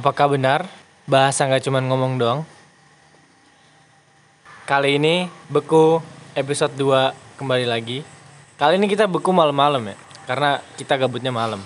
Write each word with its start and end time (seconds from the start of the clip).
Apakah 0.00 0.32
benar 0.32 0.64
bahasa 1.04 1.44
nggak 1.44 1.60
cuma 1.68 1.76
ngomong 1.84 2.16
doang? 2.16 2.40
Kali 4.64 4.96
ini 4.96 5.28
beku 5.52 6.00
episode 6.32 6.72
2 6.72 7.36
kembali 7.36 7.68
lagi. 7.68 8.00
Kali 8.56 8.80
ini 8.80 8.88
kita 8.88 9.04
beku 9.04 9.28
malam-malam 9.28 9.92
ya, 9.92 9.96
karena 10.24 10.56
kita 10.80 10.96
gabutnya 10.96 11.28
malam. 11.28 11.60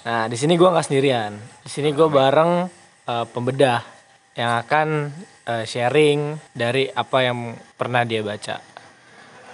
Nah 0.00 0.32
di 0.32 0.36
sini 0.40 0.56
gua 0.56 0.72
nggak 0.72 0.86
sendirian. 0.88 1.36
Di 1.60 1.68
sini 1.68 1.92
gue 1.92 2.08
bareng 2.08 2.72
eh, 3.04 3.24
pembedah 3.28 3.84
yang 4.32 4.56
akan 4.64 5.12
eh, 5.44 5.68
sharing 5.68 6.40
dari 6.56 6.88
apa 6.88 7.20
yang 7.20 7.52
pernah 7.76 8.00
dia 8.08 8.24
baca, 8.24 8.64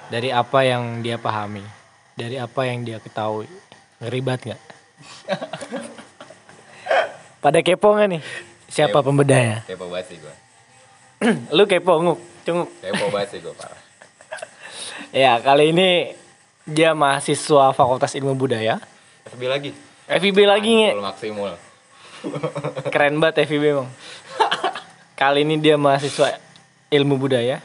dari 0.07 0.31
apa 0.31 0.63
yang 0.63 1.03
dia 1.03 1.19
pahami, 1.19 1.67
dari 2.15 2.39
apa 2.39 2.63
yang 2.63 2.87
dia 2.87 3.03
ketahui. 3.03 3.51
Ngeribat 3.99 4.39
nggak? 4.47 4.63
Pada 7.39 7.59
kepo 7.63 7.95
nggak 7.95 8.09
nih? 8.11 8.23
Siapa 8.69 8.99
Kepo. 8.99 9.07
pembedahnya? 9.07 9.63
Kepo 9.65 9.87
banget 9.87 10.07
sih 10.11 10.19
gue. 10.19 10.35
Lu 11.57 11.65
kepo 11.65 11.93
nguk, 11.99 12.19
cunguk. 12.43 12.69
Kepo 12.79 13.05
banget 13.09 13.29
sih 13.33 13.41
gue 13.41 13.55
parah. 13.55 13.79
Ya, 15.09 15.41
kali 15.41 15.73
ini 15.73 16.13
dia 16.69 16.93
mahasiswa 16.93 17.73
Fakultas 17.73 18.13
Ilmu 18.13 18.37
Budaya. 18.37 18.77
FB 19.25 19.41
lagi. 19.49 19.71
FIB 20.05 20.45
lagi 20.45 20.69
nge. 20.75 20.91
Full 20.93 21.05
maksimal. 21.05 21.55
Keren 22.93 23.17
banget 23.17 23.47
FIB 23.47 23.65
emang. 23.73 23.89
Kali 25.15 25.47
ini 25.47 25.57
dia 25.57 25.77
mahasiswa 25.77 26.37
Ilmu 26.89 27.17
Budaya, 27.17 27.61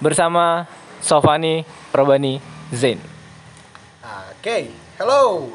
Bersama 0.00 0.64
Sofani 1.00 1.62
Probani 1.90 2.38
Zain. 2.70 3.00
Oke, 4.32 4.72
hello. 4.96 5.52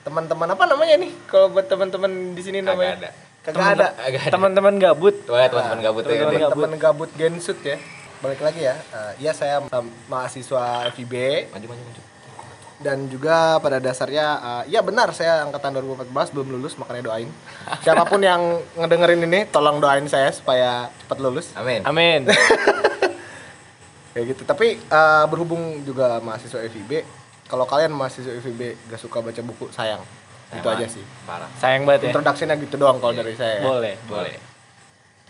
Teman-teman 0.00 0.46
apa 0.46 0.64
namanya 0.64 0.94
nih? 0.96 1.10
Kalau 1.26 1.50
buat 1.50 1.66
teman-teman 1.66 2.10
di 2.30 2.42
sini 2.42 2.58
Kagak 2.60 2.70
namanya? 2.70 2.94
ada. 2.96 3.10
Kagak 3.42 3.66
ada. 3.74 3.86
Agak 3.98 4.20
ada. 4.20 4.30
Teman-teman 4.30 4.74
gabut. 4.76 5.14
Tuh 5.20 5.34
ya 5.34 5.48
teman-teman 5.48 5.80
gabut 5.82 6.02
ya. 6.02 6.08
teman-teman 6.08 6.30
Dek. 6.32 6.42
gabut. 6.44 6.62
Teman 6.62 6.78
gabut 6.78 7.10
Gensut 7.14 7.58
ya. 7.60 7.76
Balik 8.20 8.40
lagi 8.40 8.60
ya. 8.62 8.74
Iya 9.18 9.32
saya 9.32 9.56
ma- 9.60 9.82
mahasiswa 10.08 10.62
FIB 10.90 11.12
Maju 11.50 11.66
maju 11.66 11.82
maju. 11.82 12.02
dan 12.76 13.08
juga 13.08 13.56
pada 13.58 13.78
dasarnya 13.78 14.26
eh, 14.60 14.62
ya 14.68 14.80
benar 14.80 15.08
saya 15.10 15.40
angkatan 15.42 15.72
2014 15.74 16.10
belum 16.30 16.48
lulus 16.52 16.76
makanya 16.76 17.02
doain. 17.06 17.30
Siapa 17.80 18.04
pun 18.04 18.20
yang 18.20 18.40
ngedengerin 18.76 19.24
ini 19.24 19.48
tolong 19.48 19.78
doain 19.78 20.04
saya 20.04 20.28
supaya 20.30 20.86
cepat 21.00 21.18
lulus. 21.18 21.50
Amin. 21.54 21.80
Amin. 21.82 22.28
Kayak 24.14 24.26
gitu. 24.32 24.42
Tapi 24.46 24.78
eh, 24.78 25.24
berhubung 25.26 25.82
juga 25.82 26.22
mahasiswa 26.22 26.62
FIB, 26.64 27.02
kalau 27.44 27.66
kalian 27.66 27.90
mahasiswa 27.90 28.30
FIB 28.38 28.78
gak 28.86 29.00
suka 29.02 29.18
baca 29.20 29.40
buku 29.42 29.68
sayang. 29.68 30.00
Itu 30.54 30.62
Emang 30.62 30.78
aja 30.78 30.86
sih. 30.86 31.02
Parah. 31.26 31.50
Sayang 31.58 31.82
banget 31.82 32.06
ya. 32.06 32.14
Introduction-nya 32.14 32.56
gitu 32.62 32.78
doang 32.78 33.02
kalau 33.02 33.10
dari 33.10 33.34
saya. 33.34 33.58
ya. 33.58 33.62
Boleh. 33.66 33.94
Boleh. 34.06 34.38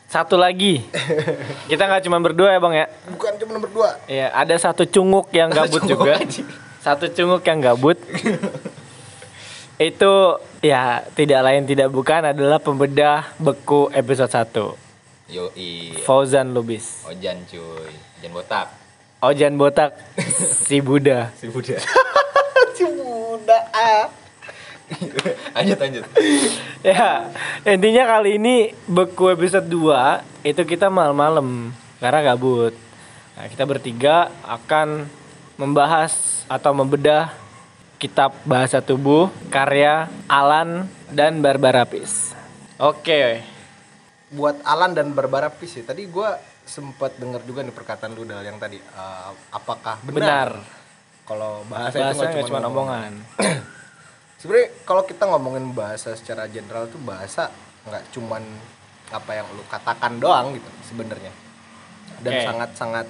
Satu 0.04 0.36
lagi. 0.36 0.84
Kita 1.70 1.88
nggak 1.88 2.04
cuma 2.04 2.20
berdua 2.20 2.52
ya, 2.52 2.60
Bang 2.60 2.76
ya. 2.76 2.86
Bukan 3.08 3.34
cuma 3.40 3.56
nomor 3.56 3.70
dua. 3.72 3.90
Iya, 4.04 4.30
ada 4.30 4.54
satu 4.54 4.84
cunguk 4.84 5.32
yang 5.32 5.48
gabut 5.48 5.80
Cunguk 5.82 6.06
juga. 6.06 6.20
aja. 6.20 6.44
Satu 6.84 7.08
cunguk 7.08 7.42
yang 7.42 7.58
gabut. 7.58 7.96
Itu 9.80 10.38
ya 10.62 11.02
tidak 11.18 11.40
lain 11.42 11.66
tidak 11.66 11.90
bukan 11.90 12.30
adalah 12.30 12.62
pembedah 12.62 13.34
beku 13.42 13.90
episode 13.90 14.30
1. 14.30 15.34
Yo 15.34 15.50
i. 15.58 15.96
Fauzan 16.04 16.54
Lubis. 16.54 17.02
Ojan 17.08 17.42
cuy. 17.48 17.90
Ojan 18.24 18.40
botak. 18.40 18.66
Ojan 19.20 19.54
botak 19.60 19.90
si 20.64 20.80
Buddha. 20.80 21.28
Si 21.36 21.52
Buddha. 21.52 21.76
Si 22.74 22.88
muda 22.88 23.58
ah. 23.70 24.08
lanjut 25.52 25.76
lanjut. 25.76 26.04
Ya, 26.80 27.28
intinya 27.68 28.16
kali 28.16 28.40
ini 28.40 28.72
beku 28.88 29.28
episode 29.28 29.68
2 29.68 30.24
itu 30.48 30.62
kita 30.64 30.88
malam-malam 30.88 31.76
karena 32.00 32.32
gabut. 32.32 32.72
Nah, 33.36 33.46
kita 33.46 33.68
bertiga 33.68 34.32
akan 34.40 35.04
membahas 35.60 36.42
atau 36.48 36.72
membedah 36.72 37.28
kitab 38.00 38.32
bahasa 38.48 38.80
tubuh 38.80 39.28
karya 39.52 40.08
Alan 40.26 40.88
dan 41.12 41.44
Barbara 41.44 41.84
Pease. 41.84 42.32
Oke. 42.80 43.44
Buat 44.32 44.64
Alan 44.64 44.96
dan 44.96 45.12
Barbara 45.12 45.52
Pease 45.52 45.84
ya. 45.84 45.92
Tadi 45.92 46.08
gua 46.08 46.53
sempat 46.64 47.16
dengar 47.20 47.44
juga 47.44 47.60
nih 47.60 47.74
perkataan 47.76 48.16
lu 48.16 48.24
Dal 48.24 48.44
yang 48.44 48.56
tadi 48.56 48.80
eh, 48.80 49.30
apakah 49.52 50.00
benar, 50.04 50.20
Benar. 50.20 50.50
kalau 51.28 51.64
bahasa, 51.68 51.96
Bahasa 52.00 52.24
itu 52.32 52.48
cuma 52.48 52.60
omongan. 52.64 53.12
Sebenarnya 54.40 54.68
kalau 54.84 55.02
kita 55.08 55.24
ngomongin 55.24 55.72
bahasa 55.72 56.12
secara 56.12 56.44
general 56.48 56.84
tuh 56.92 57.00
bahasa 57.00 57.48
nggak 57.88 58.12
cuman 58.12 58.44
apa 59.12 59.30
yang 59.32 59.46
lu 59.56 59.64
katakan 59.68 60.20
doang 60.20 60.52
gitu 60.52 60.68
sebenarnya. 60.84 61.32
Dan 62.20 62.44
sangat-sangat 62.44 63.06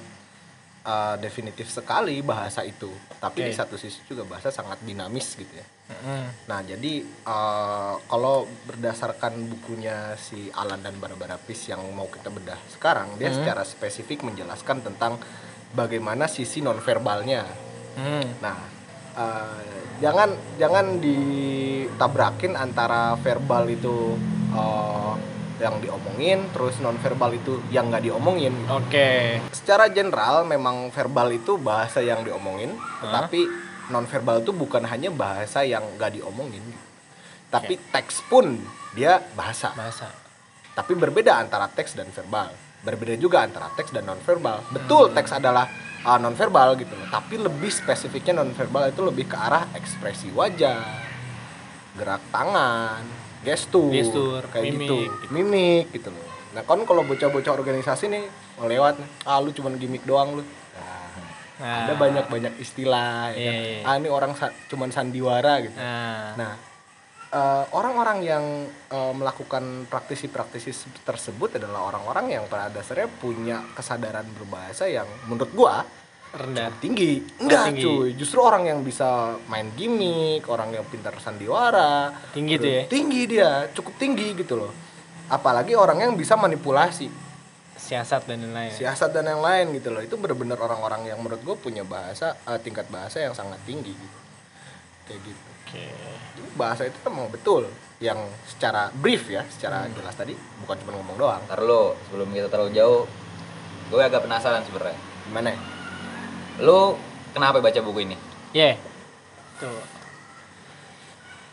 eh, 0.84 1.16
definitif 1.18 1.72
sekali 1.72 2.20
bahasa 2.20 2.60
itu. 2.62 2.92
Tapi 3.18 3.40
Oke. 3.42 3.48
di 3.48 3.54
satu 3.56 3.74
sisi 3.80 4.04
juga 4.04 4.28
bahasa 4.28 4.52
sangat 4.52 4.84
dinamis 4.84 5.34
gitu 5.34 5.50
ya. 5.50 5.66
Mm-mm. 5.84 6.48
Nah, 6.48 6.60
jadi 6.64 7.04
eh, 7.04 7.94
kalau 8.08 8.46
berdasarkan 8.68 9.48
bukunya 9.48 10.16
si 10.20 10.48
Alan 10.52 10.80
dan 10.84 10.96
Barbara 11.00 11.40
Pease 11.40 11.72
yang 11.72 11.84
mau 11.92 12.08
kita 12.08 12.28
bedah 12.28 12.60
sekarang, 12.72 13.16
dia 13.16 13.32
secara 13.32 13.64
spesifik 13.64 14.24
menjelaskan 14.24 14.84
tentang 14.84 15.20
bagaimana 15.74 16.30
sisi 16.30 16.62
nonverbalnya. 16.62 17.44
Hmm. 17.98 18.26
Nah, 18.40 18.58
eh, 19.18 19.84
jangan 20.00 20.30
jangan 20.56 21.02
ditabrakin 21.02 22.56
antara 22.56 23.18
verbal 23.20 23.68
itu 23.68 24.16
eh, 24.54 25.33
yang 25.62 25.78
diomongin, 25.78 26.50
terus 26.50 26.82
nonverbal 26.82 27.30
itu 27.38 27.62
yang 27.70 27.86
nggak 27.90 28.04
diomongin. 28.10 28.54
Oke. 28.66 29.38
Secara 29.54 29.86
general 29.86 30.42
memang 30.42 30.90
verbal 30.90 31.30
itu 31.30 31.54
bahasa 31.58 32.02
yang 32.02 32.26
diomongin, 32.26 32.74
tetapi 33.02 33.46
nonverbal 33.92 34.42
itu 34.42 34.50
bukan 34.50 34.82
hanya 34.88 35.14
bahasa 35.14 35.62
yang 35.62 35.84
nggak 35.94 36.18
diomongin, 36.18 36.64
tapi 37.52 37.78
teks 37.94 38.24
pun 38.26 38.58
dia 38.98 39.22
bahasa. 39.38 39.70
Bahasa. 39.78 40.10
Tapi 40.74 40.92
berbeda 40.98 41.38
antara 41.38 41.70
teks 41.70 41.94
dan 41.94 42.10
verbal. 42.10 42.50
Berbeda 42.82 43.14
juga 43.16 43.46
antara 43.46 43.70
teks 43.72 43.94
dan 43.94 44.04
nonverbal. 44.04 44.60
Betul 44.74 45.14
teks 45.14 45.38
adalah 45.38 45.70
uh, 46.04 46.18
nonverbal 46.18 46.76
gitu 46.76 46.92
loh, 46.98 47.08
tapi 47.08 47.38
lebih 47.38 47.70
spesifiknya 47.70 48.42
nonverbal 48.42 48.90
itu 48.90 49.00
lebih 49.06 49.30
ke 49.30 49.36
arah 49.38 49.70
ekspresi 49.72 50.34
wajah, 50.34 50.82
gerak 51.94 52.20
tangan, 52.34 53.23
gestur, 53.44 53.92
Gestur, 53.92 54.42
kayak 54.48 54.64
mimik, 54.66 54.80
gitu. 54.80 54.96
gitu. 55.04 55.26
Mimik 55.30 55.86
gitu 55.92 56.08
loh. 56.08 56.24
Nah, 56.50 56.62
kan 56.62 56.80
kalau 56.82 57.02
bocah-bocah 57.02 57.52
organisasi 57.52 58.08
nih 58.08 58.24
melewat, 58.56 58.96
ah 59.22 59.38
lu 59.38 59.50
cuman 59.50 59.74
gimmick 59.74 60.02
doang 60.02 60.34
lu. 60.34 60.42
Nah, 60.42 61.02
Nah. 61.54 61.86
ada 61.86 61.94
banyak-banyak 61.94 62.58
istilah 62.58 63.30
ya 63.30 63.38
kan. 63.44 63.54
iya. 63.54 63.82
Ah 63.84 63.94
ini 63.94 64.08
orang 64.08 64.32
sa- 64.32 64.54
cuman 64.66 64.88
sandiwara 64.88 65.60
gitu. 65.60 65.74
Nah. 65.74 66.34
Nah, 66.34 66.52
eh, 67.28 67.64
orang-orang 67.70 68.18
yang 68.20 68.44
eh, 68.66 69.12
melakukan 69.12 69.62
praktisi-praktisi 69.84 70.70
se- 70.70 70.90
tersebut 71.00 71.54
adalah 71.56 71.86
orang-orang 71.86 72.32
yang 72.32 72.44
pada 72.46 72.70
dasarnya 72.70 73.06
punya 73.12 73.62
kesadaran 73.70 74.26
berbahasa 74.32 74.86
yang 74.86 75.06
menurut 75.24 75.50
gua 75.52 75.82
rendah. 76.34 76.68
tinggi. 76.82 77.22
Enggak, 77.38 77.70
tinggi. 77.70 77.82
cuy. 77.86 78.08
Justru 78.18 78.38
orang 78.42 78.66
yang 78.66 78.82
bisa 78.82 79.38
main 79.46 79.70
gimmick, 79.78 80.44
orang 80.50 80.74
yang 80.74 80.84
pintar 80.90 81.14
sandiwara, 81.22 82.10
Tinggi 82.34 82.58
tuh 82.58 82.70
ya? 82.70 82.82
Tinggi 82.90 83.22
dia, 83.30 83.50
cukup 83.70 83.94
tinggi 83.96 84.34
gitu 84.34 84.58
loh. 84.58 84.72
Apalagi 85.30 85.72
orang 85.78 86.02
yang 86.04 86.12
bisa 86.18 86.36
manipulasi, 86.36 87.08
Siasat 87.74 88.24
dan 88.24 88.40
lain-lain. 88.40 88.70
siasat 88.72 89.10
dan 89.12 89.28
yang 89.28 89.42
lain 89.44 89.74
gitu 89.76 89.92
loh. 89.92 90.00
Itu 90.00 90.16
bener-bener 90.16 90.56
orang-orang 90.56 91.04
yang 91.10 91.18
menurut 91.20 91.42
gua 91.44 91.56
punya 91.58 91.82
bahasa 91.84 92.38
eh, 92.48 92.56
tingkat 92.62 92.88
bahasa 92.88 93.20
yang 93.20 93.34
sangat 93.36 93.60
tinggi 93.66 93.92
gitu. 93.92 94.18
Kayak 95.04 95.20
gitu. 95.26 95.48
Oke. 95.64 95.84
Jadi 96.38 96.48
bahasa 96.56 96.82
itu 96.86 96.96
memang 97.08 97.28
betul 97.28 97.68
yang 97.98 98.16
secara 98.46 98.88
brief 98.94 99.26
ya 99.30 99.42
secara 99.48 99.86
jelas 99.90 100.12
tadi 100.12 100.34
bukan 100.60 100.76
cuma 100.82 100.98
ngomong 100.98 101.16
doang 101.16 101.40
Ntar 101.46 101.62
lu 101.62 101.94
sebelum 102.08 102.28
kita 102.30 102.48
terlalu 102.52 102.70
jauh, 102.76 103.04
gue 103.88 104.00
agak 104.02 104.22
penasaran 104.26 104.60
sebenarnya. 104.66 104.98
gimana 105.24 105.48
ya? 105.52 105.58
Lu 106.58 106.94
kenapa 107.30 107.58
baca 107.58 107.80
buku 107.80 108.00
ini? 108.02 108.16
Ye. 108.50 108.78
Tuh. 109.58 109.82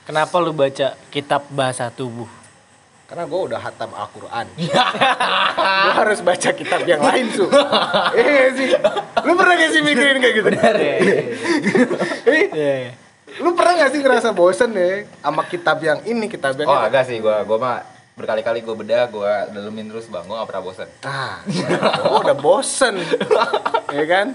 Kenapa 0.04 0.36
lu 0.38 0.52
baca 0.52 0.98
kitab 1.10 1.46
bahasa 1.50 1.90
tubuh? 1.90 2.28
karena 3.12 3.28
gue 3.28 3.42
udah 3.44 3.60
hatam 3.60 3.92
Al-Quran 3.92 4.48
gue 5.84 5.92
harus 5.92 6.24
baca 6.24 6.50
kitab 6.56 6.80
yang 6.88 7.04
lain 7.04 7.28
su 7.28 7.44
iya 8.16 8.56
sih 8.56 8.72
lu 9.28 9.36
pernah 9.36 9.60
gak 9.60 9.68
sih 9.68 9.84
mikirin 9.84 10.24
kayak 10.24 10.36
gitu 10.40 10.48
Eh, 10.48 10.96
Iya. 12.56 12.96
lu 13.44 13.52
pernah 13.52 13.84
gak 13.84 13.92
sih 13.92 14.00
ngerasa 14.00 14.32
bosen 14.32 14.72
ya 14.72 15.04
sama 15.20 15.44
kitab 15.44 15.84
yang 15.84 16.00
ini 16.08 16.32
kitab 16.32 16.56
yang 16.56 16.72
Oh 16.72 16.80
agak 16.80 17.04
sih, 17.04 17.20
gua 17.20 17.44
gua 17.44 17.58
mah 17.60 17.78
berkali-kali 18.16 18.64
gue 18.64 18.76
bedah, 18.80 19.04
gue 19.06 19.32
dalemin 19.52 19.92
terus 19.92 20.08
bang, 20.08 20.24
gue 20.24 20.32
gak 20.32 20.48
pernah 20.48 20.64
bosan. 20.64 20.88
ah 21.04 21.44
gue 21.44 22.20
udah 22.24 22.38
bosen 22.40 22.96
ya 23.92 24.06
kan 24.08 24.28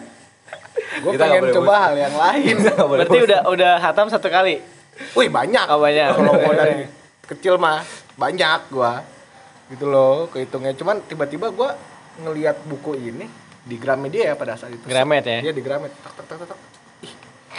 gue 0.76 1.12
pengen 1.16 1.42
boleh 1.46 1.54
coba 1.54 1.74
hal 1.88 1.94
yang 1.96 2.14
lain. 2.14 2.54
Berarti 2.92 3.18
udah 3.26 3.40
udah 3.48 3.72
hatam 3.80 4.06
satu 4.08 4.28
kali. 4.28 4.60
wih 5.12 5.28
banyak. 5.28 5.66
Oh, 5.68 5.80
banyak. 5.80 6.08
kalau 6.16 6.34
gue 6.40 6.54
dari 6.62 6.80
kecil 7.28 7.60
mah 7.60 7.84
banyak 8.16 8.60
gua. 8.72 9.04
Gitu 9.68 9.84
loh 9.88 10.30
kehitungnya. 10.32 10.72
Cuman 10.78 11.04
tiba-tiba 11.04 11.52
gua 11.52 11.76
ngelihat 12.22 12.64
buku 12.64 12.96
ini 12.96 13.28
di 13.66 13.76
Gramedia 13.76 14.32
ya 14.32 14.34
pada 14.38 14.56
saat 14.56 14.72
itu. 14.72 14.84
Gramet 14.88 15.24
ya? 15.26 15.38
Iya 15.44 15.52
di 15.52 15.62
Gramet. 15.62 15.92
Tak 16.00 16.12
tak 16.22 16.24
tak 16.40 16.48
tak, 16.54 16.58
ih 17.04 17.12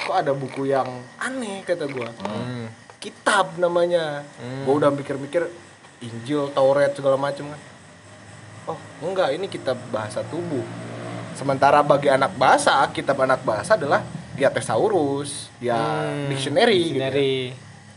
kok 0.07 0.15
ada 0.15 0.31
buku 0.31 0.69
yang 0.69 0.87
aneh 1.21 1.61
kata 1.61 1.85
gua. 1.89 2.09
Hmm. 2.25 2.69
kitab 2.97 3.61
namanya. 3.61 4.25
Gua 4.65 4.81
udah 4.81 4.89
mikir-mikir 4.89 5.45
Injil 6.01 6.49
Taurat 6.53 6.93
segala 6.93 7.17
macam 7.17 7.53
kan 7.53 7.61
oh 8.67 8.79
enggak 8.99 9.33
ini 9.33 9.47
kitab 9.47 9.79
bahasa 9.89 10.21
tubuh 10.27 10.63
sementara 11.37 11.79
bagi 11.81 12.09
anak 12.09 12.33
bahasa 12.33 12.73
kitab 12.89 13.15
anak 13.19 13.39
bahasa 13.41 13.73
adalah 13.73 14.01
ya 14.33 14.49
thesaurus 14.49 15.53
ya 15.57 15.77
Hmm, 15.77 16.27
dictionary, 16.27 16.77
gitu 16.83 16.97
ya. 16.97 17.07
Dictionary. 17.07 17.35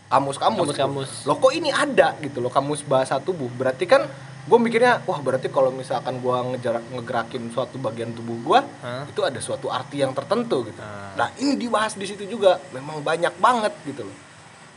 kamus-kamus 0.07 0.67
gitu. 0.67 0.75
Kamus-kamus. 0.75 1.11
loh 1.25 1.37
kok 1.37 1.53
ini 1.53 1.71
ada 1.71 2.19
gitu 2.19 2.39
loh 2.39 2.51
kamus 2.51 2.83
bahasa 2.83 3.17
tubuh 3.17 3.49
berarti 3.49 3.85
kan 3.85 4.05
gue 4.41 4.59
mikirnya 4.59 5.05
wah 5.05 5.19
berarti 5.19 5.47
kalau 5.47 5.71
misalkan 5.71 6.17
gue 6.17 6.37
ngejarak 6.51 6.83
ngegerakin 6.91 7.45
suatu 7.49 7.77
bagian 7.77 8.11
tubuh 8.11 8.35
gue 8.41 8.61
Hah? 8.81 9.05
itu 9.05 9.21
ada 9.21 9.39
suatu 9.39 9.69
arti 9.69 10.01
yang 10.01 10.11
tertentu 10.11 10.65
gitu 10.65 10.81
Ah. 10.81 11.15
nah 11.15 11.29
ini 11.37 11.55
dibahas 11.55 11.95
di 11.95 12.05
situ 12.05 12.27
juga 12.27 12.59
memang 12.71 13.01
banyak 13.01 13.37
banget 13.37 13.71
gitu 13.85 14.03
loh 14.03 14.17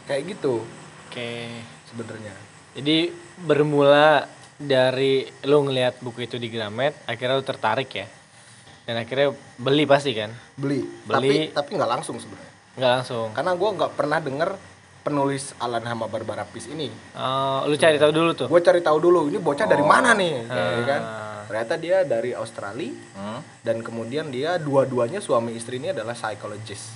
kayak 0.04 0.22
gitu 0.30 0.62
Oke. 1.08 1.50
sebenarnya 1.86 2.34
Jadi 2.74 3.10
bermula 3.40 4.26
dari 4.56 5.26
lu 5.42 5.64
ngelihat 5.64 5.98
buku 6.00 6.24
itu 6.24 6.38
di 6.38 6.48
Gramet, 6.48 6.94
akhirnya 7.04 7.36
lu 7.36 7.44
tertarik 7.44 7.86
ya. 7.88 8.06
Dan 8.84 8.96
akhirnya 8.98 9.32
beli 9.56 9.84
pasti 9.84 10.12
kan? 10.12 10.28
beli, 10.54 10.84
Beli. 11.02 11.50
tapi 11.50 11.56
tapi 11.56 11.70
nggak 11.74 11.88
langsung 11.90 12.16
sebenarnya 12.18 12.52
Nggak 12.74 12.92
langsung. 12.94 13.28
karena 13.32 13.52
gue 13.54 13.70
nggak 13.74 13.92
pernah 13.94 14.20
denger 14.20 14.50
penulis 15.00 15.52
Alan 15.58 15.82
Hama 15.82 16.06
Barbara 16.06 16.44
Peace 16.44 16.68
ini 16.68 16.88
Oh, 17.14 17.64
lu 17.66 17.76
cari 17.76 17.96
tahu 17.96 18.12
dulu 18.12 18.32
tuh. 18.34 18.48
gue 18.48 18.62
cari 18.62 18.80
tahu 18.80 18.98
dulu 19.00 19.28
ini 19.28 19.38
bocah 19.38 19.64
dari 19.66 19.84
mana 19.84 20.12
nih 20.14 20.48
ya 20.48 20.84
kan 20.86 21.02
ternyata 21.46 21.74
dia 21.76 21.98
dari 22.04 22.32
Australia 22.34 22.92
Hmm? 23.14 23.40
dan 23.62 23.80
kemudian 23.80 24.28
dia 24.28 24.56
dua-duanya 24.58 25.20
suami 25.20 25.54
istri 25.54 25.78
ini 25.78 25.90
adalah 25.90 26.12
psychologist 26.12 26.92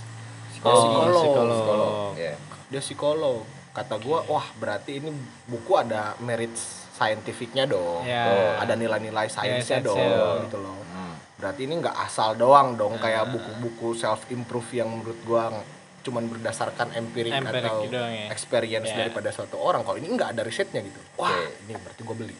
Oh, 0.58 0.74
psikolog. 0.74 1.14
psikolog. 1.16 1.56
Psikolog. 1.56 2.12
Ya. 2.18 2.34
dia 2.68 2.82
psikolog 2.82 3.38
kata 3.72 3.96
gua 3.98 4.26
wah 4.26 4.48
berarti 4.56 4.98
ini 4.98 5.14
buku 5.46 5.72
ada 5.74 6.18
merit 6.20 6.52
scientificnya 6.90 7.64
dong 7.64 8.02
Ya. 8.04 8.26
Oh, 8.26 8.52
ada 8.60 8.74
nilai-nilai 8.74 9.28
sainsnya 9.28 9.62
sainsnya 9.78 9.86
dong 9.86 9.96
dong. 9.96 10.38
gitu 10.44 10.58
loh 10.60 10.76
Hmm. 10.90 10.97
Berarti 11.38 11.62
ini 11.64 11.78
nggak 11.78 11.98
asal 12.00 12.34
doang 12.34 12.74
dong 12.74 12.98
Ah. 12.98 13.00
kayak 13.00 13.24
buku-buku 13.30 13.94
self 13.94 14.26
improve 14.28 14.66
yang 14.74 14.90
menurut 14.90 15.18
gua 15.24 15.54
cuman 16.02 16.24
berdasarkan 16.26 16.96
empirik, 16.96 17.30
Empirik 17.30 17.62
atau 17.62 17.84
doang 17.84 18.10
ya. 18.10 18.28
experience 18.28 18.88
Ya. 18.88 18.98
daripada 18.98 19.30
suatu 19.30 19.56
orang 19.56 19.84
kalau 19.84 19.96
ini 19.96 20.08
nggak 20.08 20.34
ada 20.34 20.42
risetnya 20.42 20.80
gitu 20.80 20.98
wah 21.16 21.30
Oke. 21.30 21.62
ini 21.64 21.74
berarti 21.76 22.02
gua 22.02 22.16
beli 22.16 22.38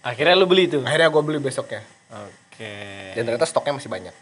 Akhirnya 0.00 0.34
lu 0.34 0.46
beli 0.46 0.64
tuh. 0.66 0.80
akhirnya 0.80 1.08
gua 1.08 1.20
beli 1.20 1.38
besoknya 1.38 1.82
Oke. 2.08 2.72
dan 3.12 3.22
ternyata 3.22 3.44
stoknya 3.44 3.74
masih 3.74 3.90
banyak. 3.90 4.14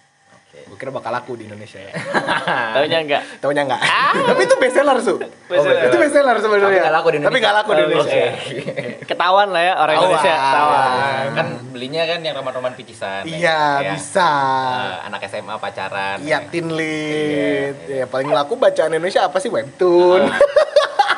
Gue 0.59 0.75
kira 0.75 0.89
bakal 0.89 1.09
laku 1.11 1.37
di 1.37 1.45
Indonesia 1.45 1.79
ya 1.79 1.93
Taunya 2.75 2.99
enggak. 2.99 3.23
Taunya 3.39 3.63
enggak. 3.63 3.81
Tapi 4.29 4.43
itu 4.43 4.57
best 4.57 4.75
seller, 4.75 4.97
Su. 4.99 5.15
Bestseller. 5.47 5.89
Itu 5.89 5.97
best 5.97 6.13
seller 6.13 6.37
sebenarnya. 6.37 6.67
Tapi 6.67 6.77
nggak 6.79 6.95
laku 6.95 7.09
di 7.09 7.19
Tapi 7.19 7.37
nggak 7.39 7.55
laku 7.55 7.71
di 7.71 7.83
Indonesia. 7.83 8.25
Ketahuan 9.11 9.49
lah 9.51 9.63
ya 9.63 9.75
orang. 9.77 9.95
Indonesia 9.97 10.33
ketahuan. 10.35 11.27
kan 11.33 11.47
belinya 11.71 12.03
kan 12.05 12.19
yang 12.21 12.35
roman-roman 12.35 12.73
picisan. 12.73 13.23
Iya, 13.25 13.61
Ya. 13.79 13.91
bisa. 13.93 14.31
Eh, 14.75 14.97
anak 15.07 15.21
SMA 15.27 15.55
pacaran. 15.57 16.17
Iya, 16.21 16.39
ya. 16.39 16.49
teen 16.49 16.69
lead. 16.71 17.77
Ya, 17.87 18.05
paling 18.07 18.29
laku 18.29 18.57
bacaan 18.57 18.91
Indonesia 18.91 19.23
apa 19.23 19.39
sih? 19.39 19.49
Webtoon. 19.49 20.29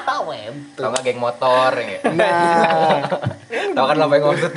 Tau 0.05 0.23
Webtoon. 0.27 0.89
nggak 0.89 1.03
geng 1.05 1.19
motor 1.19 1.71
ya. 1.75 1.99
Nah, 2.11 3.01
Tahu 3.49 3.87
kan 3.87 3.97
apa 3.99 4.15
yang 4.15 4.27
maksud? 4.29 4.53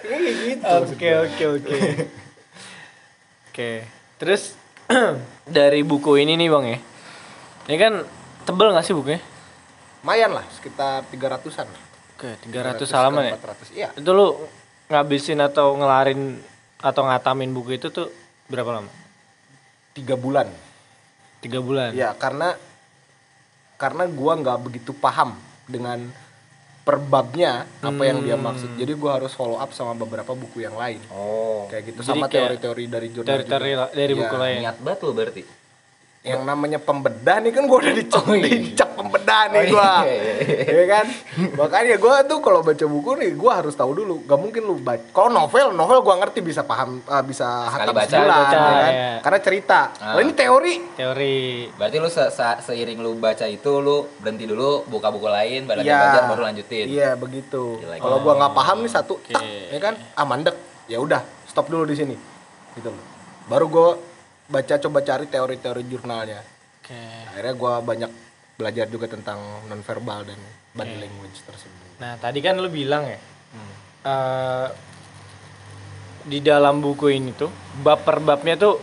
kayak 0.00 0.34
gitu. 0.42 0.74
Oke 0.86 1.08
oke 1.18 1.44
oke. 1.58 1.78
Oke. 3.60 3.84
Terus 4.16 4.56
dari 5.60 5.84
buku 5.84 6.16
ini 6.16 6.32
nih 6.32 6.48
bang 6.48 6.64
ya. 6.64 6.78
Ini 7.68 7.76
kan 7.76 7.94
tebel 8.48 8.72
nggak 8.72 8.84
sih 8.88 8.96
bukunya? 8.96 9.20
Lumayan 10.00 10.32
lah, 10.32 10.48
sekitar 10.48 11.04
300-an. 11.12 11.68
Oke, 12.16 12.40
300 12.48 12.88
halaman 12.96 13.22
ya. 13.28 13.36
400. 13.36 13.76
Iya. 13.76 13.88
Itu 14.00 14.16
lu 14.16 14.32
ngabisin 14.88 15.44
atau 15.44 15.76
ngelarin 15.76 16.40
atau 16.80 17.04
ngatamin 17.04 17.52
buku 17.52 17.76
itu 17.76 17.92
tuh 17.92 18.08
berapa 18.48 18.80
lama? 18.80 18.88
Tiga 19.92 20.16
bulan. 20.16 20.48
Tiga 21.44 21.60
bulan. 21.60 21.92
Ya, 21.92 22.16
karena 22.16 22.56
karena 23.76 24.08
gua 24.08 24.40
nggak 24.40 24.56
begitu 24.64 24.96
paham 24.96 25.36
dengan 25.68 26.08
perbabnya 26.90 27.52
apa 27.78 28.02
yang 28.02 28.18
dia 28.26 28.34
maksud. 28.34 28.74
Jadi 28.74 28.92
gua 28.98 29.22
harus 29.22 29.30
follow 29.30 29.62
up 29.62 29.70
sama 29.70 29.94
beberapa 29.94 30.34
buku 30.34 30.66
yang 30.66 30.74
lain. 30.74 30.98
Oh. 31.14 31.70
Kayak 31.70 31.94
gitu 31.94 32.00
Jadi 32.02 32.10
sama 32.18 32.26
kayak 32.26 32.58
teori-teori 32.58 32.84
dari 32.90 33.08
jurnal 33.14 33.30
Dari 33.30 33.44
dari, 33.46 33.70
juga. 33.70 33.86
dari 33.94 34.12
Iya. 34.12 34.18
buku 34.18 34.34
lain. 34.36 34.58
Niat 34.66 34.78
banget 34.82 35.00
lu 35.06 35.12
berarti. 35.14 35.42
Yang 36.20 36.44
namanya 36.44 36.76
pembedah 36.76 37.40
nih 37.40 37.48
kan 37.48 37.64
gua 37.64 37.80
udah 37.80 37.94
dicap 37.94 38.20
Oh, 38.22 38.36
iya. 38.36 38.60
dicap 38.60 38.92
pembedah 38.92 39.48
nih 39.48 39.60
Oh, 39.62 39.66
gua 39.72 40.04
iya, 40.04 40.12
iya, 40.12 40.34
iya. 40.36 40.60
ya 40.70 40.84
kan 40.86 41.06
makanya 41.56 41.96
gua 41.96 42.20
tuh 42.22 42.38
kalau 42.38 42.60
baca 42.60 42.84
buku 42.84 43.16
nih 43.16 43.32
gua 43.32 43.52
harus 43.56 43.72
tahu 43.72 43.96
dulu 43.96 44.20
gak 44.22 44.36
mungkin 44.36 44.62
lu 44.62 44.76
baca 44.76 45.00
kalau 45.10 45.32
novel 45.32 45.72
novel 45.72 45.98
gua 46.00 46.20
ngerti 46.20 46.40
bisa 46.40 46.60
paham 46.62 47.00
ah, 47.04 47.20
bisa 47.20 47.48
hatam 47.66 47.96
baca. 47.96 48.04
sebulan 48.06 48.36
Baca, 48.36 48.52
ya 48.52 48.60
kan 48.76 48.92
iya. 48.92 49.10
karena 49.18 49.38
cerita 49.40 49.80
Ah. 49.96 50.12
Lah 50.12 50.20
ini 50.20 50.32
teori 50.34 50.74
Teori. 50.92 51.38
Berarti 51.72 51.96
lu 51.96 52.08
se- 52.08 52.28
se- 52.28 52.60
seiring 52.62 52.98
lu 52.98 53.16
baca 53.16 53.46
itu 53.46 53.72
lu 53.78 54.04
berhenti 54.16 54.44
dulu 54.44 54.84
buka 54.84 55.08
buku 55.08 55.24
lain 55.24 55.64
baru 55.64 55.80
Iya. 55.80 55.96
belajar 55.96 56.22
baru 56.28 56.42
lanjutin. 56.44 56.84
Iya 56.86 57.16
begitu. 57.16 57.80
Kalau 57.80 58.20
gua 58.20 58.36
nggak 58.36 58.52
paham 58.52 58.76
nih 58.80 58.92
satu, 58.92 59.16
Oke. 59.16 59.32
tak, 59.32 59.40
ya 59.72 59.78
kan? 59.78 59.96
Ah 60.12 60.22
mandek. 60.22 60.52
Ya 60.84 60.98
udah, 60.98 61.20
stop 61.46 61.64
dulu 61.66 61.84
di 61.84 61.94
sini. 61.94 62.12
Gitu 62.70 62.86
loh. 62.86 63.04
Baru 63.46 63.66
gua 63.66 63.96
baca 64.50 64.74
coba 64.76 64.98
cari 65.00 65.26
teori-teori 65.26 65.82
jurnalnya. 65.86 66.42
Oke. 66.82 66.98
Akhirnya 67.30 67.54
gua 67.54 67.78
banyak 67.80 68.10
belajar 68.58 68.90
juga 68.90 69.06
tentang 69.06 69.38
nonverbal 69.70 70.26
dan 70.26 70.36
body 70.74 70.96
language 70.98 71.38
tersebut. 71.40 71.96
Nah 71.96 72.18
tadi 72.18 72.42
kan 72.42 72.58
lu 72.58 72.68
bilang 72.68 73.06
ya. 73.06 73.18
eh, 74.00 74.66
di 76.20 76.38
dalam 76.44 76.84
buku 76.84 77.08
ini 77.10 77.32
tuh 77.32 77.48
bab 77.80 78.04
per 78.04 78.20
babnya 78.20 78.58
tuh 78.58 78.76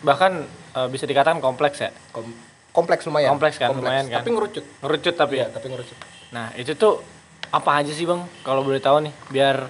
bahkan 0.00 0.46
eh, 0.72 0.88
bisa 0.88 1.04
dikatakan 1.04 1.42
kompleks 1.42 1.82
ya. 1.82 1.90
Kom- 2.14 2.32
kompleks 2.72 3.04
lumayan. 3.04 3.36
Kompleks 3.36 3.60
kan, 3.60 3.68
lumayan 3.76 4.08
kan. 4.08 4.24
Tapi 4.24 4.30
ngerucut. 4.32 4.64
Ngerucut 4.80 5.14
tapi 5.14 5.34
Iya, 5.36 5.46
ya. 5.46 5.48
tapi 5.52 5.66
ngerucut. 5.68 5.98
Nah, 6.32 6.48
itu 6.56 6.72
tuh 6.72 7.04
apa 7.52 7.84
aja 7.84 7.92
sih, 7.92 8.08
Bang? 8.08 8.24
Kalau 8.40 8.64
boleh 8.64 8.80
tahu 8.80 9.04
nih, 9.04 9.12
biar 9.28 9.68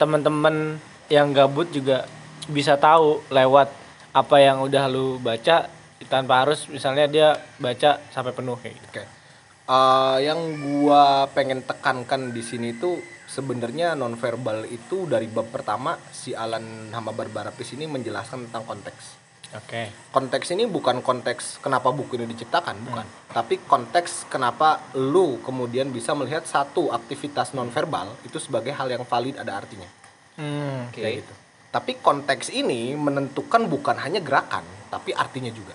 teman-teman 0.00 0.80
yang 1.12 1.28
gabut 1.36 1.68
juga 1.68 2.08
bisa 2.48 2.80
tahu 2.80 3.20
lewat 3.28 3.68
apa 4.12 4.36
yang 4.38 4.60
udah 4.60 4.84
lu 4.88 5.16
baca 5.18 5.68
tanpa 6.06 6.44
harus 6.44 6.68
misalnya 6.68 7.06
dia 7.08 7.28
baca 7.56 7.98
sampai 8.10 8.32
penuh 8.32 8.56
kayak 8.60 8.74
gitu. 8.76 8.86
Oke. 8.92 9.04
Eh, 9.62 10.16
yang 10.26 10.38
gua 10.60 11.30
pengen 11.30 11.62
tekankan 11.62 12.34
di 12.34 12.42
sini 12.42 12.74
tuh 12.76 12.98
sebenarnya 13.24 13.94
nonverbal 13.94 14.68
itu 14.68 15.08
dari 15.08 15.24
bab 15.30 15.48
pertama 15.48 15.96
si 16.10 16.34
Alan 16.34 16.90
Hama 16.92 17.14
Barbara 17.14 17.54
Peace 17.54 17.72
ini 17.72 17.88
menjelaskan 17.88 18.50
tentang 18.50 18.66
konteks. 18.66 19.22
Oke. 19.52 19.92
konteks 20.08 20.56
ini 20.56 20.64
bukan 20.64 21.04
konteks 21.04 21.60
kenapa 21.60 21.92
buku 21.92 22.16
ini 22.16 22.24
diciptakan 22.24 22.72
bukan 22.88 23.04
tapi 23.36 23.60
konteks 23.60 24.24
kenapa 24.32 24.80
lu 24.96 25.44
kemudian 25.44 25.92
bisa 25.92 26.16
melihat 26.16 26.48
satu 26.48 26.88
aktivitas 26.88 27.52
nonverbal 27.52 28.16
itu 28.24 28.40
sebagai 28.40 28.72
hal 28.72 28.88
yang 28.88 29.04
valid 29.04 29.36
ada 29.36 29.60
artinya 29.60 29.84
Hmm. 30.40 30.88
Oke. 30.88 31.04
kayak 31.04 31.20
gitu 31.20 31.32
tapi 31.72 31.96
konteks 31.98 32.52
ini 32.52 32.92
menentukan 32.94 33.64
bukan 33.66 33.96
hanya 33.98 34.20
gerakan 34.20 34.62
tapi 34.88 35.10
artinya 35.12 35.50
juga 35.50 35.72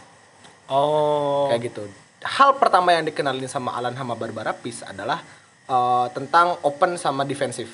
Oh. 0.68 1.48
kayak 1.48 1.72
gitu 1.72 1.88
hal 2.22 2.60
pertama 2.60 2.92
yang 2.92 3.08
dikenalin 3.08 3.48
sama 3.48 3.72
Alan 3.72 3.96
Hama 3.96 4.14
Barbara 4.14 4.52
Peace 4.52 4.84
adalah 4.84 5.24
eh, 5.66 6.08
tentang 6.12 6.60
open 6.62 7.00
sama 7.00 7.24
defensif 7.24 7.72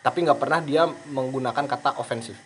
tapi 0.00 0.20
nggak 0.20 0.36
pernah 0.36 0.60
dia 0.60 0.84
menggunakan 1.08 1.64
kata 1.64 1.96
ofensif 1.96 2.36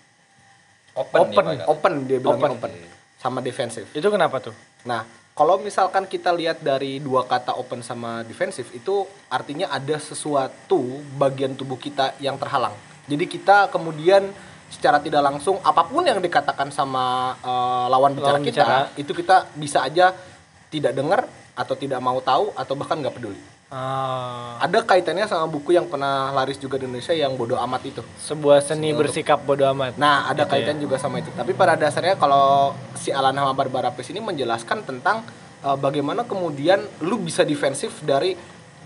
Open, 0.94 1.30
open 1.30 1.44
dia 1.52 1.64
open 1.66 1.94
dia 2.06 2.18
bilangnya 2.18 2.54
Open. 2.54 2.58
open 2.58 2.72
sama 3.18 3.38
defensif 3.38 3.90
Itu 3.90 4.08
kenapa 4.08 4.38
tuh? 4.38 4.54
Nah, 4.86 5.02
kalau 5.34 5.58
misalkan 5.58 6.06
kita 6.06 6.30
lihat 6.30 6.58
dari 6.58 6.98
dua 6.98 7.22
kata 7.22 7.54
open 7.54 7.82
sama 7.82 8.22
defensif 8.22 8.70
itu 8.70 9.06
artinya 9.26 9.70
ada 9.70 9.98
sesuatu 9.98 10.78
bagian 11.14 11.54
tubuh 11.54 11.78
kita 11.78 12.14
yang 12.18 12.34
terhalang. 12.34 12.74
Jadi 13.06 13.26
kita 13.26 13.70
kemudian 13.70 14.30
secara 14.68 14.98
tidak 14.98 15.20
langsung 15.20 15.56
apa 15.60 15.82
pun 15.82 16.02
yang 16.02 16.18
dikatakan 16.18 16.68
sama 16.68 17.34
eh, 17.38 17.86
lawan 17.88 18.12
bicara 18.12 18.36
Lawan 18.36 18.44
kita 18.44 18.64
bicara. 18.64 18.78
itu 18.94 19.12
kita 19.12 19.36
bisa 19.54 19.78
aja 19.80 20.12
tidak 20.68 20.92
dengar 20.92 21.24
atau 21.52 21.74
tidak 21.74 21.98
mau 21.98 22.20
tahu 22.20 22.52
atau 22.52 22.74
bahkan 22.74 22.96
nggak 22.96 23.14
peduli. 23.14 23.40
Ah, 23.68 24.56
Ada 24.58 24.80
kaitannya 24.80 25.28
sama 25.28 25.44
buku 25.44 25.76
yang 25.76 25.84
pernah 25.84 26.32
laris 26.32 26.56
juga 26.56 26.80
di 26.80 26.88
Indonesia 26.88 27.12
yang 27.12 27.36
bodoh 27.36 27.60
amat 27.60 27.84
itu. 27.84 28.00
sebuah 28.18 28.64
seni 28.64 28.90
untuk- 28.90 29.04
bersikap 29.04 29.44
bodoh 29.44 29.68
amat. 29.70 29.92
Nah, 29.94 30.24
ada 30.24 30.42
Gitu 30.42 30.52
kaitan 30.56 30.80
juga 30.80 30.96
sama 30.96 31.20
itu. 31.20 31.28
Tapi 31.30 31.52
pada 31.52 31.76
dasarnya 31.76 32.16
kalau 32.16 32.72
si 32.94 33.12
Alan 33.12 33.36
sama 33.36 33.52
Barbara 33.52 33.92
Pace 33.92 34.08
ini 34.08 34.24
menjelaskan 34.24 34.88
tentang 34.88 35.20
uh, 35.60 35.76
bagaimana 35.76 36.24
kemudian 36.24 36.80
lu 37.02 37.20
bisa 37.20 37.44
defensif 37.44 38.00
dari 38.00 38.32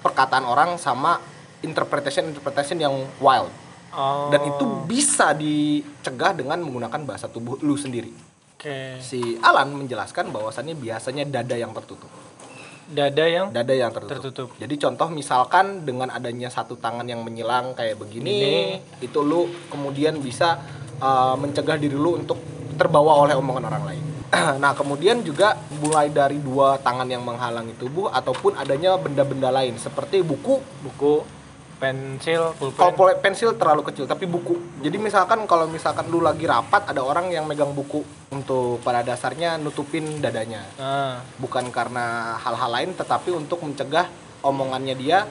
perkataan 0.03 0.43
orang 0.43 0.75
sama 0.77 1.23
interpretation 1.61 2.27
interpretation 2.27 2.75
yang 2.77 2.95
wild. 3.19 3.55
Oh, 3.93 4.33
Dan 4.33 4.41
itu 4.49 4.65
bisa 4.89 5.37
dicegah 5.37 6.33
dengan 6.33 6.65
menggunakan 6.65 7.05
bahasa 7.05 7.29
tubuh 7.29 7.61
lu 7.61 7.77
sendiri. 7.77 8.09
Oke. 8.57 8.97
Si 9.05 9.37
Alan 9.45 9.75
menjelaskan 9.77 10.33
bahwasannya 10.33 10.73
biasanya 10.79 11.29
dada 11.29 11.53
yang 11.59 11.77
tertutup. 11.77 12.09
Dada 12.89 13.25
yang 13.25 13.53
Dada 13.53 13.75
yang 13.75 13.93
tertutup. 13.93 14.17
Tertutup. 14.19 14.49
Jadi 14.57 14.75
contoh 14.81 15.09
misalkan 15.13 15.85
dengan 15.85 16.09
adanya 16.09 16.49
satu 16.49 16.81
tangan 16.81 17.05
yang 17.05 17.21
menyilang 17.21 17.77
kayak 17.77 18.01
begini, 18.01 18.79
itu 19.05 19.19
lu 19.21 19.49
kemudian 19.69 20.21
bisa 20.21 20.61
uh, 21.01 21.37
mencegah 21.37 21.77
diri 21.77 21.97
lu 21.97 22.17
untuk 22.17 22.41
terbawa 22.77 23.29
oleh 23.29 23.35
omongan 23.37 23.65
orang 23.69 23.85
lain. 23.85 24.05
nah, 24.63 24.73
kemudian 24.73 25.21
juga 25.21 25.61
mulai 25.77 26.09
dari 26.09 26.41
dua 26.41 26.81
tangan 26.81 27.05
yang 27.05 27.21
menghalangi 27.21 27.77
tubuh 27.77 28.09
ataupun 28.09 28.57
adanya 28.57 28.97
benda-benda 28.97 29.53
lain 29.53 29.77
seperti 29.77 30.25
buku. 30.25 30.61
buku, 30.81 31.42
pensil, 31.83 32.55
Kalau 32.79 32.95
pulpen. 32.95 33.19
pensil 33.19 33.59
terlalu 33.59 33.83
kecil, 33.91 34.07
tapi 34.07 34.31
buku. 34.31 34.55
Jadi 34.79 35.03
misalkan 35.03 35.43
kalau 35.51 35.67
misalkan 35.67 36.07
lu 36.07 36.23
lagi 36.23 36.47
rapat 36.47 36.87
ada 36.87 37.03
orang 37.03 37.35
yang 37.35 37.43
megang 37.51 37.75
buku. 37.75 38.07
Untuk 38.31 38.79
pada 38.87 39.03
dasarnya 39.03 39.59
nutupin 39.59 40.23
dadanya. 40.23 40.63
Ah, 40.79 41.19
bukan 41.43 41.75
karena 41.75 42.39
hal-hal 42.39 42.71
lain 42.71 42.91
tetapi 42.95 43.35
untuk 43.35 43.67
mencegah 43.67 44.07
omongannya 44.47 44.95
dia 44.95 45.27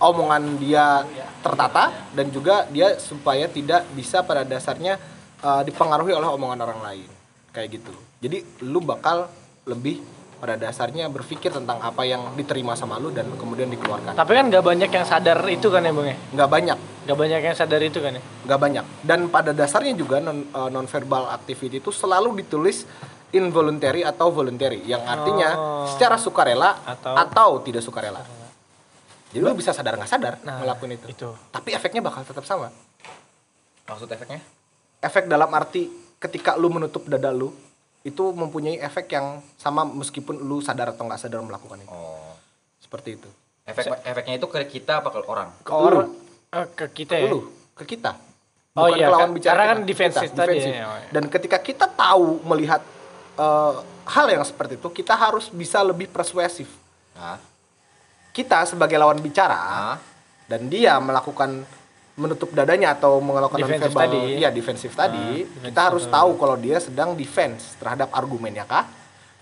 omongan 0.00 0.56
dia 0.56 1.04
tertata 1.44 1.92
dan 2.16 2.32
juga 2.32 2.64
dia 2.72 2.96
supaya 2.96 3.48
tidak 3.48 3.84
bisa 3.92 4.24
pada 4.24 4.48
dasarnya 4.48 4.96
uh, 5.44 5.60
dipengaruhi 5.60 6.16
oleh 6.16 6.28
omongan 6.32 6.64
orang 6.64 6.80
lain. 6.80 7.10
Kayak 7.52 7.80
gitu. 7.80 7.92
Jadi 8.24 8.64
lu 8.64 8.80
bakal 8.80 9.28
lebih 9.68 10.00
pada 10.40 10.56
dasarnya 10.56 11.06
berpikir 11.06 11.52
tentang 11.52 11.76
apa 11.78 12.02
yang 12.02 12.32
diterima 12.32 12.72
sama 12.72 12.96
lu 12.96 13.08
dan 13.08 13.28
kemudian 13.30 13.68
dikeluarkan 13.68 14.16
tapi 14.16 14.32
kan 14.32 14.48
nggak 14.48 14.64
banyak 14.64 14.88
yang 14.88 15.04
sadar 15.04 15.38
itu 15.46 15.68
kan 15.68 15.80
ya 15.80 15.92
bang 15.92 16.08
ya? 16.08 16.16
nggak 16.32 16.50
banyak 16.50 16.78
Nggak 17.00 17.16
banyak 17.18 17.40
yang 17.42 17.54
sadar 17.54 17.80
itu 17.80 17.98
kan 17.98 18.12
ya? 18.12 18.22
nggak 18.44 18.58
banyak 18.58 18.84
dan 19.02 19.20
pada 19.28 19.50
dasarnya 19.52 19.92
juga 19.92 20.18
non 20.18 20.42
non 20.48 20.86
verbal 20.86 21.28
activity 21.28 21.78
itu 21.78 21.90
selalu 21.90 22.40
ditulis 22.40 22.88
involuntary 23.30 24.00
atau 24.02 24.28
voluntary 24.28 24.80
yang 24.82 25.04
artinya 25.04 25.48
Oh. 25.52 25.86
secara 25.86 26.16
sukarela 26.16 26.80
Atau- 26.82 27.14
atau, 27.14 27.50
tidak 27.60 27.80
sukarela 27.80 28.24
jadi 29.28 29.38
lu 29.38 29.54
bisa 29.54 29.70
sadar 29.70 29.94
nggak 29.94 30.10
sadar 30.10 30.34
Nah, 30.42 30.58
ngelakuin 30.58 30.96
itu. 30.96 31.06
itu. 31.08 31.28
tapi 31.48 31.70
efeknya 31.70 32.00
bakal 32.00 32.24
tetap 32.24 32.42
sama 32.42 32.72
Maksud 33.84 34.08
efeknya? 34.08 34.40
efek 34.98 35.26
dalam 35.26 35.50
arti 35.50 35.86
ketika 36.16 36.54
lu 36.54 36.68
menutup 36.68 37.06
dada 37.06 37.30
lu 37.30 37.50
itu 38.02 38.24
mempunyai 38.30 38.78
efek 38.78 39.10
yang 39.10 39.26
sama 39.54 39.84
meskipun 39.84 40.40
lu 40.40 40.58
sadar 40.58 40.90
atau 40.90 41.04
nggak 41.04 41.20
sadar 41.20 41.40
melakukan 41.40 41.78
itu 41.78 41.90
Oh. 41.90 42.32
seperti 42.78 43.14
itu 43.14 43.30
Efek 43.62 43.86
efeknya 44.02 44.34
itu 44.34 44.46
ke 44.46 44.58
kita 44.64 44.98
apa 44.98 45.08
ke 45.08 45.20
orang? 45.22 45.48
ke 45.60 45.70
Or, 45.70 45.92
lu 45.92 46.00
eh, 46.50 46.66
ke 46.70 46.84
kita 46.88 47.14
ke 47.14 47.22
ya? 47.22 47.28
lu 47.28 47.40
ke 47.72 47.84
kita 47.86 48.12
Oh 48.72 48.86
Bukan 48.86 48.96
iya, 48.96 49.04
ke 49.04 49.10
lawan 49.10 49.22
kan- 49.22 49.34
bicara 49.34 49.54
karena 49.56 49.66
kan 49.68 49.78
defensif 49.84 50.22
kita, 50.24 50.38
tadi 50.38 50.56
defensif. 50.56 50.72
ya, 50.72 50.84
oh 50.84 50.96
iya. 50.96 51.08
dan 51.10 51.24
ketika 51.26 51.58
kita 51.58 51.86
tahu 51.88 52.26
melihat 52.44 52.80
eh, 53.36 53.72
hal 54.06 54.26
yang 54.28 54.42
seperti 54.42 54.74
itu 54.74 54.88
kita 54.90 55.14
harus 55.14 55.48
bisa 55.48 55.78
lebih 55.80 56.08
persuasif 56.08 56.66
Nah, 57.12 57.36
kita 58.30 58.64
sebagai 58.64 58.96
lawan 58.96 59.18
bicara 59.18 59.52
ah, 59.54 59.96
dan 60.46 60.66
dia 60.66 60.96
melakukan 60.96 61.62
menutup 62.20 62.52
dadanya 62.52 62.92
atau 62.92 63.16
melakukan 63.18 63.56
Defensif 63.58 63.88
nonverbal 63.88 64.04
tadi. 64.04 64.20
ya 64.36 64.48
defensif 64.52 64.92
tadi. 64.92 65.26
Defensif 65.42 65.64
kita 65.66 65.80
harus 65.80 66.04
tahu 66.04 66.30
kalau 66.36 66.56
dia 66.56 66.76
sedang 66.76 67.16
defense 67.16 67.80
terhadap 67.80 68.12
argumennya 68.12 68.68
kah? 68.68 68.84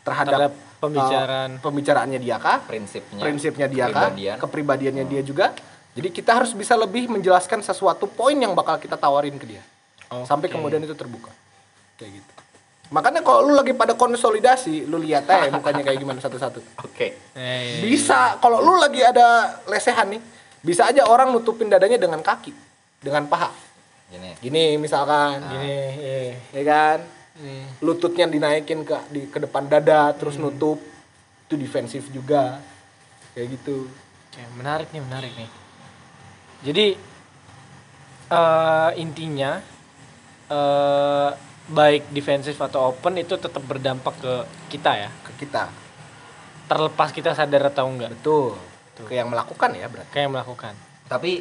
Terhadap, 0.07 0.55
Terhadap 0.55 0.79
pembicaraan. 0.79 1.51
eh, 1.51 1.61
pembicaraannya 1.61 2.19
dia 2.19 2.37
kah? 2.39 2.63
Prinsipnya. 2.63 3.19
prinsipnya 3.19 3.67
dia 3.67 3.87
kah? 3.91 4.09
Kepribadian. 4.09 4.37
kepribadiannya 4.39 5.05
dia 5.05 5.21
juga. 5.21 5.47
Jadi 5.93 6.09
kita 6.09 6.39
harus 6.39 6.55
bisa 6.55 6.79
lebih 6.79 7.11
menjelaskan 7.11 7.59
sesuatu 7.61 8.07
poin 8.07 8.39
yang 8.39 8.55
bakal 8.55 8.79
kita 8.79 8.95
tawarin 8.95 9.35
ke 9.35 9.45
dia. 9.45 9.63
Sampai 10.23 10.47
kemudian 10.47 10.79
itu 10.79 10.95
terbuka. 10.95 11.35
Kayak 11.99 12.23
gitu. 12.23 12.33
Makanya 12.89 13.21
kalau 13.21 13.45
lu 13.45 13.53
lagi 13.53 13.77
pada 13.77 13.93
konsolidasi 13.93 14.89
lu 14.89 14.97
lihat 14.97 15.29
aja 15.29 15.51
mukanya 15.59 15.83
kayak 15.83 15.99
gimana 15.99 16.23
satu-satu. 16.23 16.63
Oke. 16.87 17.19
Eh, 17.35 17.83
bisa. 17.83 18.39
kalau 18.39 18.63
lu 18.63 18.79
lagi 18.79 19.03
ada 19.03 19.59
lesehan 19.67 20.09
nih 20.09 20.23
bisa 20.59 20.87
aja 20.87 21.07
orang 21.07 21.31
nutupin 21.31 21.71
dadanya 21.71 21.95
dengan 21.97 22.19
kaki 22.19 22.51
dengan 22.99 23.27
paha 23.27 23.51
Gini. 24.09 24.31
gini 24.41 24.65
misalkan 24.81 25.45
gini, 25.45 25.77
eh, 26.01 26.31
ya 26.57 26.63
kan 26.65 26.99
ini. 27.37 27.61
lututnya 27.85 28.25
dinaikin 28.25 28.81
ke 28.83 28.97
di 29.13 29.29
ke 29.29 29.37
depan 29.39 29.69
dada 29.69 30.17
terus 30.17 30.41
nutup 30.41 30.81
itu 31.45 31.55
defensif 31.57 32.09
juga 32.09 32.61
kayak 33.33 33.49
gitu 33.61 33.89
Oke, 34.29 34.45
menarik 34.61 34.93
nih, 34.93 35.01
menarik 35.01 35.33
nih. 35.35 35.51
Jadi 36.61 36.87
eh 38.29 38.91
intinya 39.01 39.57
eh 40.49 41.31
baik 41.69 42.13
defensif 42.13 42.61
atau 42.61 42.93
open 42.93 43.17
itu 43.19 43.35
tetap 43.37 43.61
berdampak 43.65 44.15
ke 44.21 44.35
kita 44.69 44.93
ya. 44.95 45.11
ke 45.25 45.33
kita 45.43 45.73
Terlepas 46.69 47.09
kita 47.13 47.33
sadar 47.33 47.73
atau 47.73 47.89
enggak. 47.89 48.13
betul 48.15 48.57
ke 49.01 49.15
yang 49.17 49.33
melakukan 49.33 49.73
ya 49.73 49.89
berarti 49.89 50.13
Kayak 50.13 50.29
melakukan. 50.35 50.75
Tapi 51.09 51.33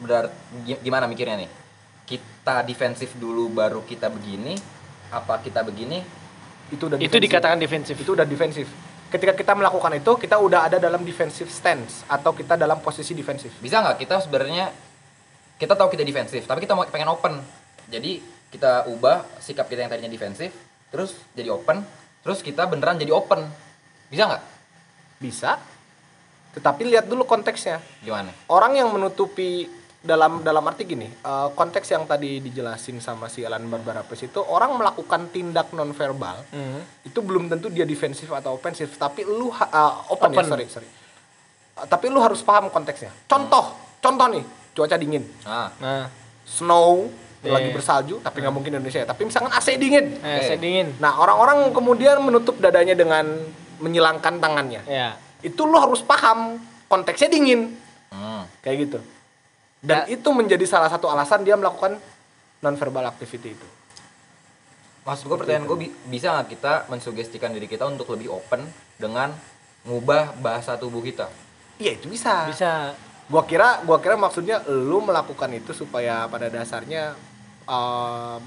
benar 0.00 0.32
gi- 0.64 0.80
gimana 0.80 1.04
mikirnya 1.04 1.36
nih? 1.36 1.50
Kita 2.02 2.64
defensif 2.64 3.14
dulu 3.14 3.48
baru 3.48 3.84
kita 3.84 4.08
begini, 4.08 4.56
apa 5.10 5.38
kita 5.38 5.60
begini? 5.62 6.00
itu 6.72 6.88
udah 6.88 6.96
Itu 6.96 7.20
dikatakan 7.20 7.60
defensif. 7.60 8.00
itu 8.00 8.16
udah 8.16 8.24
defensif 8.24 8.64
ketika 9.12 9.36
kita 9.36 9.52
melakukan 9.52 9.92
itu 9.92 10.16
kita 10.16 10.40
udah 10.40 10.72
ada 10.72 10.80
dalam 10.80 11.04
defensive 11.04 11.52
stance 11.52 12.00
atau 12.08 12.32
kita 12.32 12.56
dalam 12.56 12.80
posisi 12.80 13.12
defensif 13.12 13.52
Bisa 13.60 13.84
nggak 13.84 14.00
kita 14.00 14.24
sebenarnya 14.24 14.72
kita 15.60 15.76
tahu 15.76 15.92
kita 15.92 16.00
defensif, 16.00 16.42
tapi 16.42 16.64
kita 16.64 16.72
mau 16.72 16.82
pengen 16.88 17.12
open. 17.12 17.38
Jadi 17.86 18.18
kita 18.48 18.88
ubah 18.88 19.22
sikap 19.38 19.68
kita 19.68 19.84
yang 19.84 19.92
tadinya 19.92 20.08
defensif, 20.08 20.50
terus 20.88 21.12
jadi 21.36 21.52
open, 21.52 21.84
terus 22.24 22.40
kita 22.40 22.64
beneran 22.66 22.96
jadi 22.96 23.12
open. 23.12 23.46
Bisa 24.08 24.26
nggak? 24.26 24.42
bisa 25.22 25.54
tetapi 26.52 26.82
lihat 26.84 27.06
dulu 27.06 27.22
konteksnya 27.22 27.78
Gimana? 28.02 28.34
orang 28.50 28.74
yang 28.74 28.90
menutupi 28.90 29.70
dalam 30.02 30.42
dalam 30.42 30.62
arti 30.62 30.82
gini 30.84 31.06
eh, 31.06 31.48
konteks 31.50 31.86
yang 31.88 32.04
tadi 32.04 32.38
dijelasin 32.38 32.98
sama 32.98 33.26
si 33.26 33.40
Alan 33.40 33.62
Barbara 33.64 34.02
Pes 34.02 34.24
itu 34.24 34.40
orang 34.40 34.74
melakukan 34.74 35.30
tindak 35.30 35.70
nonverbal 35.70 36.42
Hmm. 36.48 36.82
itu 37.02 37.18
belum 37.18 37.46
tentu 37.46 37.66
dia 37.68 37.84
defensif 37.84 38.26
atau 38.28 38.52
ofensif 38.52 38.90
tapi 38.96 39.22
lu 39.22 39.48
ha- 39.48 39.70
eh, 39.70 39.94
open, 40.08 40.28
ya 40.28 40.36
Open. 40.36 40.46
sorry 40.48 40.66
sorry 40.68 40.88
Eh, 41.72 41.86
tapi 41.86 42.06
lu 42.06 42.18
harus 42.18 42.40
paham 42.40 42.68
konteksnya 42.68 43.08
contoh 43.24 43.72
contoh 43.96 44.26
nih 44.28 44.44
cuaca 44.72 44.94
dingin 44.94 45.22
Nah, 45.40 45.70
Nah, 45.78 46.04
snow 46.44 47.08
Iya. 47.40 47.52
lagi 47.52 47.70
bersalju 47.70 48.14
tapi 48.20 48.38
nggak 48.38 48.52
mungkin 48.52 48.70
Indonesia 48.72 49.00
ya. 49.00 49.08
tapi 49.08 49.22
misalkan 49.24 49.50
AC 49.50 49.74
dingin 49.74 50.14
eh, 50.16 50.36
Oke. 50.36 50.42
saya 50.44 50.58
dingin. 50.58 50.94
nah 50.98 51.14
orang-orang 51.16 51.70
kemudian 51.70 52.18
menutup 52.18 52.54
dadanya 52.56 52.92
dengan 52.92 53.26
menyilangkan 53.78 54.36
tangannya 54.36 54.82
Ya. 54.84 55.14
itu 55.40 55.62
lu 55.62 55.74
harus 55.74 55.98
paham 56.00 56.58
konteksnya 56.86 57.26
dingin 57.28 57.74
hmm. 58.10 58.42
kayak 58.60 58.76
gitu 58.84 58.98
dan 59.82 60.06
itu 60.06 60.28
menjadi 60.30 60.62
salah 60.64 60.88
satu 60.88 61.10
alasan 61.10 61.42
dia 61.42 61.58
melakukan 61.58 61.98
nonverbal 62.62 63.10
activity 63.10 63.58
itu. 63.58 63.68
Maksud 65.02 65.26
gue 65.26 65.34
pertanyaan 65.34 65.66
gue 65.66 65.90
bisa 66.06 66.30
nggak 66.30 66.48
kita 66.54 66.72
mensugestikan 66.86 67.50
diri 67.50 67.66
kita 67.66 67.90
untuk 67.90 68.14
lebih 68.14 68.30
open 68.30 68.62
dengan 68.94 69.34
ngubah 69.82 70.38
bahasa 70.38 70.78
tubuh 70.78 71.02
kita? 71.02 71.26
iya 71.82 71.98
itu 71.98 72.06
bisa. 72.06 72.46
Bisa. 72.46 72.94
Gua 73.26 73.42
kira 73.42 73.82
gua 73.82 73.98
kira 73.98 74.14
maksudnya 74.14 74.62
lu 74.70 75.02
melakukan 75.02 75.50
itu 75.50 75.74
supaya 75.74 76.30
pada 76.30 76.46
dasarnya 76.46 77.18
um, 77.66 78.42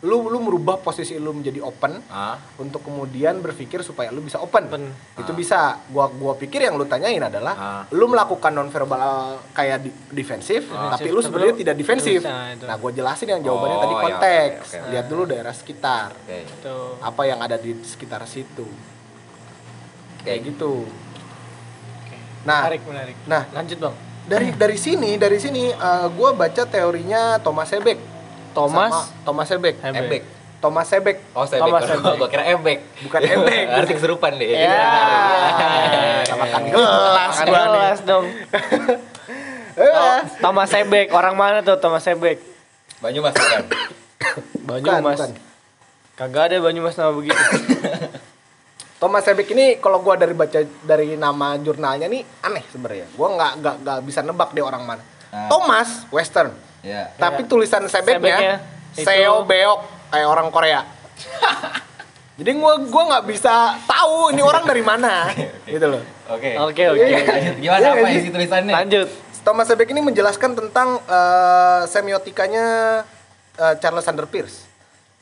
lu 0.00 0.30
lu 0.30 0.38
merubah 0.38 0.78
posisi 0.78 1.18
lu 1.18 1.34
menjadi 1.34 1.58
open 1.58 1.98
Ah, 2.06 2.38
untuk 2.54 2.80
kemudian 2.80 3.38
berpikir 3.38 3.82
supaya 3.82 4.08
lu 4.08 4.20
bisa 4.20 4.38
open. 4.38 4.64
Open. 4.64 4.94
Itu 5.16 5.32
bisa. 5.32 5.82
Gua 5.88 6.06
gua 6.08 6.32
pikir 6.32 6.60
yang 6.60 6.78
lu 6.78 6.84
tanyain 6.84 7.18
adalah 7.18 7.54
Ah. 7.54 7.82
lu 7.90 8.06
melakukan 8.06 8.54
nonverbal 8.54 8.94
uh, 8.94 9.34
kayak 9.50 9.82
di- 9.82 9.94
defensif, 10.12 10.70
Ah. 10.70 10.94
tapi 10.94 11.10
lu 11.10 11.18
sebenarnya 11.18 11.54
tidak 11.56 11.74
defensif. 11.74 12.22
Nah, 12.22 12.76
gua 12.76 12.90
jelasin 12.90 13.26
yang 13.28 13.42
jawabannya 13.42 13.74
Oh, 13.74 13.82
tadi 13.82 13.90
iya, 13.92 14.04
konteks. 14.04 14.54
oke, 14.62 14.76
oke. 14.76 14.88
Lihat 14.88 15.06
dulu 15.08 15.22
daerah 15.24 15.50
sekitar. 15.52 16.08
itu. 16.28 16.76
Apa 17.00 17.22
yang 17.24 17.40
ada 17.40 17.56
di 17.56 17.74
sekitar 17.80 18.22
situ. 18.24 18.70
Kayak 20.20 20.38
Oke. 20.38 20.48
gitu. 20.48 20.72
Oke. 21.98 22.16
Nah, 22.44 22.60
menarik, 22.62 22.82
menarik. 22.84 23.16
nah. 23.24 23.42
lanjut, 23.50 23.78
Bang. 23.80 23.96
Dari 24.28 24.52
dari 24.52 24.76
sini, 24.76 25.16
dari 25.16 25.40
sini 25.40 25.72
uh, 25.72 26.06
gua 26.08 26.30
baca 26.32 26.62
teorinya 26.62 27.40
Thomas 27.40 27.66
Sebeck. 27.66 27.96
Thomas 28.52 28.92
Sama 28.92 29.24
Thomas 29.24 29.46
Sebeck. 29.46 29.76
Hebek. 29.78 30.02
Ebek. 30.02 30.22
Thomas 30.58 30.86
Sebek 30.86 31.16
Oh, 31.32 31.46
saya 31.46 31.60
Thomas. 31.62 31.82
Sebek. 31.86 32.14
Gua 32.18 32.28
kira 32.28 32.44
ebek. 32.46 32.78
bukan 33.06 33.20
Ebek 33.22 33.64
Arti 33.78 33.92
keserupan 33.94 34.32
deh. 34.36 34.48
Ya. 34.52 34.82
sama 36.26 36.44
makan 36.44 36.62
gelas 36.66 37.30
Makan 37.30 37.46
gua 37.46 37.62
gelas 37.68 37.98
dong. 38.02 38.24
Eh, 39.78 40.20
Thomas 40.42 40.66
Sebek, 40.66 41.14
orang 41.14 41.38
mana 41.38 41.62
tuh 41.62 41.78
Thomas 41.78 42.02
Sebek? 42.02 42.42
Banyumas 42.98 43.30
kan. 43.30 43.62
Banyumas. 44.66 45.14
bukan. 45.14 45.30
Kagak 46.18 46.50
ada 46.50 46.58
Banyumas 46.58 46.98
nama 46.98 47.14
begitu. 47.14 47.38
Thomas 49.00 49.22
Sebek 49.22 49.54
ini 49.54 49.78
kalau 49.78 50.02
gua 50.02 50.18
dari 50.18 50.34
baca 50.34 50.58
dari 50.82 51.14
nama 51.14 51.54
jurnalnya 51.54 52.10
nih 52.10 52.26
aneh 52.42 52.66
sebenarnya. 52.66 53.06
Gua 53.14 53.38
nggak 53.38 53.52
nggak 53.62 53.74
nggak 53.86 53.98
bisa 54.02 54.26
nebak 54.26 54.50
dia 54.50 54.66
orang 54.66 54.82
mana. 54.82 55.02
Ah. 55.30 55.46
Thomas 55.46 56.10
Western. 56.10 56.50
Ya. 56.80 57.10
Tapi 57.14 57.42
Iya. 57.42 57.48
tulisan 57.48 57.82
Sebeknya 57.84 58.18
Sebeknya 58.36 58.54
itu- 58.94 59.02
Seo 59.02 59.42
Beok 59.42 59.78
kayak 60.08 60.28
orang 60.28 60.48
Korea. 60.48 60.80
Jadi 62.38 62.50
gua 62.54 62.78
gua 62.80 63.02
nggak 63.08 63.24
bisa 63.26 63.54
tahu 63.82 64.30
ini 64.30 64.38
orang 64.40 64.62
dari 64.62 64.78
mana 64.80 65.26
gitu 65.66 65.86
loh. 65.88 66.02
Oke. 66.30 66.54
Oke, 66.56 66.82
oke. 66.88 67.02
Iya. 67.02 67.18
oke. 67.18 67.40
Gimana 67.58 67.80
Iya, 67.80 67.90
apa 67.92 68.06
iya. 68.06 68.16
isi 68.16 68.30
tulisannya? 68.30 68.74
Lanjut. 68.74 69.08
Thomas 69.40 69.66
Sebek 69.66 69.88
ini 69.88 70.02
menjelaskan 70.02 70.54
tentang 70.54 71.00
eh, 71.00 71.82
semiotikanya 71.86 72.66
eh, 73.54 73.74
Charles 73.78 74.02
Sander 74.02 74.24
Peirce. 74.24 74.68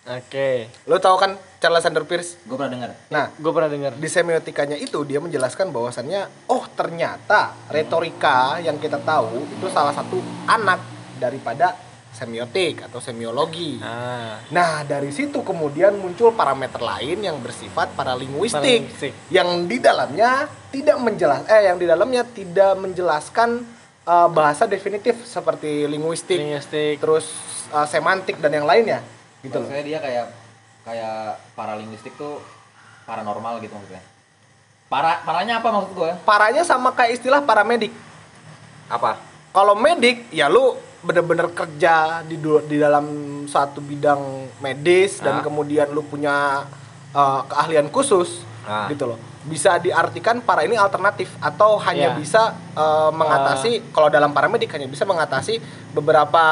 Oke. 0.05 0.69
Lo 0.85 0.99
tahu 0.99 1.17
kan 1.17 1.35
Charles 1.57 1.81
Sander 1.81 2.03
Peirce? 2.03 2.37
Gue 2.43 2.55
pernah 2.55 2.69
dengar. 2.71 2.91
Nah, 3.09 3.33
Gue 3.35 3.51
pernah 3.51 3.67
dengar. 3.67 3.93
di 3.93 4.07
semiotikanya 4.07 4.77
itu 4.77 5.03
dia 5.03 5.19
menjelaskan 5.19 5.69
bahwasannya 5.69 6.27
oh 6.47 6.63
ternyata 6.71 7.57
retorika 7.67 8.61
yang 8.61 8.77
kita 8.77 9.01
tahu 9.01 9.41
itu 9.49 9.67
salah 9.67 9.91
satu 9.91 10.19
anak 10.45 10.79
daripada 11.17 11.77
semiotik 12.17 12.81
atau 12.89 12.97
semiologi. 12.97 13.77
Ah. 13.85 14.41
Nah, 14.49 14.81
dari 14.89 15.13
situ 15.13 15.45
kemudian 15.45 16.01
muncul 16.01 16.33
parameter 16.33 16.81
lain 16.81 17.21
yang 17.21 17.37
bersifat 17.45 17.93
paralinguistik 17.93 18.89
Paralinguistik. 18.89 19.13
yang 19.29 19.69
di 19.69 19.77
dalamnya 19.77 20.49
tidak 20.73 20.97
menjelas 20.97 21.45
eh 21.45 21.69
yang 21.69 21.77
di 21.77 21.85
dalamnya 21.85 22.25
tidak 22.25 22.73
menjelaskan 22.81 23.61
eh, 24.09 24.29
bahasa 24.33 24.65
definitif 24.65 25.29
seperti 25.29 25.85
linguistik, 25.85 26.41
Linguistik. 26.41 27.05
terus 27.05 27.29
eh, 27.69 27.85
semantik 27.85 28.41
dan 28.41 28.57
yang 28.57 28.65
lainnya 28.65 29.05
gitu 29.45 29.61
loh. 29.61 29.69
Maksudnya 29.69 29.85
dia 29.85 29.99
kayak 30.01 30.27
kayak 30.89 31.19
paralinguistik 31.53 32.17
tuh 32.17 32.41
paranormal 33.05 33.61
gitu 33.61 33.77
maksudnya. 33.77 34.01
Para 34.89 35.21
paranya 35.27 35.61
apa 35.61 35.69
maksud 35.69 35.93
gue? 35.93 36.11
Parahnya 36.25 36.65
sama 36.65 36.97
kayak 36.97 37.21
istilah 37.21 37.45
paramedik. 37.45 37.93
Apa? 38.89 39.19
Kalau 39.53 39.75
medik 39.77 40.31
ya 40.33 40.47
lu 40.49 40.79
bener-bener 41.03 41.53
kerja 41.53 42.23
di 42.25 42.37
di 42.41 42.77
dalam 42.77 43.07
satu 43.47 43.79
bidang 43.81 44.49
medis 44.59 45.21
dan 45.21 45.41
Ah. 45.41 45.43
kemudian 45.45 45.93
lu 45.93 46.03
punya 46.03 46.65
uh, 47.13 47.41
keahlian 47.47 47.89
khusus 47.91 48.43
Ah. 48.67 48.91
gitu 48.91 49.07
loh. 49.07 49.19
Bisa 49.47 49.79
diartikan 49.79 50.43
para 50.43 50.67
ini 50.67 50.75
alternatif 50.75 51.31
atau 51.39 51.79
hanya 51.79 52.11
Ya. 52.11 52.19
bisa 52.19 52.43
uh, 52.75 53.15
mengatasi 53.15 53.95
kalau 53.95 54.11
dalam 54.11 54.35
paramedik 54.35 54.75
hanya 54.75 54.91
bisa 54.91 55.07
mengatasi 55.07 55.63
beberapa 55.95 56.45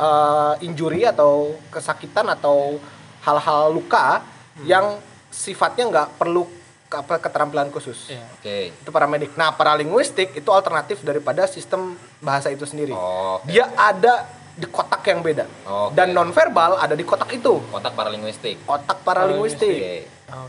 uh, 0.00 0.56
injury 0.64 1.04
atau 1.04 1.52
kesakitan 1.68 2.24
atau 2.32 2.80
hal-hal 3.20 3.70
luka 3.70 4.24
yang 4.64 4.96
sifatnya 5.28 5.84
nggak 5.92 6.08
perlu 6.16 6.48
apa, 6.94 7.18
keterampilan 7.18 7.72
khusus 7.72 8.12
Iya. 8.12 8.24
Oke. 8.36 8.58
itu 8.76 8.90
paramedik. 8.92 9.32
Nah, 9.40 9.56
paralinguistik 9.56 10.36
itu 10.36 10.50
alternatif 10.52 11.00
daripada 11.00 11.48
sistem 11.48 11.96
bahasa 12.20 12.52
itu 12.52 12.68
sendiri. 12.68 12.92
Oh, 12.92 13.40
oke. 13.40 13.48
Dia 13.48 13.72
ada 13.72 14.28
di 14.52 14.68
kotak 14.68 15.00
yang 15.08 15.24
beda. 15.24 15.48
Oke. 15.64 15.96
Dan 15.96 16.12
nonverbal 16.12 16.76
ada 16.76 16.92
di 16.92 17.04
kotak 17.08 17.32
itu. 17.32 17.64
Kotak 17.72 17.96
paralinguistik. 17.96 18.60
Otak 18.68 19.00
paralinguistik. 19.00 19.78
Oke. 19.80 19.96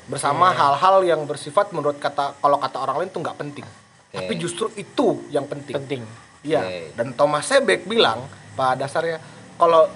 Bersama 0.07 0.51
hal-hal 0.51 1.03
yang 1.03 1.23
bersifat 1.27 1.71
menurut 1.71 1.99
kata 1.99 2.35
kalau 2.39 2.59
kata 2.59 2.77
orang 2.79 3.03
lain 3.03 3.09
itu 3.11 3.19
nggak 3.19 3.37
penting. 3.39 3.65
Oke. 3.67 4.15
Tapi 4.19 4.33
justru 4.39 4.67
itu 4.75 5.23
yang 5.31 5.47
penting. 5.47 5.75
penting. 5.75 6.01
Iya. 6.43 6.61
Oke. 6.63 6.79
Dan 6.99 7.07
Thomas 7.15 7.47
Sebek 7.47 7.87
bilang 7.87 8.27
pada 8.53 8.85
dasarnya 8.85 9.23
kalau 9.55 9.87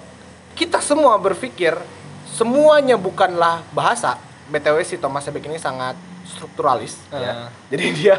kita 0.56 0.80
semua 0.80 1.20
berpikir 1.20 1.76
semuanya 2.32 2.96
bukanlah 2.96 3.62
bahasa. 3.76 4.16
BTW 4.48 4.80
si 4.80 4.96
Thomas 4.96 5.28
Sebek 5.28 5.44
ini 5.44 5.60
sangat 5.60 6.07
strukturalis 6.28 7.00
ya. 7.08 7.48
Ah. 7.48 7.48
Jadi 7.72 7.84
dia 7.98 8.16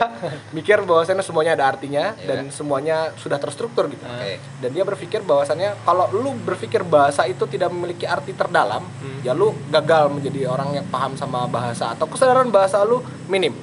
mikir 0.50 0.82
bahwasannya 0.82 1.22
semuanya 1.22 1.54
ada 1.54 1.70
artinya 1.70 2.18
Iya. 2.18 2.26
dan 2.26 2.50
semuanya 2.50 3.14
sudah 3.16 3.38
terstruktur 3.38 3.86
gitu. 3.88 4.02
Oke. 4.02 4.42
Dan 4.60 4.70
dia 4.74 4.84
berpikir 4.84 5.22
bahwasannya 5.22 5.78
kalau 5.86 6.10
lu 6.10 6.34
berpikir 6.36 6.82
bahasa 6.82 7.24
itu 7.24 7.46
tidak 7.46 7.70
memiliki 7.70 8.04
arti 8.04 8.34
terdalam, 8.34 8.82
Hmm. 8.82 9.22
ya 9.22 9.32
lu 9.32 9.54
gagal 9.70 10.10
menjadi 10.10 10.50
orang 10.50 10.74
yang 10.74 10.88
paham 10.90 11.14
sama 11.14 11.46
bahasa 11.46 11.94
atau 11.94 12.10
kesadaran 12.10 12.50
bahasa 12.50 12.82
lu 12.82 13.00
minim. 13.30 13.54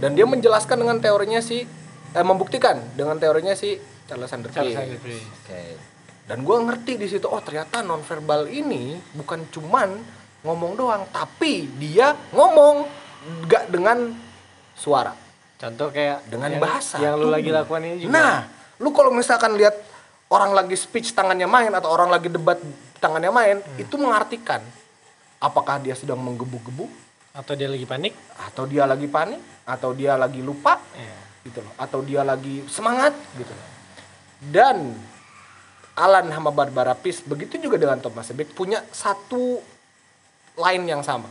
Dan 0.00 0.16
dia 0.16 0.24
menjelaskan 0.24 0.80
dengan 0.80 0.96
teorinya 0.96 1.42
si 1.42 1.66
eh, 2.10 2.24
membuktikan 2.24 2.80
dengan 2.94 3.18
teorinya 3.18 3.52
si 3.52 3.76
Charles 4.08 4.26
Sanders 4.26 4.54
Charles. 4.54 4.74
Oke. 4.74 5.62
Dan 6.26 6.46
gue 6.46 6.56
ngerti 6.62 6.94
di 6.94 7.06
situ, 7.06 7.26
oh 7.26 7.42
ternyata 7.42 7.82
nonverbal 7.82 8.46
ini 8.46 8.94
bukan 9.14 9.50
cuman 9.50 9.98
ngomong 10.40 10.72
doang, 10.72 11.02
tapi 11.10 11.66
dia 11.76 12.14
ngomong 12.30 12.86
gak 13.46 13.68
dengan 13.68 14.12
suara, 14.72 15.12
Contoh 15.56 15.92
kayak 15.92 16.24
dengan 16.24 16.56
yang- 16.56 16.62
bahasa. 16.62 16.96
Yang 16.96 17.14
lu 17.16 17.26
Tuh. 17.28 17.32
lagi 17.32 17.50
lakukan 17.52 17.82
ini 17.84 17.96
juga. 18.00 18.12
Nah, 18.12 18.36
lu 18.80 18.88
kalau 18.90 19.12
misalkan 19.12 19.52
lihat 19.54 19.76
orang 20.28 20.56
lagi 20.56 20.72
speech 20.72 21.12
tangannya 21.12 21.44
main 21.44 21.68
atau 21.70 21.90
orang 21.90 22.08
lagi 22.08 22.32
debat 22.32 22.56
tangannya 22.96 23.28
main, 23.28 23.56
Hmm. 23.60 23.76
itu 23.76 23.94
mengartikan 23.94 24.64
apakah 25.36 25.76
dia 25.78 25.92
sedang 25.92 26.16
menggebu-gebu 26.16 26.88
atau 27.32 27.52
dia 27.54 27.68
lagi 27.68 27.84
panik? 27.84 28.14
atau 28.40 28.64
dia 28.64 28.84
lagi 28.84 29.04
panik 29.04 29.40
atau 29.62 29.92
dia 29.92 30.16
lagi 30.16 30.40
lupa 30.40 30.80
Iya. 30.96 31.16
gitu 31.44 31.60
loh 31.60 31.72
atau 31.76 32.00
dia 32.00 32.24
lagi 32.24 32.64
semangat 32.66 33.12
gitu 33.36 33.52
loh. 33.52 33.68
Dan 34.40 34.96
Alan 35.92 36.26
sama 36.26 36.48
Barbara 36.48 36.96
Pease 36.96 37.20
begitu 37.20 37.60
juga 37.60 37.76
dengan 37.76 38.00
Thomas 38.00 38.24
Sebek 38.24 38.56
punya 38.56 38.80
satu 38.88 39.60
line 40.56 40.84
yang 40.86 41.04
sama. 41.04 41.28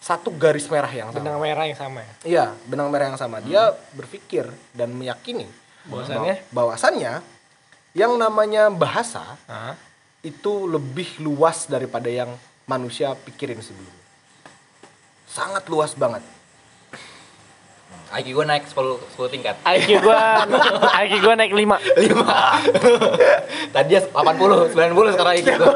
Satu 0.00 0.32
garis 0.32 0.64
merah 0.66 0.88
yang 0.88 1.12
sama. 1.12 1.20
Benang 1.20 1.36
merah 1.38 1.64
yang 1.64 1.76
sama 1.76 2.00
ya. 2.00 2.12
Iya, 2.24 2.44
benang 2.64 2.88
merah 2.88 3.06
yang 3.06 3.20
sama. 3.20 3.38
Dia 3.38 3.68
berpikir 3.92 4.48
dan 4.72 4.90
meyakini 4.90 5.44
Bahwasannya? 5.84 6.34
bahwa- 6.48 6.72
bahwasannya 6.72 7.12
yang 7.92 8.16
namanya 8.16 8.72
bahasa 8.72 9.36
Hah? 9.44 9.76
itu 10.20 10.64
lebih 10.66 11.20
luas 11.20 11.66
daripada 11.66 12.06
yang 12.06 12.32
manusia 12.64 13.12
pikirin 13.14 13.60
sebelumnya. 13.60 14.00
Sangat 15.26 15.68
luas 15.68 15.92
banget. 15.92 16.24
IQ 18.10 18.26
gue 18.32 18.44
naik 18.44 18.66
10 18.66 18.98
10 19.14 19.30
tingkat. 19.30 19.54
IQ 19.62 20.02
gua 20.02 20.42
IQ 20.98 21.12
gua 21.20 21.34
naik 21.36 21.54
5. 21.54 21.78
5. 21.78 22.10
Tadi 23.74 23.92
80, 23.94 24.74
90 24.74 25.14
sekarang 25.14 25.34
IQ 25.36 25.46
gue. 25.54 25.74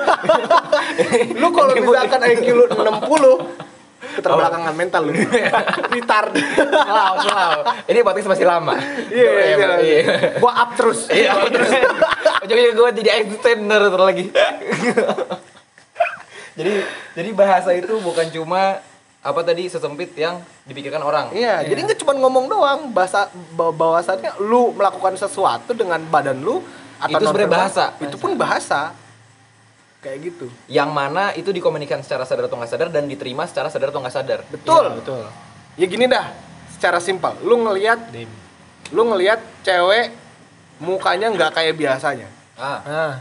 lu 1.34 1.48
kalau 1.50 1.72
misalkan 1.76 2.20
IQ 2.24 2.46
lu 2.52 2.64
60 2.66 3.63
keterbelakangan 4.12 4.72
mental 4.72 5.02
lu 5.04 5.12
retard 5.94 6.30
Selalu, 6.34 7.16
selalu. 7.22 7.60
Ini 7.86 7.98
podcast 8.00 8.28
masih 8.28 8.44
lama. 8.44 8.74
iya 9.08 9.30
iya 9.30 9.44
Iya. 9.54 9.68
iya 9.78 10.02
gua 10.36 10.52
up 10.54 10.70
terus 10.74 11.08
Iya, 11.08 11.32
terus. 11.46 11.70
Ujungnya 12.44 12.70
gue 12.72 12.88
jadi 12.98 13.10
extender 13.18 13.80
terus 13.82 14.04
lagi. 14.04 14.24
jadi 16.54 16.72
jadi 17.12 17.30
bahasa 17.32 17.70
itu 17.72 17.98
bukan 17.98 18.30
cuma 18.30 18.78
apa 19.20 19.40
tadi 19.40 19.66
sesempit 19.66 20.12
yang 20.14 20.36
dipikirkan 20.62 21.00
orang. 21.00 21.32
iya 21.32 21.64
jadi 21.64 21.80
nggak 21.82 21.98
cuma 21.98 22.12
ngomong 22.14 22.46
doang 22.46 22.80
bahasa 22.90 23.32
bahwasannya 23.56 24.36
lu 24.38 24.70
melakukan 24.70 25.16
sesuatu 25.16 25.72
dengan 25.72 25.98
badan 26.04 26.38
lu 26.38 26.60
atau 26.96 27.10
Itu 27.10 27.24
sebenarnya 27.26 27.50
bahasa. 27.50 27.84
itu 27.98 28.16
pun 28.16 28.32
bahasa 28.34 28.92
kayak 30.04 30.18
gitu 30.22 30.46
Yang 30.68 30.90
mana 30.90 31.32
itu 31.32 31.48
dikomunikasikan 31.48 32.04
secara 32.04 32.22
sadar 32.22 32.44
atau 32.44 32.54
nggak 32.54 32.68
sadar 32.68 32.88
dan 32.88 33.04
diterima 33.04 33.42
secara 33.44 33.66
sadar 33.66 33.88
atau 33.88 33.98
nggak 33.98 34.12
sadar. 34.12 34.40
betul 34.46 34.84
Iya, 34.84 34.92
betul. 34.94 35.22
ya 35.74 35.86
gini 35.88 36.04
dah 36.04 36.26
secara 36.70 37.00
simpel 37.00 37.32
lu 37.40 37.56
ngelihat 37.58 38.12
lu 38.90 39.02
ngelihat 39.06 39.40
cewek 39.62 40.12
mukanya 40.76 41.30
nggak 41.30 41.50
kayak 41.50 41.74
biasanya 41.74 42.28
Ah, 42.54 42.78
Ah, 42.84 43.12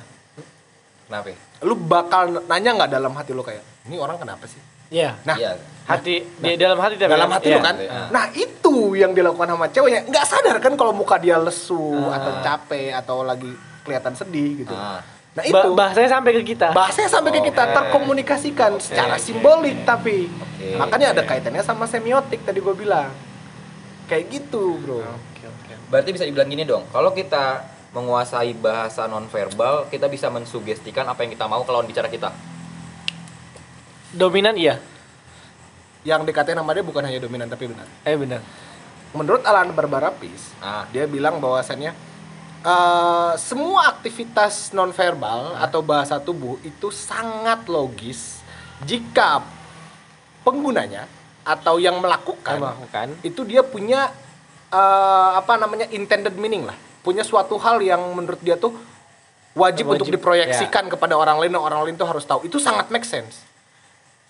kenapa? 1.08 1.32
ya? 1.32 1.38
lu 1.63 1.74
bakal 1.76 2.43
nanya 2.43 2.76
nggak 2.76 2.91
dalam 2.91 3.13
hati 3.13 3.32
lu 3.32 3.41
kayak 3.41 3.63
ini 3.84 3.96
orang 3.96 4.19
kenapa 4.19 4.43
sih 4.46 4.60
iya. 4.89 5.15
nah 5.24 5.34
Iya. 5.34 5.56
Hati 5.84 6.24
di 6.24 6.56
dalam 6.56 6.78
hati 6.78 6.96
tapi 6.96 7.12
dalam 7.12 7.28
hati 7.28 7.48
iya. 7.48 7.56
lu 7.56 7.62
kan 7.62 7.76
Iya. 7.76 8.02
nah 8.10 8.26
itu 8.30 8.76
yang 8.93 9.12
dilakukan 9.12 9.48
sama 9.48 9.65
ceweknya 9.67 10.02
nggak 10.06 10.26
sadar 10.26 10.58
kan 10.60 10.74
kalau 10.74 10.91
muka 10.91 11.15
dia 11.15 11.36
lesu 11.38 11.80
Ah. 12.04 12.19
atau 12.19 12.32
capek 12.41 12.91
atau 12.93 13.17
lagi 13.22 13.50
kelihatan 13.82 14.13
sedih 14.13 14.63
gitu 14.63 14.74
Ah. 14.74 15.00
Nah 15.34 15.41
Ba- 15.41 15.50
itu 15.65 15.69
bahasanya 15.74 16.10
sampai 16.12 16.32
ke 16.32 16.43
kita. 16.46 16.67
bahasanya 16.72 17.10
sampai 17.10 17.32
ke 17.32 17.41
kita 17.43 17.63
Oke. 17.63 17.74
terkomunikasikan 17.74 18.72
Oke, 18.74 18.86
secara 18.86 19.15
oke. 19.15 19.24
simbolik 19.24 19.82
tapi 19.82 20.30
Oke, 20.30 20.78
makanya 20.78 21.08
ada 21.12 21.24
kaitannya 21.24 21.60
sama 21.60 21.86
semiotik 21.86 22.41
tadi 22.41 22.58
gue 22.58 22.76
bilang 22.76 23.10
kayak 24.06 24.30
gitu 24.30 24.78
bro 24.78 25.02
Oke, 25.02 25.43
oke. 25.43 25.74
Berarti 25.89 26.10
bisa 26.12 26.24
dibilang 26.24 26.46
gini 26.48 26.63
dong, 26.63 26.86
kalau 26.88 27.12
kita 27.12 27.65
menguasai 27.91 28.54
bahasa 28.56 29.06
nonverbal, 29.06 29.86
kita 29.88 30.06
bisa 30.08 30.26
mensugestikan 30.28 31.06
apa 31.06 31.22
yang 31.22 31.32
kita 31.32 31.46
mau 31.46 31.62
ke 31.62 31.69
lawan 31.69 31.86
bicara 31.86 32.08
kita. 32.08 32.34
dominan 34.12 34.54
iya. 34.54 34.78
Yang 36.04 36.26
dikatain 36.26 36.54
sama 36.54 36.74
dia 36.74 36.82
bukan 36.82 37.02
hanya 37.02 37.17
dominan 37.17 37.46
tapi 37.46 37.65
benar. 37.65 37.86
Eh 38.02 38.13
benar. 38.13 38.41
Menurut 39.12 39.41
Alan 39.43 39.72
Barbara 39.72 40.10
Peace, 40.12 40.52
Ah. 40.58 40.84
dia 40.89 41.06
bilang 41.06 41.38
bahwasannya 41.38 41.93
eh, 42.63 43.34
semua 43.38 43.91
aktivitas 43.91 44.71
nonverbal 44.71 45.60
atau 45.60 45.84
bahasa 45.84 46.17
tubuh 46.17 46.58
itu 46.63 46.89
sangat 46.89 47.67
logis 47.67 48.39
jika 48.88 49.43
penggunanya 50.43 51.08
atau 51.43 51.76
yang 51.80 51.99
melakukan 51.99 52.60
Melakukan. 52.60 53.08
itu 53.23 53.43
dia 53.43 53.62
punya 53.63 54.12
eh, 54.71 55.32
apa 55.38 55.60
namanya 55.60 55.91
intended 55.91 56.36
meaning 56.39 56.63
lah. 56.63 56.76
Punya 57.04 57.28
suatu 57.28 57.60
hal 57.60 57.84
yang 57.84 57.99
menurut 58.15 58.39
dia 58.39 58.56
tuh 58.56 58.71
wajib, 59.60 59.91
Wajib, 59.91 59.99
untuk 59.99 60.08
diproyeksikan 60.08 60.88
kepada 60.88 61.19
orang 61.19 61.36
lain 61.43 61.52
dan 61.52 61.62
orang 61.62 61.84
lain 61.84 61.95
tuh 61.99 62.08
harus 62.08 62.23
tahu. 62.23 62.47
Itu 62.47 62.63
sangat 62.63 62.88
make 62.89 63.04
sense. 63.04 63.43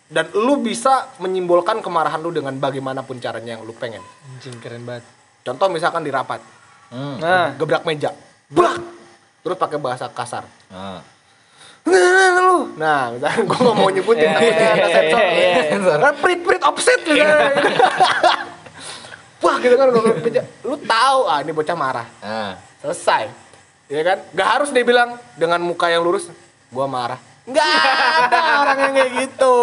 Dan 0.10 0.30
lu 0.34 0.62
bisa 0.62 1.10
menyimbolkan 1.22 1.82
kemarahan 1.86 2.22
lu 2.22 2.34
dengan 2.34 2.54
bagaimanapun 2.58 3.22
caranya 3.22 3.58
yang 3.58 3.64
lu 3.66 3.74
pengen. 3.78 4.02
Anjing 4.36 4.58
keren 4.62 4.84
banget. 4.86 5.06
contoh 5.44 5.68
misalkan 5.68 6.08
di 6.08 6.12
rapat 6.12 6.40
Hmm. 6.94 7.18
Nah, 7.18 7.58
gebrak 7.58 7.82
meja 7.84 8.14
Brak! 8.48 8.78
terus 9.42 9.58
pakai 9.58 9.76
bahasa 9.76 10.06
kasar 10.08 10.46
Ah. 10.70 11.02
nah 11.84 12.00
lu 12.32 12.72
nah 12.74 13.12
misalnya 13.12 13.44
gue 13.44 13.58
gak 13.60 13.76
mau 13.76 13.90
nyebutin 13.90 14.24
Iya, 14.24 14.32
takutnya 14.32 14.54
iya, 14.56 14.72
ada 14.72 14.78
iya, 14.80 14.94
sensor 14.96 15.20
iya, 15.20 15.50
iya. 15.60 15.98
Nah, 16.00 16.14
prit 16.16 16.40
prit 16.40 16.64
offset 16.64 17.02
misalnya 17.04 17.50
gitu. 17.52 17.70
wah 19.42 19.56
gitu 19.58 19.74
kan 19.74 19.88
gebrak 19.90 20.18
meja 20.22 20.42
lu 20.62 20.76
tahu 20.80 21.20
ah 21.26 21.40
ini 21.42 21.52
bocah 21.52 21.76
marah 21.76 22.08
Ah. 22.22 22.56
selesai 22.80 23.28
ya 23.90 24.02
kan 24.02 24.18
nggak 24.32 24.48
harus 24.48 24.70
dia 24.70 24.84
bilang 24.84 25.10
dengan 25.36 25.60
muka 25.60 25.90
yang 25.90 26.00
lurus 26.00 26.32
gua 26.70 26.88
marah 26.88 27.20
nggak 27.44 27.68
ada 28.24 28.40
orang 28.62 28.78
yang 28.80 28.94
kayak 28.96 29.12
gitu 29.20 29.56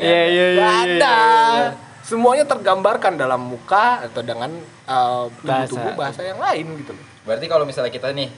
Iya 0.00 0.22
iya 0.24 0.24
iya. 0.24 0.46
nggak 0.56 0.72
iya, 0.72 0.84
ada 0.88 1.16
iya. 1.52 1.68
Semuanya 2.04 2.44
tergambarkan 2.44 3.16
dalam 3.16 3.40
muka 3.42 4.04
atau 4.04 4.20
dengan 4.20 4.52
uh, 4.84 5.26
Bahasa. 5.40 5.72
tubuh 5.72 5.92
bahasa 5.94 6.20
yang 6.20 6.36
lain 6.36 6.66
gitu 6.78 6.92
loh 6.92 7.06
Berarti 7.24 7.48
kalau 7.48 7.64
misalnya 7.64 7.88
kita 7.88 8.12
nih 8.12 8.28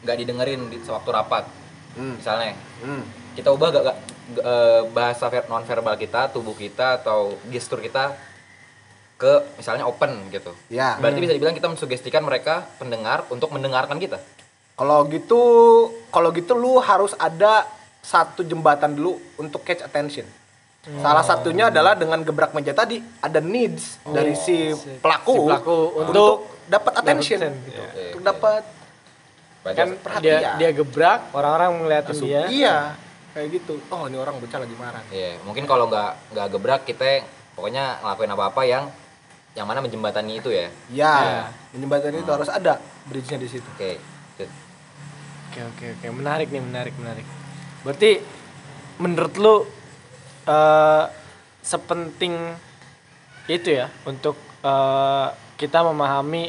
nggak 0.00 0.16
didengerin 0.16 0.66
di 0.66 0.80
sewaktu 0.80 1.08
rapat, 1.08 1.44
Hmm. 1.90 2.16
misalnya 2.16 2.56
Hmm. 2.80 3.06
kita 3.32 3.50
ubah 3.50 3.68
gak, 3.70 3.84
gak- 3.84 4.00
eh, 4.36 4.82
bahasa 4.90 5.28
ver- 5.28 5.46
non-verbal 5.46 5.94
kita, 5.94 6.26
tubuh 6.28 6.52
kita 6.52 6.98
atau 6.98 7.38
gestur 7.46 7.78
kita 7.78 8.16
ke 9.14 9.32
misalnya 9.54 9.84
open 9.84 10.26
gitu. 10.30 10.50
ya 10.66 10.96
Berarti 10.96 11.20
bisa 11.20 11.36
dibilang 11.36 11.52
kita 11.52 11.68
mensugestikan 11.68 12.24
mereka 12.24 12.66
pendengar 12.76 13.28
untuk 13.28 13.52
mendengarkan 13.52 14.00
kita. 14.00 14.16
Kalau 14.74 15.04
gitu, 15.06 15.42
kalau 16.08 16.32
gitu 16.32 16.56
lu 16.56 16.80
harus 16.80 17.12
ada 17.14 17.68
satu 18.00 18.40
jembatan 18.40 18.96
dulu 18.96 19.20
untuk 19.36 19.60
catch 19.60 19.84
attention. 19.84 20.24
Salah 20.80 21.20
satunya 21.20 21.68
adalah 21.68 21.92
dengan 21.92 22.24
gebrak 22.24 22.56
meja 22.56 22.72
tadi 22.72 23.04
ada 23.20 23.36
needs 23.36 24.00
dari 24.02 24.32
si 24.32 24.72
pelaku, 25.04 25.36
Si 25.36 25.40
pelaku 25.44 25.76
untuk, 25.92 26.08
untuk 26.08 26.32
dapat 26.64 26.92
attention, 26.96 27.36
attention, 27.36 27.68
gitu. 27.68 27.82
Oke, 27.84 28.00
untuk 28.00 28.16
oke. 28.16 28.28
dapat 28.32 28.62
Kan 29.60 29.88
perhatian. 30.00 30.40
dia 30.40 30.56
dia 30.56 30.70
gebrak, 30.72 31.20
orang-orang 31.36 31.84
ngeliatin 31.84 32.16
masuk. 32.16 32.24
dia. 32.24 32.42
Iya, 32.48 32.76
kayak 33.36 33.48
gitu. 33.60 33.76
Oh 33.92 34.08
ini 34.08 34.16
orang 34.16 34.40
bocah 34.40 34.56
lagi 34.56 34.72
marah. 34.72 35.04
Iya, 35.12 35.36
mungkin 35.44 35.68
kalau 35.68 35.84
nggak 35.84 36.10
nggak 36.32 36.46
gebrak 36.48 36.82
kita 36.88 37.28
pokoknya 37.52 38.00
ngelakuin 38.00 38.32
apa-apa 38.32 38.62
yang 38.64 38.84
yang 39.52 39.68
mana 39.68 39.84
menjembatani 39.84 40.40
itu 40.40 40.48
ya. 40.48 40.72
Ya, 40.88 41.14
Iya. 41.20 41.44
jembatan 41.76 42.16
itu 42.16 42.30
harus 42.32 42.48
ada 42.48 42.80
bridge-nya 43.04 43.36
di 43.36 43.52
situ. 43.52 43.68
Oke. 43.76 44.00
Oke 45.50 45.60
oke 45.60 45.84
oke 45.92 46.06
menarik 46.08 46.48
nih 46.48 46.62
menarik 46.62 46.94
menarik. 46.96 47.26
Berarti 47.84 48.22
menurut 48.96 49.34
lu 49.36 49.54
eh 50.46 51.04
sepenting 51.60 52.34
itu 53.46 53.68
ya 53.74 53.90
untuk 54.04 54.36
eh, 54.60 55.28
kita 55.56 55.84
memahami 55.84 56.48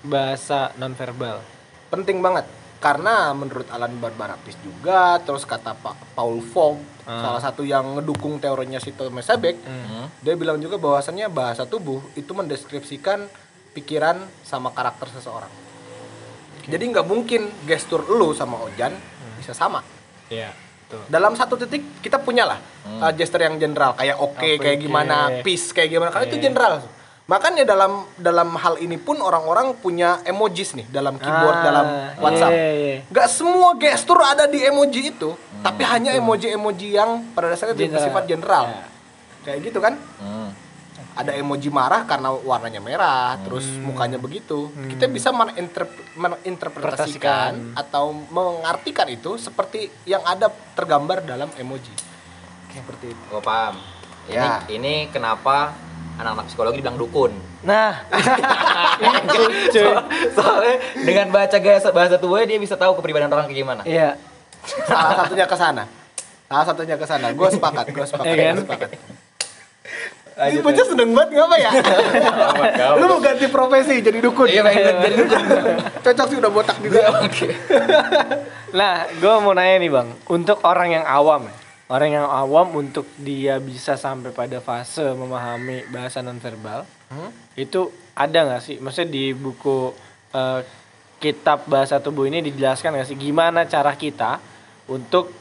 bahasa 0.00 0.72
nonverbal. 0.76 1.42
Penting 1.90 2.20
banget 2.20 2.46
karena 2.78 3.34
menurut 3.34 3.66
Alan 3.68 3.98
Barbara 3.98 4.38
Peace 4.38 4.56
juga 4.62 5.18
terus 5.18 5.42
kata 5.42 5.74
Pak 5.74 6.14
Paul 6.14 6.38
Fogg 6.40 6.78
Ah. 7.08 7.24
salah 7.24 7.40
satu 7.40 7.64
yang 7.64 7.96
ngedukung 7.96 8.36
teorinya 8.36 8.76
si 8.76 8.92
Thomas 8.92 9.24
Sebeck 9.24 9.56
Hmm. 9.64 10.12
Dia 10.20 10.36
bilang 10.36 10.60
juga 10.60 10.76
bahwasannya 10.76 11.32
bahasa 11.32 11.64
tubuh 11.64 12.04
itu 12.12 12.36
mendeskripsikan 12.36 13.24
pikiran 13.72 14.20
sama 14.44 14.68
karakter 14.70 15.08
seseorang. 15.10 15.48
Jadi 16.68 16.84
nggak 16.84 17.08
mungkin 17.08 17.48
gestur 17.64 18.04
lu 18.04 18.36
sama 18.36 18.60
Ojan 18.60 18.92
bisa 19.40 19.56
sama. 19.56 19.80
Iya. 20.28 20.52
Dalam 20.88 21.36
satu 21.36 21.54
titik 21.54 22.00
kita 22.00 22.16
punya 22.16 22.44
lah 22.44 22.56
uh, 22.98 23.12
gestur 23.12 23.38
yang 23.38 23.56
general 23.56 23.92
kayak 23.92 24.16
oke 24.16 24.34
Oke, 24.34 24.56
kayak 24.56 24.78
oke. 24.78 24.84
gimana, 24.84 25.16
peace 25.42 25.70
kayak 25.70 25.90
gimana. 25.90 26.08
Kalau 26.08 26.24
itu 26.24 26.36
Iya. 26.36 26.44
general. 26.48 26.74
Makanya 27.28 27.60
dalam 27.62 28.08
dalam 28.16 28.56
hal 28.56 28.80
ini 28.80 28.96
pun 28.96 29.20
orang-orang 29.20 29.76
punya 29.76 30.24
emojis 30.24 30.72
nih 30.72 30.88
dalam 30.88 31.20
keyboard 31.20 31.60
Ah, 31.60 31.62
dalam 31.62 31.86
iya, 31.86 32.16
WhatsApp. 32.16 32.52
iya, 32.52 32.68
iya. 32.72 32.96
Gak 33.06 33.28
semua 33.28 33.76
gestur 33.76 34.16
ada 34.16 34.48
di 34.48 34.64
emoji 34.64 35.12
itu, 35.12 35.36
tapi 35.60 35.84
hanya 35.84 36.16
emoji-emoji 36.16 36.88
yang 36.90 37.20
pada 37.36 37.52
dasarnya 37.52 37.76
General. 37.76 38.00
bersifat 38.00 38.24
general. 38.24 38.64
Ya. 38.66 38.84
Kayak 39.44 39.58
gitu 39.60 39.78
kan? 39.78 39.94
Hmm. 40.16 40.48
Ada 41.18 41.34
emoji 41.34 41.66
marah 41.66 42.06
karena 42.06 42.30
warnanya 42.30 42.78
merah, 42.78 43.34
terus 43.42 43.66
mukanya 43.76 44.16
begitu. 44.16 44.70
Kita 44.86 45.10
bisa 45.10 45.34
meninterp- 45.34 46.14
menginterpretasikan 46.14 47.74
atau 47.74 48.14
mengartikan 48.30 49.04
itu 49.06 49.34
seperti 49.34 49.90
yang 50.04 50.22
ada 50.22 50.46
tergambar 50.72 51.20
dalam 51.20 51.50
emoji. 51.56 51.90
Seperti 52.70 53.10
itu. 53.10 53.22
Gue 53.28 53.42
paham. 53.42 53.74
Ini 54.24 54.38
Ya. 54.38 54.62
ini 54.68 55.10
kenapa 55.10 55.74
anak-anak 56.16 56.46
psikologi 56.46 56.78
dibilang 56.78 56.94
dukun. 56.94 57.34
Nah, 57.60 58.06
itu 59.02 59.42
cuy. 59.72 59.90
Soalnya 60.30 60.74
dengan 60.94 61.26
baca 61.28 61.56
bahasa 61.58 61.88
bahasa 61.90 62.14
tubuhnya 62.14 62.46
dia 62.46 62.58
bisa 62.58 62.78
tahu 62.78 62.94
kepribadian 62.94 63.26
orang 63.28 63.50
kayak 63.50 63.58
gimana. 63.58 63.82
Iya. 63.82 64.14
Salah 64.86 65.18
satunya 65.18 65.46
ke 65.46 65.56
sana. 65.56 65.84
Salah 66.46 66.64
satunya 66.64 66.94
ke 66.94 67.04
sana. 67.04 67.26
Gue 67.34 67.48
sepakat, 67.50 67.90
gue 67.90 68.06
sepakat, 68.06 68.26
Iya 68.28 68.36
kan? 68.38 68.54
gue 68.54 68.64
sepakat. 68.64 68.90
Ini 70.38 70.62
bocah 70.62 70.84
seneng 70.86 71.10
banget 71.18 71.30
ngapa 71.34 71.56
ya? 71.58 71.70
Lu 72.94 73.10
mau 73.10 73.18
ganti 73.18 73.50
profesi 73.50 73.98
jadi 73.98 74.22
dukun? 74.22 74.46
Iya, 74.46 74.62
pengen 74.62 75.02
jadi 75.02 75.16
dukun. 75.18 75.42
Cocok 76.06 76.26
sih 76.30 76.36
udah 76.38 76.50
botak 76.54 76.78
juga. 76.78 77.10
Oke. 77.26 77.50
Nah, 78.70 79.10
gue 79.10 79.34
mau 79.42 79.50
nanya 79.50 79.82
nih 79.82 79.90
bang, 79.90 80.08
untuk 80.30 80.62
orang 80.62 80.94
yang 80.94 81.04
awam, 81.08 81.50
ya, 81.50 81.54
orang 81.90 82.10
yang 82.22 82.26
awam 82.28 82.70
untuk 82.78 83.08
dia 83.18 83.58
bisa 83.58 83.98
sampai 83.98 84.30
pada 84.30 84.62
fase 84.62 85.02
memahami 85.10 85.90
bahasa 85.90 86.22
nonverbal, 86.22 86.86
itu 87.58 87.90
ada 88.14 88.38
nggak 88.46 88.62
sih? 88.62 88.76
Maksudnya 88.78 89.10
di 89.10 89.24
buku 89.34 89.90
eh, 90.36 90.60
kitab 91.18 91.66
bahasa 91.66 91.98
tubuh 91.98 92.30
ini 92.30 92.38
dijelaskan 92.46 92.94
nggak 92.94 93.08
sih 93.10 93.18
gimana 93.18 93.66
cara 93.66 93.90
kita 93.98 94.38
untuk 94.86 95.34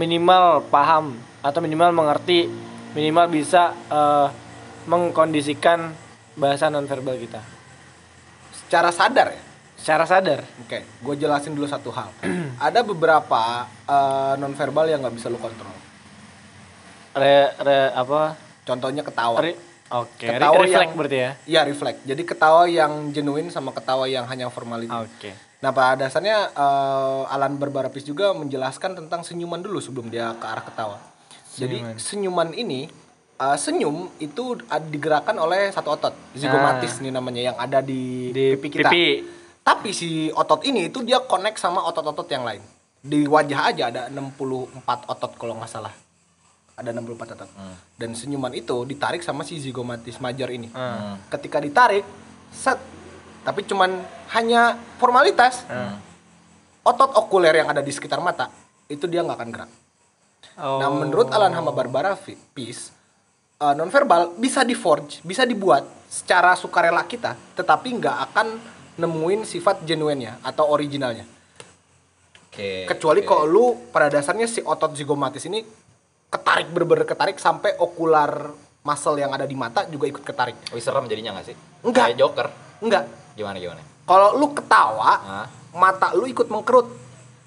minimal 0.00 0.64
paham 0.72 1.12
atau 1.44 1.60
minimal 1.60 1.92
mengerti, 1.92 2.48
minimal 2.94 3.26
bisa 3.28 3.62
eh, 3.86 4.28
mengkondisikan 4.84 5.92
bahasa 6.34 6.66
nonverbal 6.66 7.16
kita 7.16 7.40
Secara 8.56 8.90
sadar 8.90 9.28
ya. 9.30 9.42
secara 9.74 10.04
sadar. 10.04 10.40
Oke, 10.58 10.80
gue 10.80 11.14
jelasin 11.14 11.52
dulu 11.52 11.68
satu 11.68 11.92
hal. 11.92 12.08
Ada 12.62 12.80
beberapa 12.80 13.42
uh, 13.84 14.32
nonverbal 14.34 14.88
yang 14.88 15.04
nggak 15.04 15.12
bisa 15.12 15.28
lu 15.28 15.36
kontrol. 15.36 15.68
Re, 17.12 17.52
re- 17.54 17.92
apa? 17.92 18.32
Contohnya 18.64 19.04
ketawa. 19.04 19.38
Re- 19.38 19.60
Oke, 19.92 20.24
re- 20.26 20.40
Ketawa 20.40 20.56
refleks 20.58 20.80
yang- 20.80 20.96
berarti 20.96 21.18
ya. 21.18 21.30
Iya 21.44 21.60
refleks. 21.68 22.00
Jadi 22.02 22.22
ketawa 22.24 22.64
yang 22.64 23.12
genuine 23.12 23.52
sama 23.52 23.70
ketawa 23.70 24.08
yang 24.08 24.24
hanya 24.24 24.48
formalitas. 24.48 25.04
Oke. 25.04 25.36
Nah 25.60 25.70
pada 25.70 26.08
dasarnya 26.08 26.48
eh, 26.50 27.22
Alan 27.28 27.60
Barbarapis 27.60 28.02
juga 28.02 28.32
menjelaskan 28.32 28.96
tentang 28.96 29.20
senyuman 29.20 29.60
dulu 29.60 29.78
sebelum 29.78 30.08
dia 30.08 30.32
ke 30.34 30.46
arah 30.48 30.64
ketawa. 30.64 30.96
Jadi 31.56 31.76
senyuman 31.96 32.50
ini 32.50 32.86
eh, 33.34 33.56
senyum 33.56 34.10
itu 34.18 34.58
digerakkan 34.88 35.34
oleh 35.34 35.70
satu 35.70 35.92
otot 35.92 36.14
zigomatis 36.32 36.98
nih 36.98 37.10
namanya 37.10 37.42
yang 37.52 37.56
ada 37.56 37.78
di, 37.78 38.30
Ah. 38.30 38.34
Di 38.34 38.44
pipi 38.58 38.68
kita. 38.72 38.90
pipi. 38.90 39.06
Tapi 39.60 39.90
si 39.90 40.28
otot 40.28 40.60
ini 40.62 40.86
itu 40.86 41.00
dia 41.00 41.24
connect 41.24 41.56
sama 41.56 41.80
otot-otot 41.82 42.28
yang 42.28 42.44
lain. 42.44 42.60
Di 43.00 43.24
wajah 43.24 43.60
aja 43.68 43.84
ada 43.88 44.02
64 44.08 45.08
otot 45.08 45.32
kalau 45.34 45.56
nggak 45.56 45.70
salah. 45.70 45.92
Ada 46.74 46.92
64 46.92 47.32
otot. 47.32 47.50
Dan 47.94 48.12
senyuman 48.12 48.52
itu 48.52 48.84
ditarik 48.84 49.22
sama 49.22 49.40
si 49.40 49.56
zigomatis 49.56 50.18
major 50.18 50.50
ini. 50.50 50.68
Ah. 50.72 51.16
Ketika 51.28 51.58
ditarik, 51.58 52.04
set. 52.50 52.76
Tapi 53.40 53.64
cuman 53.64 54.04
hanya 54.32 54.76
formalitas. 54.96 55.64
Otot 56.82 57.16
okuler 57.16 57.56
yang 57.56 57.68
ada 57.68 57.80
di 57.80 57.88
sekitar 57.88 58.20
mata 58.20 58.52
itu 58.86 59.08
dia 59.08 59.24
nggak 59.24 59.38
akan 59.38 59.48
gerak. 59.48 59.70
Oh. 60.60 60.78
Nah, 60.78 60.90
menurut 60.90 61.28
Alan 61.30 61.52
Hama 61.52 61.74
Barbara 61.74 62.14
Peace, 62.54 62.94
uh, 63.58 63.74
nonverbal 63.74 64.36
bisa 64.38 64.62
di-forge, 64.62 65.24
bisa 65.24 65.42
dibuat 65.48 65.86
secara 66.06 66.54
sukarela 66.54 67.02
kita, 67.06 67.34
tetapi 67.58 67.88
nggak 67.98 68.16
akan 68.30 68.46
nemuin 68.98 69.42
sifat 69.42 69.82
genuine-nya 69.82 70.38
atau 70.46 70.70
originalnya. 70.70 71.26
Oke. 72.46 72.86
Kecuali 72.86 73.20
oke. 73.22 73.28
kalau 73.28 73.44
lu 73.50 73.64
pada 73.90 74.06
dasarnya 74.06 74.46
si 74.46 74.62
otot 74.62 74.94
zigomatis 74.94 75.42
ini 75.50 75.66
ketarik 76.30 76.70
bener-bener 76.70 77.06
ketarik 77.06 77.38
sampai 77.42 77.74
okular 77.78 78.54
muscle 78.86 79.18
yang 79.18 79.34
ada 79.34 79.42
di 79.42 79.58
mata 79.58 79.82
juga 79.90 80.06
ikut 80.06 80.22
ketarik. 80.22 80.54
Wih 80.70 80.82
serem 80.82 81.10
jadinya 81.10 81.34
nggak 81.34 81.46
sih? 81.50 81.56
Enggak. 81.82 82.14
Kayak 82.14 82.18
Joker. 82.22 82.46
Enggak. 82.78 83.04
Gimana 83.34 83.56
gimana? 83.58 83.82
Kalau 84.04 84.38
lu 84.38 84.52
ketawa, 84.54 85.12
Hah? 85.18 85.46
mata 85.74 86.14
lu 86.14 86.28
ikut 86.28 86.46
mengkerut 86.46 87.03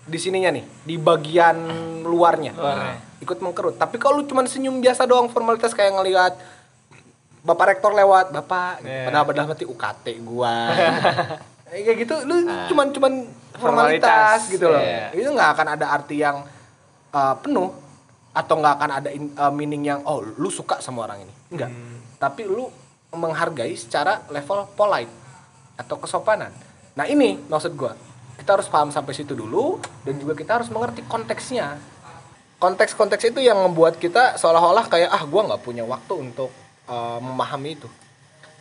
di 0.07 0.17
sininya 0.17 0.49
nih, 0.49 0.63
di 0.81 0.95
bagian 0.95 1.57
luarnya. 2.01 2.51
Luarnya. 2.51 2.95
Ikut 3.19 3.37
mengkerut. 3.37 3.75
Tapi 3.75 3.95
kalau 3.95 4.19
lu 4.19 4.25
cuma 4.25 4.41
senyum 4.43 4.79
biasa 4.79 5.03
doang 5.03 5.27
formalitas 5.27 5.71
kayak 5.71 5.93
ngelihat 5.93 6.33
Bapak 7.39 7.65
rektor 7.69 7.91
lewat, 7.91 8.31
Bapak, 8.33 8.83
Iya. 8.83 9.07
padahal 9.07 9.23
padahal 9.25 9.47
mati 9.47 9.63
UKT 9.63 10.05
gua. 10.21 10.67
Kayak 11.67 11.95
gitu 11.99 12.15
lu 12.23 12.43
Ah. 12.43 12.63
cuman 12.65 12.87
cuman 12.89 13.13
formalitas, 13.53 14.03
Formalitas, 14.03 14.39
gitu 14.47 14.67
loh. 14.67 14.79
iya. 14.79 15.11
Itu 15.11 15.31
nggak 15.31 15.49
akan 15.51 15.67
ada 15.69 15.85
arti 15.89 16.15
yang 16.17 16.43
uh, 17.09 17.35
penuh 17.37 17.71
atau 18.31 18.53
nggak 18.53 18.73
akan 18.73 18.91
ada 18.93 19.09
in- 19.11 19.31
uh, 19.33 19.51
meaning 19.51 19.83
yang 19.85 19.99
oh 20.03 20.23
lu 20.35 20.47
suka 20.47 20.79
sama 20.79 21.03
orang 21.03 21.23
ini. 21.23 21.33
Enggak. 21.51 21.71
Tapi 22.17 22.41
lu 22.43 22.67
menghargai 23.09 23.75
secara 23.75 24.23
level 24.27 24.67
polite 24.73 25.11
atau 25.75 25.95
kesopanan. 25.97 26.51
Nah, 26.95 27.05
ini 27.05 27.35
maksud 27.41 27.75
gua. 27.75 27.95
Kita 28.38 28.54
harus 28.54 28.67
paham 28.67 28.89
sampai 28.89 29.12
situ 29.12 29.34
dulu 29.34 29.82
dan 30.02 30.15
juga 30.15 30.34
kita 30.34 30.62
harus 30.62 30.69
mengerti 30.69 31.02
konteksnya. 31.04 31.78
Konteks-konteks 32.58 33.23
itu 33.28 33.39
yang 33.39 33.58
membuat 33.60 33.97
kita 33.97 34.34
seolah-olah 34.36 34.86
kayak 34.88 35.10
ah 35.10 35.23
gua 35.23 35.45
nggak 35.45 35.62
punya 35.62 35.84
waktu 35.84 36.13
untuk 36.15 36.50
uh, 36.86 37.19
memahami 37.19 37.78
itu. 37.78 37.89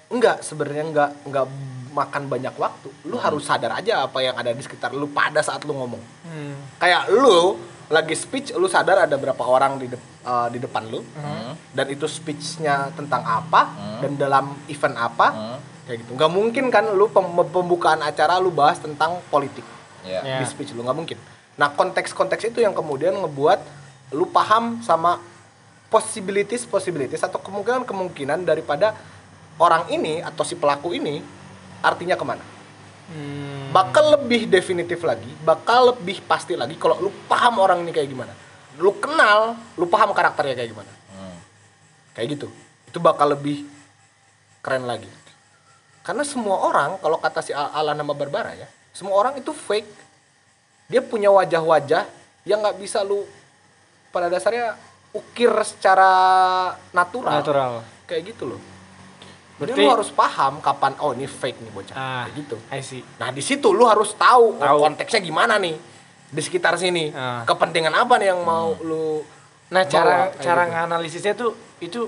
Enggak, 0.06 0.40
sebenarnya 0.40 0.84
enggak 0.84 1.10
enggak 1.24 1.46
makan 1.90 2.22
banyak 2.26 2.54
waktu. 2.54 2.88
Lu 3.04 3.16
harus 3.16 3.42
sadar 3.42 3.72
aja 3.72 4.04
apa 4.04 4.20
yang 4.20 4.36
ada 4.36 4.52
di 4.52 4.60
sekitar 4.60 4.92
lu 4.92 5.08
pada 5.08 5.40
saat 5.40 5.64
lu 5.64 5.72
ngomong. 5.72 6.02
Hmm. 6.24 6.56
Kayak 6.76 7.08
lu 7.08 7.56
lagi 7.86 8.12
speech, 8.12 8.52
lu 8.52 8.66
sadar 8.66 9.06
ada 9.06 9.16
berapa 9.16 9.40
orang 9.40 9.78
di 9.78 9.86
dep- 9.86 10.12
uh, 10.22 10.50
di 10.50 10.58
depan 10.58 10.90
lu 10.90 11.00
Hmm. 11.14 11.54
dan 11.70 11.86
itu 11.86 12.04
speechnya 12.04 12.90
tentang 12.92 13.22
apa 13.22 13.62
Hmm. 13.70 13.98
dan 14.02 14.12
dalam 14.18 14.44
event 14.66 14.96
apa 14.98 15.28
Hmm. 15.30 15.58
Kayak 15.86 16.02
gitu. 16.02 16.10
Nggak 16.18 16.30
mungkin 16.30 16.64
kan 16.68 16.84
lu 16.92 17.06
pem- 17.08 17.48
pembukaan 17.48 18.02
acara 18.02 18.36
lu 18.36 18.50
bahas 18.50 18.76
tentang 18.76 19.22
politik 19.30 19.64
Ya. 20.02 20.22
Ya. 20.22 20.38
di 20.38 20.46
speech 20.46 20.74
lu 20.74 20.82
nggak 20.82 20.98
mungkin. 20.98 21.18
Nah 21.56 21.72
konteks-konteks 21.72 22.50
itu 22.50 22.60
yang 22.60 22.74
kemudian 22.74 23.14
ngebuat 23.16 23.58
lu 24.14 24.26
paham 24.28 24.82
sama 24.82 25.18
possibilities 25.88 26.66
possibilities 26.66 27.22
atau 27.22 27.38
kemungkinan 27.38 27.86
kemungkinan 27.86 28.42
daripada 28.42 28.94
orang 29.56 29.86
ini 29.88 30.20
atau 30.20 30.42
si 30.42 30.54
pelaku 30.54 30.92
ini 30.92 31.22
artinya 31.80 32.18
ke 32.18 32.24
mana. 32.26 32.44
Hmm. 33.06 33.70
Bakal 33.70 34.18
lebih 34.18 34.50
definitif 34.50 34.98
lagi, 35.06 35.30
bakal 35.46 35.94
lebih 35.94 36.22
pasti 36.26 36.58
lagi 36.58 36.74
kalau 36.74 36.98
lu 36.98 37.10
paham 37.30 37.62
orang 37.62 37.82
ini 37.86 37.94
kayak 37.94 38.10
gimana. 38.10 38.34
Lu 38.76 38.92
kenal, 38.98 39.56
lu 39.78 39.86
paham 39.86 40.10
karakternya 40.10 40.58
kayak 40.58 40.70
gimana. 40.74 40.92
Hmm. 41.14 41.38
Kayak 42.12 42.26
gitu. 42.36 42.48
Itu 42.90 42.98
bakal 42.98 43.32
lebih 43.38 43.62
keren 44.60 44.84
lagi. 44.84 45.06
Karena 46.06 46.22
semua 46.22 46.62
orang, 46.62 46.96
kalau 46.96 47.18
kata 47.18 47.42
si 47.42 47.50
Al- 47.50 47.74
Alan 47.74 47.98
nama 47.98 48.14
Barbara 48.14 48.54
ya, 48.54 48.64
semua 48.94 49.18
orang 49.18 49.34
itu 49.34 49.50
fake. 49.50 49.90
Dia 50.86 51.02
punya 51.02 51.28
wajah-wajah 51.28 52.06
yang 52.46 52.62
nggak 52.62 52.78
bisa 52.78 53.02
lu 53.02 53.26
pada 54.08 54.30
dasarnya 54.30 54.78
ukir 55.10 55.50
secara 55.66 56.10
natural. 56.92 57.42
Natural. 57.42 57.72
Kayak 58.06 58.22
gitu 58.30 58.54
loh. 58.54 58.60
Jadi 59.56 59.72
Berarti- 59.72 59.82
lu 59.82 59.90
harus 59.90 60.10
paham 60.12 60.60
kapan 60.60 60.92
oh 61.00 61.10
ini 61.10 61.26
fake 61.26 61.58
nih 61.58 61.72
bocah. 61.72 61.94
Ah, 61.96 62.22
Kayak 62.22 62.34
gitu. 62.38 62.56
I 62.70 62.80
see. 62.80 63.02
Nah 63.18 63.32
di 63.32 63.42
situ 63.42 63.66
lu 63.68 63.82
harus 63.82 64.14
tahu, 64.14 64.60
Tahu. 64.60 64.78
konteksnya 64.78 65.18
gimana 65.18 65.58
nih 65.58 65.74
di 66.28 66.40
sekitar 66.40 66.76
sini. 66.76 67.10
Ah. 67.10 67.42
Kepentingan 67.42 67.90
apa 67.90 68.14
nih 68.16 68.30
yang 68.30 68.40
mau 68.40 68.78
lu 68.78 69.26
Nah, 69.66 69.82
cara 69.82 70.30
bawa, 70.30 70.38
cara 70.38 70.62
gitu. 70.62 70.72
nganalisisnya 70.78 71.34
tuh 71.34 71.50
itu 71.82 72.06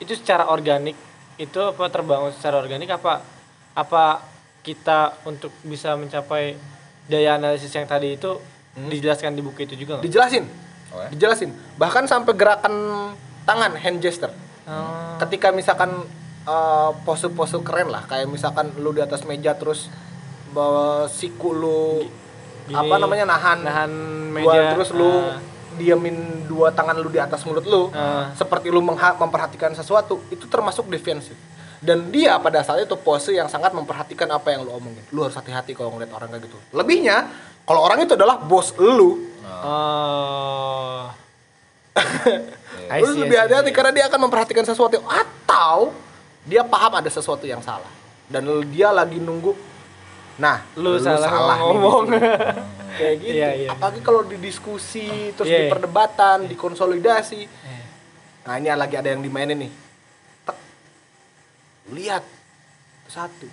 itu 0.00 0.12
secara 0.12 0.50
organik 0.50 0.98
itu 1.40 1.60
apa 1.64 1.88
terbangun 1.88 2.36
secara 2.36 2.60
organik 2.60 2.92
apa 2.92 3.24
apa 3.72 4.20
kita 4.60 5.24
untuk 5.24 5.48
bisa 5.64 5.96
mencapai 5.96 6.52
daya 7.08 7.40
analisis 7.40 7.72
yang 7.72 7.88
tadi 7.88 8.20
itu 8.20 8.36
dijelaskan 8.76 9.32
di 9.34 9.42
buku 9.42 9.64
itu 9.64 9.74
juga 9.74 9.98
nggak? 9.98 10.04
dijelasin. 10.06 10.44
Oh, 10.92 11.00
ya? 11.00 11.08
Dijelasin. 11.10 11.50
Bahkan 11.80 12.04
sampai 12.06 12.32
gerakan 12.36 12.74
tangan 13.48 13.72
hand 13.74 13.98
gesture. 13.98 14.30
Oh. 14.68 15.16
Ketika 15.18 15.50
misalkan 15.50 16.06
eh, 16.46 16.90
pose-pose 17.02 17.58
keren 17.64 17.90
lah, 17.90 18.06
kayak 18.06 18.30
misalkan 18.30 18.70
lu 18.78 18.94
di 18.94 19.02
atas 19.02 19.26
meja 19.26 19.56
terus 19.56 19.90
bawa 20.54 21.06
siku 21.10 21.50
lu 21.56 21.82
Gini, 22.70 22.76
apa 22.76 22.94
namanya 23.02 23.26
nahan 23.26 23.58
nahan 23.66 23.90
dua, 24.30 24.34
meja 24.34 24.60
terus 24.76 24.94
lu 24.94 25.10
ah. 25.10 25.38
Diamin 25.78 26.46
dua 26.50 26.74
tangan 26.74 26.98
lu 26.98 27.10
di 27.12 27.20
atas 27.22 27.46
mulut 27.46 27.66
lu 27.66 27.90
Ah. 27.94 28.32
seperti 28.34 28.70
lu 28.70 28.82
memperhatikan 28.82 29.74
sesuatu 29.74 30.22
itu 30.30 30.46
termasuk 30.50 30.90
defensif 30.90 31.36
dan 31.80 32.12
dia 32.12 32.36
pada 32.36 32.60
saat 32.60 32.84
itu 32.84 32.92
pose 33.00 33.32
yang 33.32 33.48
sangat 33.48 33.72
memperhatikan 33.72 34.28
apa 34.28 34.52
yang 34.52 34.68
lu 34.68 34.76
omongin. 34.76 35.00
Lu 35.16 35.24
harus 35.24 35.32
hati-hati 35.32 35.72
kalau 35.72 35.96
ngeliat 35.96 36.12
orang 36.12 36.28
kayak 36.28 36.44
gitu. 36.44 36.60
Lebihnya 36.76 37.24
kalau 37.64 37.80
orang 37.80 38.04
itu 38.04 38.12
adalah 38.12 38.36
bos 38.36 38.76
lu. 38.76 39.32
I 42.92 43.00
lu 43.00 43.24
lebih 43.24 43.32
hati-hati 43.40 43.72
karena 43.72 43.96
dia 43.96 44.04
akan 44.12 44.28
memperhatikan 44.28 44.64
sesuatu 44.68 45.00
atau 45.08 45.96
dia 46.44 46.60
paham 46.60 47.00
ada 47.00 47.08
sesuatu 47.08 47.48
yang 47.48 47.64
salah. 47.64 47.88
Dan 48.28 48.44
dia 48.68 48.92
lagi 48.92 49.16
nunggu 49.16 49.56
nah 50.40 50.64
Lu 50.74 50.96
salah 50.96 51.28
nih 51.28 51.52
di 51.52 51.60
ngomong. 51.60 52.04
kayak 52.98 53.14
gitu. 53.20 53.32
Iya, 53.36 53.48
iya. 53.54 53.68
apalagi 53.70 54.00
kalau 54.00 54.24
di 54.24 54.36
diskusi 54.36 55.06
terus 55.32 55.46
Iya. 55.46 55.58
di 55.58 55.64
perdebatan 55.68 56.48
di 56.48 56.56
konsolidasi. 56.56 57.44
Nah 58.40 58.54
ini 58.56 58.72
lagi 58.72 58.96
ada 58.96 59.08
yang 59.08 59.20
dimainin 59.20 59.60
nih. 59.60 59.72
Tek. 60.42 60.56
lihat. 61.92 62.24
Satu. 63.04 63.46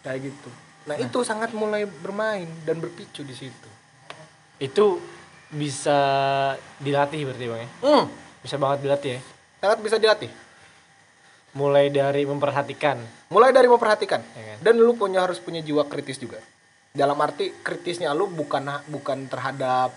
Kayak 0.00 0.30
gitu. 0.30 0.50
Nah, 0.84 1.00
itu 1.00 1.24
sangat 1.24 1.56
mulai 1.56 1.88
bermain 1.88 2.44
dan 2.62 2.76
berpicu 2.76 3.24
di 3.24 3.32
situ. 3.32 3.68
Itu 4.58 5.00
bisa 5.48 5.96
dilatih 6.76 7.24
berarti 7.24 7.44
Bang 7.46 7.60
ya? 7.60 7.68
hmm, 7.80 8.04
Bisa 8.42 8.56
banget 8.56 8.84
dilatih 8.84 9.10
ya. 9.16 9.20
sangat 9.58 9.78
bisa 9.80 9.96
dilatih 9.96 10.28
Mulai 11.54 11.90
dari 11.90 12.26
memperhatikan. 12.26 12.98
mulai 13.30 13.50
dari 13.50 13.66
memperhatikan. 13.66 14.22
Ya 14.34 14.44
kan? 14.54 14.58
dan 14.62 14.74
lu 14.78 14.94
punya 14.94 15.26
harus 15.26 15.38
punya 15.42 15.62
jiwa 15.62 15.86
kritis 15.86 16.18
juga. 16.18 16.38
Dalam 16.94 17.18
arti 17.18 17.50
kritisnya 17.62 18.14
lu 18.14 18.30
bukan 18.30 18.86
bukan 18.86 19.26
terhadap 19.26 19.90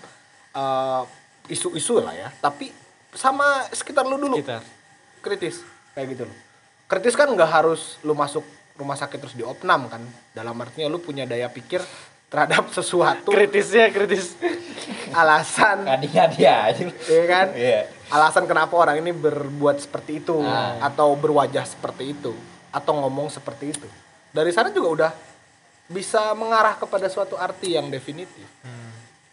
eh, 0.54 1.02
isu-isu 1.50 2.02
lah 2.02 2.14
ya. 2.14 2.28
Tapi 2.38 2.70
sama 3.14 3.66
sekitar 3.70 4.06
lu 4.06 4.18
dulu. 4.18 4.38
Kita. 4.38 4.62
kritis. 5.22 5.62
Kayak 5.94 6.06
gitu 6.14 6.22
loh. 6.30 6.36
Kritis 6.86 7.14
kan 7.18 7.26
nggak 7.30 7.50
harus 7.50 7.98
lu 8.06 8.14
masuk 8.14 8.46
rumah 8.78 8.94
sakit 8.94 9.18
terus 9.18 9.34
diopnam 9.34 9.90
kan. 9.90 10.02
Dalam 10.34 10.54
artinya 10.62 10.86
lu 10.86 11.02
punya 11.02 11.26
daya 11.26 11.50
pikir 11.50 11.82
terhadap 12.28 12.68
sesuatu 12.70 13.28
Kritisnya 13.28 13.88
kritis. 13.88 14.36
alasan 15.10 15.82
Tadinya 15.82 16.24
dia 16.28 16.54
aja. 16.66 16.84
ya 16.84 17.24
kan 17.24 17.46
Iya. 17.50 17.88
alasan 18.08 18.44
kenapa 18.44 18.72
orang 18.74 19.00
ini 19.00 19.10
berbuat 19.10 19.80
seperti 19.80 20.18
itu 20.18 20.36
Ah. 20.38 20.76
atau 20.82 21.12
berwajah 21.14 21.64
seperti 21.64 22.12
itu 22.12 22.36
atau 22.68 22.92
ngomong 22.98 23.28
seperti 23.28 23.72
itu 23.72 23.88
dari 24.28 24.48
sana 24.50 24.68
juga 24.68 24.88
udah 24.90 25.12
bisa 25.86 26.32
mengarah 26.32 26.76
kepada 26.76 27.08
suatu 27.08 27.34
arti 27.34 27.72
yang 27.72 27.88
definitif 27.88 28.44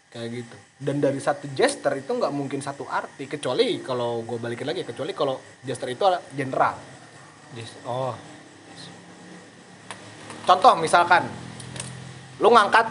kayak 0.08 0.28
gitu 0.34 0.56
dan 0.78 0.96
dari 0.96 1.20
satu 1.20 1.44
gesture 1.50 1.92
itu 1.94 2.08
nggak 2.10 2.32
mungkin 2.32 2.58
satu 2.58 2.84
arti 2.86 3.24
kecuali 3.26 3.76
kalau 3.78 4.24
gue 4.24 4.36
balikin 4.36 4.64
lagi 4.64 4.80
kecuali 4.82 5.12
kalau 5.12 5.36
gesture 5.60 5.90
itu 5.90 6.00
adalah 6.02 6.24
general 6.30 6.76
Yes. 7.52 7.70
Oh. 7.84 8.16
contoh 10.42 10.72
misalkan 10.74 11.28
lu 12.36 12.48
ngangkat 12.48 12.86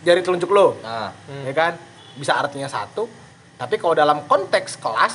jari 0.00 0.20
telunjuk 0.20 0.48
lu 0.48 0.76
Nah, 0.78 1.10
ya 1.42 1.52
kan 1.52 1.72
bisa 2.14 2.34
artinya 2.34 2.66
satu 2.66 3.08
tapi 3.54 3.74
kalau 3.76 3.92
dalam 3.92 4.22
konteks 4.24 4.78
kelas 4.78 5.14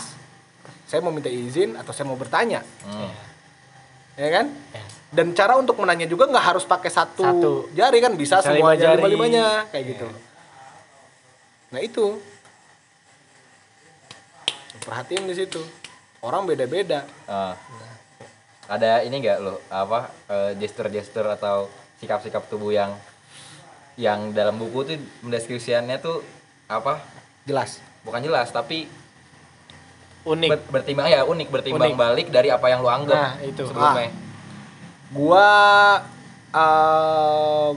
saya 0.83 0.99
mau 0.99 1.09
minta 1.09 1.27
izin 1.27 1.75
atau 1.75 1.91
saya 1.91 2.05
mau 2.05 2.15
bertanya 2.15 2.59
hmm. 2.83 3.11
ya 4.15 4.29
kan 4.33 4.45
Ya. 4.71 4.83
dan 5.09 5.27
cara 5.31 5.55
untuk 5.55 5.75
menanya 5.75 6.05
juga 6.05 6.25
nggak 6.25 6.45
harus 6.45 6.63
pakai 6.63 6.87
satu, 6.87 7.23
Satu. 7.23 7.53
jari 7.71 7.97
kan 7.97 8.13
bisa, 8.13 8.37
Bisa 8.37 8.51
semua 8.51 8.71
lima 8.71 8.73
jari. 8.75 8.97
lima 8.97 9.07
limanya 9.09 9.45
kayak 9.69 9.79
Ya. 9.79 9.89
gitu 9.89 10.07
nah 11.69 11.79
itu 11.79 12.05
perhatiin 14.81 15.23
di 15.23 15.35
situ 15.35 15.61
orang 16.19 16.43
beda-beda 16.45 17.05
Ah. 17.25 17.55
Ada 18.65 19.01
ini 19.01 19.17
enggak 19.17 19.41
lo 19.41 19.57
apa 19.67 20.13
eh, 20.29 20.51
gesture-gesture 20.55 21.25
atau 21.31 21.65
sikap-sikap 21.97 22.45
tubuh 22.45 22.69
yang 22.69 22.93
yang 23.99 24.31
dalam 24.31 24.55
buku 24.55 24.79
tuh 24.85 24.95
mendeskripsiannya 25.21 25.99
tuh 25.99 26.23
apa? 26.65 27.03
jelas 27.43 27.83
Bukan 27.99 28.23
jelas 28.23 28.47
tapi 28.47 28.87
Unik. 30.21 30.49
ber- 30.49 30.67
bertimbang 30.73 31.07
ya 31.07 31.21
unik 31.21 31.47
bertimbang 31.49 31.91
Unik. 31.91 31.99
balik 31.99 32.27
dari 32.29 32.47
apa 32.47 32.67
yang 32.67 32.79
lu 32.79 32.87
anggap 32.87 33.15
Nah, 33.17 33.33
itu. 33.41 33.61
sebelumnya. 33.61 34.11
gua 35.09 35.47
eh, 36.49 37.71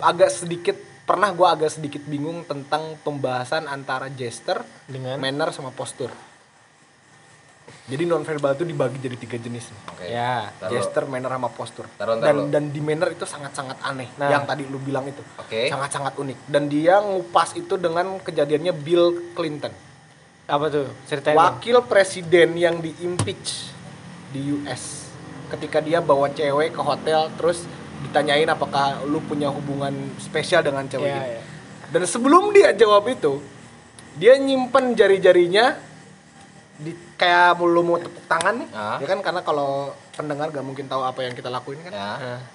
agak 0.00 0.30
sedikit 0.30 0.76
pernah 1.02 1.30
gua 1.30 1.52
agak 1.52 1.70
sedikit 1.72 2.02
bingung 2.02 2.44
tentang 2.44 2.94
pembahasan 3.00 3.66
antara 3.66 4.06
gesture, 4.08 4.62
Dengan? 4.84 5.16
manner 5.16 5.50
sama 5.50 5.70
postur. 5.70 6.12
Jadi 7.90 8.06
nonverbal 8.06 8.54
itu 8.54 8.62
dibagi 8.62 9.02
jadi 9.02 9.16
tiga 9.18 9.34
jenis. 9.34 9.74
Oke. 9.90 10.06
Ya. 10.06 10.54
Taruh. 10.62 10.78
Gesture, 10.78 11.10
manner 11.10 11.34
sama 11.34 11.50
postur. 11.50 11.90
Taruh, 11.98 12.22
dan 12.22 12.22
taruh. 12.22 12.46
dan 12.46 12.64
di 12.70 12.78
manner 12.78 13.10
itu 13.10 13.26
sangat-sangat 13.26 13.82
aneh. 13.82 14.06
Nah. 14.14 14.30
Yang 14.30 14.44
tadi 14.46 14.62
lu 14.70 14.78
bilang 14.78 15.10
itu. 15.10 15.18
Oke. 15.36 15.66
Sangat-sangat 15.66 16.14
unik. 16.14 16.38
Dan 16.46 16.70
dia 16.70 17.02
ngupas 17.02 17.58
itu 17.58 17.74
dengan 17.74 18.22
kejadiannya 18.22 18.70
Bill 18.78 19.34
Clinton. 19.34 19.74
Apa 20.46 20.70
tuh? 20.70 20.86
Ceritain 21.10 21.34
dong. 21.34 21.42
Wakil 21.42 21.76
presiden 21.82 22.54
yang 22.54 22.78
di 22.78 22.94
impeach 23.02 23.74
di 24.30 24.54
US. 24.54 25.10
Ketika 25.50 25.82
dia 25.82 25.98
bawa 25.98 26.30
cewek 26.30 26.70
ke 26.70 26.82
hotel 26.82 27.26
terus 27.34 27.66
ditanyain 28.06 28.46
apakah 28.46 29.02
lu 29.02 29.18
punya 29.20 29.50
hubungan 29.50 29.92
spesial 30.22 30.62
dengan 30.62 30.86
cewek 30.86 31.10
Iya, 31.10 31.18
ini. 31.18 31.28
iya. 31.36 31.42
Dan 31.90 32.02
sebelum 32.06 32.54
dia 32.54 32.70
jawab 32.70 33.10
itu, 33.10 33.42
dia 34.14 34.38
nyimpen 34.38 34.94
jari-jarinya 34.94 35.89
di 36.80 36.96
kayak 37.20 37.60
lu 37.60 37.84
mau 37.84 38.00
tepuk 38.00 38.24
tangan 38.24 38.56
nih. 38.64 38.68
Ah. 38.72 38.96
Ya 38.96 39.06
kan 39.06 39.20
karena 39.20 39.44
kalau 39.44 39.92
pendengar 40.16 40.48
gak 40.48 40.64
mungkin 40.64 40.88
tahu 40.88 41.04
apa 41.04 41.20
yang 41.24 41.36
kita 41.36 41.52
lakuin 41.52 41.80
kan. 41.84 41.92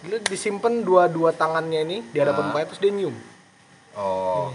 Dia 0.02 0.18
disimpan 0.26 0.82
dua-dua 0.82 1.32
tangannya 1.32 1.86
ini 1.86 1.98
di 2.10 2.18
hadapan 2.18 2.50
mukanya 2.50 2.68
terus 2.74 2.82
dia 2.82 2.92
nyium. 2.92 3.16
Oh. 3.96 4.50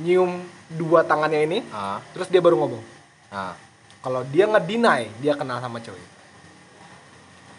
Nyium 0.00 0.42
dua 0.72 1.04
tangannya 1.04 1.44
ini, 1.44 1.58
Ah. 1.70 2.00
terus 2.16 2.32
dia 2.32 2.40
baru 2.40 2.56
ngomong. 2.56 2.82
Ah. 3.28 3.54
Kalau 4.02 4.26
dia 4.26 4.50
nge-deny, 4.50 5.22
dia 5.22 5.38
kenal 5.38 5.62
sama 5.62 5.78
cewek. 5.78 6.02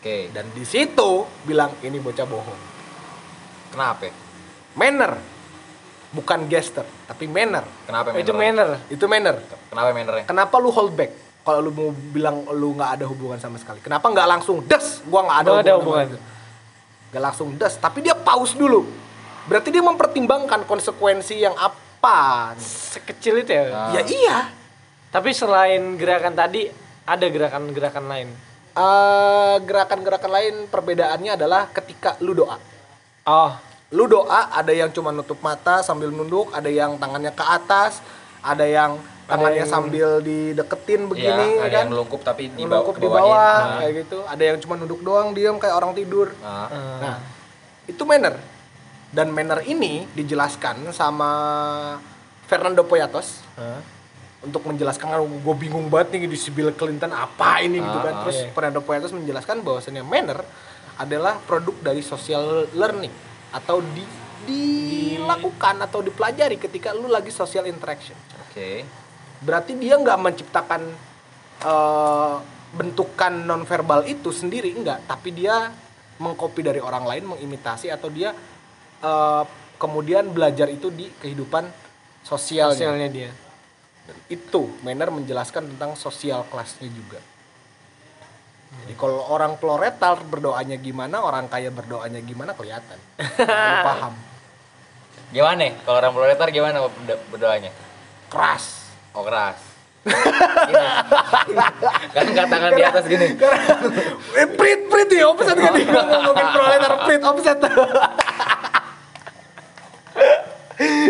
Oke. 0.01 0.27
Dan 0.35 0.51
di 0.51 0.67
situ 0.67 1.23
bilang 1.47 1.71
ini 1.79 1.95
bocah 2.01 2.27
bohong. 2.27 2.61
Kenapa? 3.71 4.11
Manner. 4.75 5.15
Bukan 6.13 6.45
gesture, 6.45 6.85
tapi 7.09 7.25
manner. 7.25 7.65
Kenapa 7.89 8.13
itu 8.13 8.35
manner? 8.37 8.77
manner. 8.77 8.91
Itu 8.91 9.05
manner. 9.09 9.35
Kenapa 9.71 9.89
mannernya? 9.95 10.25
Kenapa 10.29 10.55
lu 10.61 10.69
hold 10.69 10.93
back? 10.93 11.22
Kalau 11.43 11.59
lu 11.59 11.71
mau 11.75 11.89
bilang 11.91 12.47
lu 12.55 12.71
nggak 12.75 12.91
ada 12.99 13.05
hubungan 13.07 13.35
sama 13.35 13.59
sekali. 13.59 13.83
Kenapa 13.83 14.07
nggak 14.07 14.27
langsung 14.27 14.63
des? 14.63 15.03
Gua 15.03 15.27
nggak 15.27 15.39
ada 15.43 15.51
ada 15.59 15.73
hubungan. 15.75 16.07
Nggak 17.11 17.23
langsung 17.23 17.49
des, 17.59 17.73
tapi 17.77 17.99
dia 17.99 18.15
pause 18.15 18.55
dulu. 18.55 18.87
Berarti 19.51 19.69
dia 19.75 19.83
mempertimbangkan 19.83 20.63
konsekuensi 20.63 21.35
yang 21.43 21.53
apa. 21.59 22.55
Sekecil 22.63 23.43
itu 23.43 23.51
ya. 23.51 23.63
Ah. 23.69 23.91
Ya 23.91 24.01
iya. 24.07 24.37
Tapi 25.11 25.35
selain 25.35 25.99
gerakan 25.99 26.33
tadi 26.33 26.71
ada 27.03 27.25
gerakan-gerakan 27.27 28.05
lain. 28.07 28.29
Eh, 28.73 29.55
gerakan-gerakan 29.61 30.31
lain 30.33 30.55
perbedaannya 30.65 31.37
adalah 31.37 31.69
ketika 31.69 32.17
lu 32.25 32.33
doa. 32.33 32.57
Oh, 33.29 33.51
lu 33.93 34.09
doa 34.09 34.49
ada 34.49 34.73
yang 34.73 34.89
cuma 34.89 35.13
nutup 35.13 35.37
mata 35.45 35.85
sambil 35.85 36.09
nunduk 36.09 36.49
ada 36.49 36.65
yang 36.65 36.97
tangannya 36.97 37.29
ke 37.29 37.45
atas 37.45 38.01
ada 38.41 38.65
yang 38.65 38.97
tangannya 39.33 39.63
yang- 39.65 39.73
sambil 39.73 40.07
dideketin 40.21 41.01
begini 41.09 41.47
ya, 41.57 41.65
ada 41.65 41.69
kan? 41.69 41.81
yang 41.81 41.89
melungkup 41.91 42.21
tapi 42.21 42.43
di 42.53 42.61
bawah 42.61 42.69
Melungkup 42.69 42.95
di 43.01 43.07
bawah 43.09 43.53
kayak 43.81 43.93
gitu. 44.05 44.17
Ada 44.29 44.43
yang 44.43 44.57
cuma 44.61 44.73
nunduk 44.77 45.01
doang 45.01 45.33
diam 45.33 45.55
kayak 45.57 45.75
orang 45.75 45.91
tidur. 45.97 46.31
Ah. 46.45 46.69
nah. 47.01 47.17
Itu 47.89 48.05
manner. 48.05 48.37
Dan 49.13 49.29
manner 49.29 49.61
ini 49.65 50.09
dijelaskan 50.13 50.89
sama 50.89 51.29
Fernando 52.49 52.81
Poyatos 52.81 53.45
Hah? 53.57 53.81
untuk 54.41 54.65
menjelaskan 54.65 55.13
gue 55.21 55.55
bingung 55.55 55.85
banget 55.87 56.17
nih 56.17 56.29
di 56.29 56.37
si 56.37 56.49
Bill 56.49 56.73
Clinton 56.73 57.13
apa 57.13 57.61
ini 57.61 57.77
gitu 57.77 57.99
kan. 58.01 58.13
Ah, 58.13 58.21
terus 58.25 58.37
iya. 58.41 58.49
Fernando 58.53 58.81
Poyatos 58.81 59.13
menjelaskan 59.13 59.61
bahwasannya 59.61 60.01
manner 60.01 60.41
adalah 60.97 61.41
produk 61.45 61.73
dari 61.81 62.05
social 62.05 62.69
learning 62.73 63.13
atau 63.53 63.81
di 63.81 64.05
dilakukan 64.43 65.79
atau 65.87 66.03
dipelajari 66.03 66.59
ketika 66.59 66.91
lu 66.91 67.07
lagi 67.07 67.31
social 67.31 67.63
interaction. 67.63 68.15
Oke. 68.49 68.83
Berarti 69.43 69.75
dia 69.75 69.99
nggak 69.99 70.19
menciptakan 70.19 70.81
eh, 71.61 72.35
bentukan 72.73 73.33
nonverbal 73.45 74.07
itu 74.09 74.33
sendiri 74.33 74.73
enggak 74.73 75.05
tapi 75.05 75.29
dia 75.29 75.69
mengcopy 76.17 76.63
dari 76.63 76.81
orang 76.81 77.05
lain 77.05 77.35
mengimitasi 77.35 77.91
atau 77.91 78.09
dia 78.09 78.31
eh, 79.03 79.43
kemudian 79.77 80.31
belajar 80.31 80.71
itu 80.71 80.89
di 80.89 81.11
kehidupan 81.19 81.67
sosialnya 82.23 82.87
Hasilnya 82.87 83.09
dia. 83.11 83.31
itu 84.31 84.71
manner 84.81 85.11
menjelaskan 85.11 85.75
tentang 85.75 85.95
sosial 85.99 86.47
kelasnya 86.47 86.87
juga 86.87 87.19
jadi 88.83 88.97
kalau 88.97 89.21
orang 89.29 89.61
proletar 89.61 90.17
berdoanya 90.25 90.79
gimana 90.81 91.21
orang 91.21 91.45
kaya 91.45 91.69
berdoanya 91.69 92.19
gimana 92.19 92.55
kelihatan 92.55 92.97
paham 93.87 94.15
Gimana? 95.33 95.65
Kalau 95.81 95.97
orang 95.97 96.13
proletar 96.13 96.47
gimana 96.53 96.77
berdo- 96.85 97.25
berdoanya? 97.33 97.73
keras 98.29 98.82
Oh 99.13 99.21
keras. 99.21 99.57
Kan 102.11 102.23
angkat 102.27 102.47
tangan 102.51 102.71
di 102.75 102.83
atas 102.83 103.03
gini. 103.07 103.27
eh, 104.35 104.47
prit 104.57 104.81
prit 104.91 105.07
nih 105.07 105.23
offset 105.23 105.55
kan 105.55 105.71
nih 105.77 105.85
ngomongin 105.87 106.47
proletar 106.51 106.91
prit 107.07 107.23
offset 107.23 107.57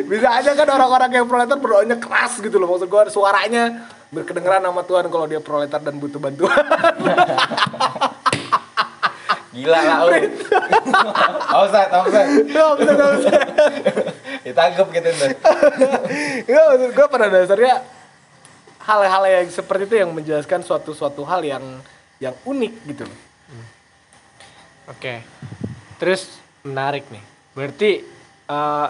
bisa 0.05 0.29
aja 0.29 0.51
kan 0.53 0.67
orang-orang 0.69 1.09
yang 1.09 1.25
proletar 1.25 1.57
berdoanya 1.57 1.97
keras 1.97 2.37
gitu 2.37 2.61
loh 2.61 2.69
maksud 2.69 2.85
gua 2.85 3.09
suaranya 3.09 3.87
berkedengeran 4.13 4.61
sama 4.61 4.85
Tuhan 4.85 5.09
kalau 5.09 5.25
dia 5.25 5.41
proletar 5.41 5.81
dan 5.81 5.97
butuh 5.97 6.21
bantuan 6.21 6.53
Gila 9.53 9.79
lah 9.85 9.97
lu. 10.09 10.17
Offset, 11.53 11.89
offset. 11.93 12.25
ya 12.49 12.73
offset 12.73 12.97
offset 12.97 13.45
Ditangkep 14.53 14.87
gitu 14.93 15.07
ntar. 15.17 15.29
ya 16.45 16.61
maksud 16.69 16.91
gue 16.93 17.07
pada 17.09 17.27
dasarnya 17.27 17.81
hal-hal 18.85 19.23
yang 19.25 19.47
seperti 19.49 19.83
itu 19.89 19.95
yang 20.05 20.13
menjelaskan 20.13 20.61
suatu 20.61 20.93
suatu 20.93 21.25
hal 21.25 21.41
yang 21.41 21.81
yang 22.21 22.37
unik 22.45 22.73
gitu 22.93 23.03
loh 23.09 23.19
Oke. 24.91 25.23
Terus 25.99 26.27
menarik 26.67 27.07
nih. 27.07 27.23
Berarti 27.55 27.91
eh, 28.49 28.87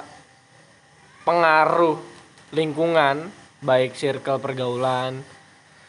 pengaruh 1.22 1.98
lingkungan 2.54 3.30
baik 3.64 3.94
circle 3.94 4.42
pergaulan 4.42 5.22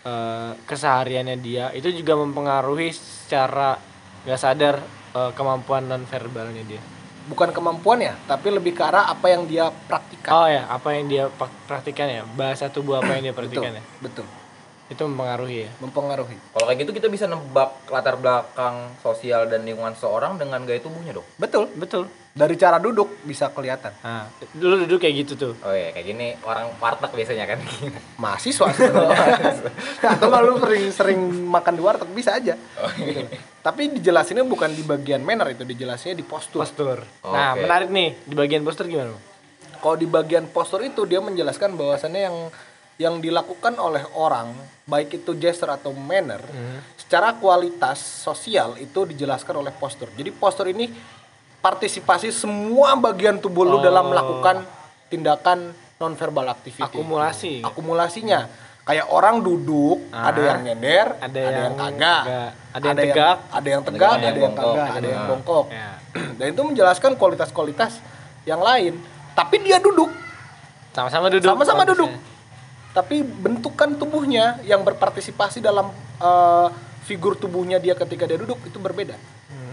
eh, 0.05 0.53
kesehariannya 0.69 1.37
dia 1.41 1.73
itu 1.73 1.89
juga 1.93 2.21
mempengaruhi 2.21 2.93
secara 2.93 3.81
nggak 4.29 4.41
sadar 4.41 4.77
eh, 5.17 5.33
kemampuan 5.33 5.89
non 5.89 6.05
verbalnya 6.05 6.65
dia. 6.69 6.83
Bukan 7.25 7.51
kemampuan 7.57 7.99
ya 8.05 8.15
tapi 8.29 8.53
lebih 8.53 8.77
ke 8.77 8.83
arah 8.85 9.09
apa 9.09 9.27
yang 9.33 9.49
dia 9.49 9.73
praktikan 9.89 10.33
Oh 10.33 10.49
ya, 10.49 10.65
apa 10.69 10.89
yang 10.97 11.05
dia 11.09 11.25
praktikan 11.69 12.09
ya? 12.09 12.23
Bahasa 12.25 12.69
tubuh 12.69 12.97
apa 13.01 13.17
yang 13.17 13.29
dia 13.29 13.35
betul 13.37 13.61
praktikan 13.61 13.73
ya? 13.81 13.83
betul 14.01 14.27
Itu 14.85 15.05
mempengaruhi 15.05 15.65
ya. 15.65 15.71
mempengaruhi 15.79 16.37
Kalau 16.53 16.65
kayak 16.65 16.79
gitu 16.81 16.93
kita 16.93 17.09
bisa 17.09 17.25
nebak 17.25 17.73
latar 17.89 18.15
belakang 18.15 18.93
sosial 18.99 19.47
dan 19.47 19.65
lingkungan 19.65 19.93
seorang 19.93 20.37
dengan 20.37 20.61
gaya 20.63 20.77
tubuhnya 20.79 21.13
dong. 21.13 21.25
betul 21.37 21.73
Betul. 21.75 22.05
dari 22.31 22.53
cara 22.55 22.77
duduk 22.77 23.23
bisa 23.23 23.49
kelihatan 23.49 23.95
Nah, 24.01 24.27
dulu 24.53 24.83
duduk 24.83 24.99
kayak 24.99 25.25
gitu 25.25 25.33
tuh. 25.35 25.53
Oh 25.61 25.71
iya, 25.71 25.89
kayak 25.89 26.05
gini 26.05 26.35
orang 26.41 26.69
warteg 26.77 27.11
biasanya 27.11 27.47
kan. 27.47 27.59
mahasiswa 28.23 28.67
sebenarnya 28.71 29.73
atau 30.05 30.29
kalau 30.29 30.47
lu 30.51 30.59
sering 30.59 30.85
sering 30.91 31.21
makan 31.47 31.75
di 31.75 31.83
warteg 31.83 32.11
bisa 32.11 32.35
aja 32.35 32.55
Oh, 32.77 32.91
iya. 32.99 33.25
tapi 33.61 33.89
dijelasinnya 33.91 34.45
bukan 34.45 34.69
di 34.69 34.83
bagian 34.83 35.21
manner 35.21 35.49
itu 35.49 35.63
dijelasinnya 35.63 36.13
di 36.13 36.23
postur 36.23 36.61
Postur. 36.61 36.99
Oke. 37.23 37.31
Nah, 37.31 37.57
menarik 37.57 37.89
nih 37.89 38.21
di 38.21 38.35
bagian 38.35 38.61
postur 38.61 38.85
gimana? 38.85 39.17
Kalau 39.77 39.97
di 39.97 40.05
bagian 40.05 40.45
postur 40.47 40.81
itu 40.81 41.05
dia 41.05 41.21
menjelaskan 41.21 41.73
bahwasannya 41.73 42.23
yang 42.23 42.37
yang 42.97 43.19
dilakukan 43.19 43.75
oleh 43.75 44.07
orang 44.15 44.55
baik 44.85 45.17
itu 45.17 45.35
gesture 45.35 45.69
atau 45.69 45.91
manner 45.91 46.39
secara 46.95 47.35
kualitas 47.35 47.99
sosial 47.99 48.79
itu 48.79 49.03
dijelaskan 49.05 49.57
oleh 49.57 49.73
postur 49.73 50.07
jadi 50.11 50.31
postur 50.31 50.69
ini 50.69 50.93
partisipasi 51.59 52.29
semua 52.29 52.95
bagian 52.95 53.37
tubuh 53.37 53.65
lu 53.65 53.77
Oh. 53.77 53.83
dalam 53.83 54.07
melakukan 54.07 54.63
tindakan 55.07 55.73
nonverbal 55.97 56.47
activity 56.49 56.85
Akumulasi. 56.85 57.55
akumulasinya 57.63 58.47
kayak 58.85 59.09
orang 59.09 59.41
duduk 59.41 60.05
Ah. 60.11 60.29
ada 60.29 60.41
yang 60.45 60.61
nyender 60.63 61.07
Ada 61.19 61.39
yang, 61.41 61.55
yang 61.57 61.75
kagak. 61.75 62.23
Ada 62.71 62.85
yang 62.85 62.99
tegak. 63.01 63.37
ada 63.49 63.69
yang 63.69 63.83
tegak 63.83 64.13
Ada 64.13 64.23
yang 64.23 64.35
ada 64.35 64.41
kagak 64.55 64.89
ada 64.93 65.07
yang 65.09 65.19
Ah. 65.19 65.29
bongkok 65.31 65.67
Ya. 65.69 65.91
dan 66.39 66.47
itu 66.47 66.63
menjelaskan 66.63 67.11
kualitas-kualitas 67.15 67.93
yang 68.45 68.61
lain 68.61 69.01
tapi 69.33 69.59
dia 69.59 69.81
duduk 69.81 70.13
Sama-sama 70.93 71.27
duduk. 71.27 71.49
sama-sama 71.49 71.83
duduk. 71.83 72.07
Tapi 72.95 73.27
bentukan 73.27 73.99
tubuhnya 73.99 74.63
yang 74.63 74.87
berpartisipasi 74.87 75.59
dalam 75.59 75.91
eh, 76.23 76.69
figur 77.05 77.35
tubuhnya 77.35 77.83
dia 77.83 77.93
ketika 77.99 78.25
dia 78.25 78.39
duduk 78.39 78.63
itu 78.65 78.79
berbeda. 78.79 79.19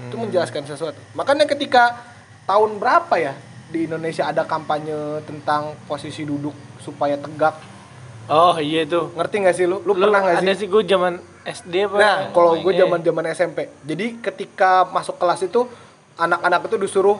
Itu 0.10 0.20
menjelaskan 0.20 0.68
sesuatu. 0.68 1.00
Makanya 1.16 1.48
ketika 1.48 2.02
tahun 2.44 2.82
berapa 2.82 3.16
ya 3.16 3.34
di 3.72 3.88
Indonesia 3.88 4.28
ada 4.28 4.44
kampanye 4.44 5.24
tentang 5.24 5.78
posisi 5.88 6.28
duduk 6.28 6.52
supaya 6.84 7.16
tegak? 7.16 7.56
Oh 8.28 8.60
iya 8.60 8.84
tuh. 8.84 9.14
ngerti 9.16 9.36
nggak 9.40 9.56
sih 9.56 9.66
lu? 9.70 9.80
Lu, 9.86 9.96
Lu 9.96 10.10
pernah 10.10 10.20
nggak 10.20 10.44
ada 10.44 10.52
sih? 10.52 10.66
sih 10.66 10.68
gue 10.68 10.84
zaman 10.84 11.14
SD 11.42 11.90
apa? 11.90 11.98
nah 11.98 12.18
kalau 12.30 12.54
gue 12.62 12.74
zaman 12.78 13.02
zaman 13.02 13.26
SMP 13.34 13.66
jadi 13.82 14.22
ketika 14.22 14.86
masuk 14.94 15.18
kelas 15.18 15.42
itu 15.42 15.66
anak-anak 16.14 16.70
itu 16.70 16.78
disuruh 16.78 17.18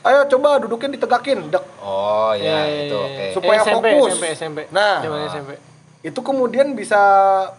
ayo 0.00 0.20
coba 0.28 0.48
dudukin 0.58 0.90
ditegakin 0.90 1.48
dek 1.48 1.64
Oh 1.78 2.30
Iya, 2.30 2.44
ya, 2.44 2.58
iya, 2.62 2.80
itu 2.84 2.94
iya. 2.94 3.06
oke. 3.08 3.24
Supaya 3.34 3.58
SMP, 3.62 3.86
fokus. 3.92 4.10
SMP, 4.12 4.24
SMP. 4.34 4.58
Nah. 4.68 5.00
Zaman 5.00 5.20
SMP. 5.26 5.50
itu 5.98 6.20
kemudian 6.20 6.72
bisa 6.72 7.00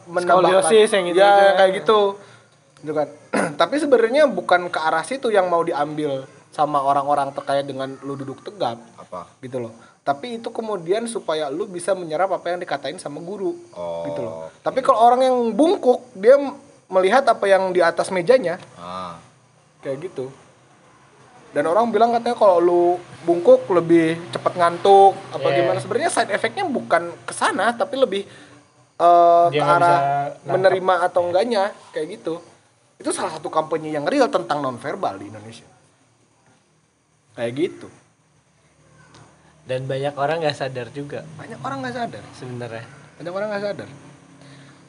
menambahkan 0.05 0.63
Skoliosis 0.63 0.89
yang 0.89 1.03
gitu-gitu 1.05 1.19
ya 1.19 1.43
ya. 1.43 1.53
kayak 1.55 1.71
gitu 1.75 1.99
gitu 2.80 2.93
kan 2.93 3.07
tapi 3.61 3.75
sebenarnya 3.75 4.23
bukan 4.25 4.61
ke 4.67 4.80
arah 4.80 5.03
situ 5.03 5.27
yang 5.27 5.45
mau 5.45 5.59
diambil 5.59 6.23
sama 6.49 6.80
orang-orang 6.80 7.30
terkait 7.32 7.61
dengan 7.63 7.99
lu 7.99 8.15
duduk 8.15 8.39
tegap 8.41 8.80
Apa? 8.95 9.27
gitu 9.39 9.59
loh 9.59 9.75
tapi 10.01 10.39
itu 10.39 10.47
kemudian 10.49 11.03
supaya 11.05 11.47
lu 11.47 11.67
bisa 11.67 11.91
menyerap 11.91 12.32
apa 12.32 12.49
yang 12.49 12.57
dikatain 12.57 12.95
sama 12.95 13.19
guru 13.19 13.59
Oh. 13.69 14.07
gitu 14.07 14.23
loh 14.23 14.47
tapi 14.57 14.80
kalau 14.80 15.03
orang 15.03 15.21
yang 15.21 15.38
bungkuk 15.51 16.07
dia 16.15 16.39
melihat 16.88 17.27
apa 17.27 17.43
yang 17.43 17.69
di 17.69 17.84
atas 17.84 18.07
mejanya 18.07 18.55
Ah. 18.73 19.19
kayak 19.82 19.99
gitu 20.05 20.32
dan 21.49 21.63
orang 21.65 21.89
bilang 21.89 22.09
katanya 22.11 22.33
kalau 22.33 22.57
lu 22.57 22.81
bungkuk 23.21 23.65
lebih 23.69 24.15
cepat 24.29 24.53
ngantuk 24.53 25.13
apa 25.29 25.43
Yeah. 25.43 25.55
gimana 25.59 25.77
sebenarnya 25.79 26.09
side 26.09 26.29
effectnya 26.29 26.63
bukan 26.63 27.09
ke 27.23 27.33
sana 27.33 27.73
tapi 27.73 27.95
lebih 27.95 28.21
eh, 28.95 29.45
Dia 29.49 29.57
ke 29.57 29.63
arah 29.65 29.97
menerima 30.45 30.93
atau 31.03 31.19
enggaknya 31.25 31.73
kayak 31.89 32.05
gitu 32.15 32.37
itu 32.95 33.09
salah 33.09 33.31
satu 33.31 33.47
kampanye 33.47 33.89
yang 33.89 34.03
real 34.03 34.27
tentang 34.27 34.59
nonverbal 34.59 35.15
di 35.15 35.27
Indonesia 35.27 35.65
kayak 37.33 37.51
gitu 37.55 37.87
Dan 39.63 39.85
banyak 39.85 40.13
orang 40.13 40.41
nggak 40.41 40.55
sadar 40.55 40.87
juga 40.89 41.21
banyak 41.37 41.57
orang 41.61 41.77
nggak 41.81 41.95
sadar 41.95 42.23
sebenarnya. 42.33 42.83
banyak 43.15 43.31
orang 43.31 43.47
nggak 43.53 43.63
sadar 43.63 43.89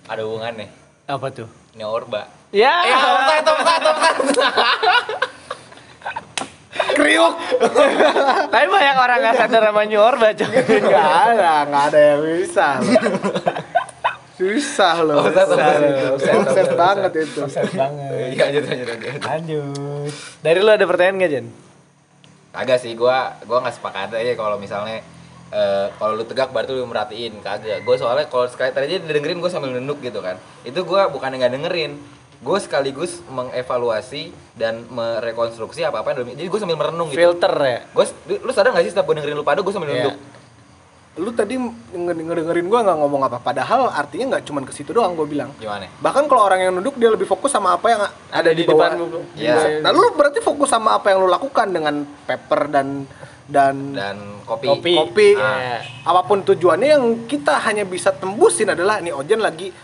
Ada 0.08 0.20
hubungannya. 0.26 0.66
Apa 1.06 1.26
tuh? 1.30 1.46
Ini 1.70 1.84
orba. 1.84 2.26
Ya. 2.50 2.82
kriuk. 6.96 7.34
Tapi 8.52 8.66
banyak 8.66 8.96
orang 8.96 9.18
nggak 9.22 9.36
sadar 9.38 9.62
sama 9.70 9.82
New 9.86 10.00
Orba, 10.00 10.32
nggak 10.32 11.10
ada 11.36 11.52
nggak 11.68 11.84
ada 11.92 12.00
yang 12.00 12.20
bisa 12.24 12.80
loh. 12.80 12.92
susah 14.40 14.94
loh. 15.04 15.20
Offset, 15.28 16.72
banget 16.72 17.12
itu. 17.28 17.40
Banget. 17.76 18.10
Iya, 18.32 18.42
lanjut 18.48 18.64
lanjut 18.64 18.86
lanjut. 18.88 19.20
Lanjut. 19.20 20.12
Dari 20.40 20.58
lu 20.64 20.70
ada 20.72 20.84
pertanyaan 20.88 21.16
nggak, 21.20 21.30
Jen? 21.30 21.46
Kagak 22.50 22.78
sih, 22.80 22.96
gua 22.96 23.36
gua 23.44 23.60
nggak 23.60 23.76
sepakat 23.76 24.16
aja 24.16 24.32
kalau 24.40 24.56
misalnya 24.56 25.04
eh, 25.52 25.86
kalau 26.00 26.16
lu 26.16 26.24
tegak 26.24 26.56
berarti 26.56 26.72
lu 26.72 26.88
merhatiin. 26.88 27.44
Kagak. 27.44 27.84
Gue 27.84 28.00
soalnya 28.00 28.26
kalau 28.32 28.48
sekali 28.48 28.72
tadi 28.72 28.96
aja 28.96 29.04
dengerin 29.04 29.38
gue 29.44 29.50
sambil 29.52 29.76
nunduk 29.76 30.00
gitu 30.00 30.24
kan. 30.24 30.40
Itu 30.64 30.88
gue 30.88 31.02
bukan 31.12 31.36
nggak 31.36 31.52
dengerin 31.52 32.19
gue 32.40 32.58
sekaligus 32.58 33.20
mengevaluasi 33.28 34.32
dan 34.56 34.88
merekonstruksi 34.88 35.84
apa 35.84 36.00
apa 36.00 36.16
jadi 36.16 36.48
gue 36.48 36.56
sambil 36.58 36.74
merenung 36.74 37.08
gitu. 37.08 37.20
Filter 37.20 37.52
ya. 37.54 37.78
gue 37.86 38.04
lu 38.38 38.50
sadar 38.50 38.72
gak 38.72 38.82
sih 38.82 38.90
setiap 38.90 39.04
gue 39.04 39.14
dengerin 39.14 39.36
lu 39.36 39.44
pada 39.44 39.60
gue 39.60 39.68
sambil 39.68 39.88
Iya. 39.88 39.96
nunduk? 40.08 40.16
Lu 41.18 41.30
tadi 41.30 41.58
nge- 41.58 42.16
ngedengerin 42.22 42.64
gua 42.64 42.80
nggak 42.80 42.96
ngomong 42.96 43.22
apa. 43.26 43.42
Padahal 43.42 43.90
artinya 43.90 44.38
nggak 44.38 44.46
cuman 44.46 44.62
ke 44.62 44.72
situ 44.72 44.94
doang 44.94 45.12
gue 45.12 45.26
bilang. 45.26 45.50
Gimana? 45.58 45.90
Bahkan 45.98 46.24
kalau 46.24 46.46
orang 46.46 46.62
yang 46.62 46.72
nunduk 46.72 46.94
dia 46.96 47.10
lebih 47.10 47.26
fokus 47.26 47.50
sama 47.50 47.74
apa 47.74 47.86
yang 47.90 48.00
ada, 48.30 48.48
di, 48.48 48.62
di 48.62 48.64
bawah. 48.64 48.94
di 48.94 49.42
Iya. 49.42 49.82
nah 49.82 49.90
lu 49.90 50.14
berarti 50.14 50.38
fokus 50.38 50.70
sama 50.70 50.96
apa 50.96 51.10
yang 51.10 51.20
lu 51.20 51.28
lakukan 51.28 51.66
dengan 51.68 51.94
paper 52.24 52.70
dan 52.70 53.04
dan, 53.44 53.74
dan 53.90 54.16
kopi, 54.46 54.70
Kopi. 54.70 54.92
kopi. 54.94 55.28
Ah. 55.34 55.82
apa 56.06 56.22
pun 56.22 56.40
tujuannya 56.40 56.88
yang 56.88 57.04
kita 57.26 57.58
hanya 57.58 57.82
bisa 57.82 58.14
tembusin 58.14 58.70
adalah 58.70 59.02
ini 59.02 59.10
Ojen 59.10 59.42
lagi 59.42 59.74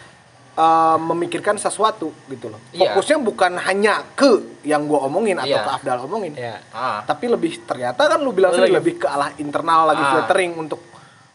uh, 0.56 0.96
memikirkan 0.98 1.54
sesuatu 1.54 2.10
gitu 2.26 2.48
loh 2.48 2.60
Iya. 2.70 2.90
fokusnya 2.90 3.16
bukan 3.20 3.52
hanya 3.58 4.04
ke 4.12 4.30
yang 4.62 4.84
gua 4.84 5.04
omongin 5.04 5.36
atau 5.36 5.48
Iya. 5.50 5.62
ke 5.62 5.70
Afdal 5.72 5.98
omongin 6.02 6.32
Ya. 6.34 6.58
ah 6.70 7.00
tapi 7.02 7.28
lebih 7.28 7.62
ternyata 7.62 8.00
kan 8.00 8.18
lu 8.18 8.30
bilang 8.30 8.50
sendiri 8.50 8.72
lagi- 8.72 8.78
lebih 8.82 8.94
ke 8.96 9.06
arah 9.06 9.30
internal 9.36 9.86
lagi 9.86 10.00
Ah. 10.00 10.10
filtering 10.14 10.56
untuk 10.56 10.80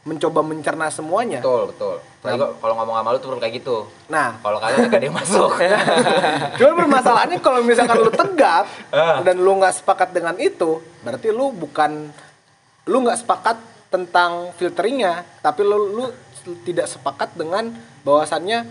mencoba 0.02 0.42
mencerna 0.42 0.90
semuanya 0.90 1.40
betul 1.40 1.70
betul 1.70 1.96
Apalagi 2.18 2.38
gua- 2.40 2.54
kalau 2.58 2.74
ngomong 2.76 2.96
sama 2.96 3.10
lu 3.12 3.18
tuh 3.18 3.38
kayak 3.38 3.54
gitu 3.56 3.78
nah 4.08 4.34
kalau 4.40 4.58
kalian 4.58 4.78
gak 4.84 4.98
ada 4.98 5.06
yang 5.06 5.14
masuk 5.16 5.52
Cuman 6.58 6.74
permasalahannya 6.76 7.38
kalau 7.40 7.60
misalkan 7.62 7.98
lu 8.00 8.12
tegap 8.12 8.66
Ah. 8.90 9.22
dan 9.22 9.38
lu 9.38 9.52
nggak 9.56 9.74
sepakat 9.76 10.10
dengan 10.10 10.34
itu, 10.38 10.70
berarti 11.00 11.30
lu 11.30 11.50
bukan 11.52 12.10
lu 12.84 12.98
nggak 13.00 13.20
sepakat 13.20 13.58
tentang 13.88 14.50
filteringnya, 14.56 15.22
tapi 15.40 15.62
lu, 15.62 15.78
lu 15.92 16.06
tidak 16.64 16.88
sepakat 16.88 17.36
dengan 17.36 17.70
bahwasannya 18.02 18.66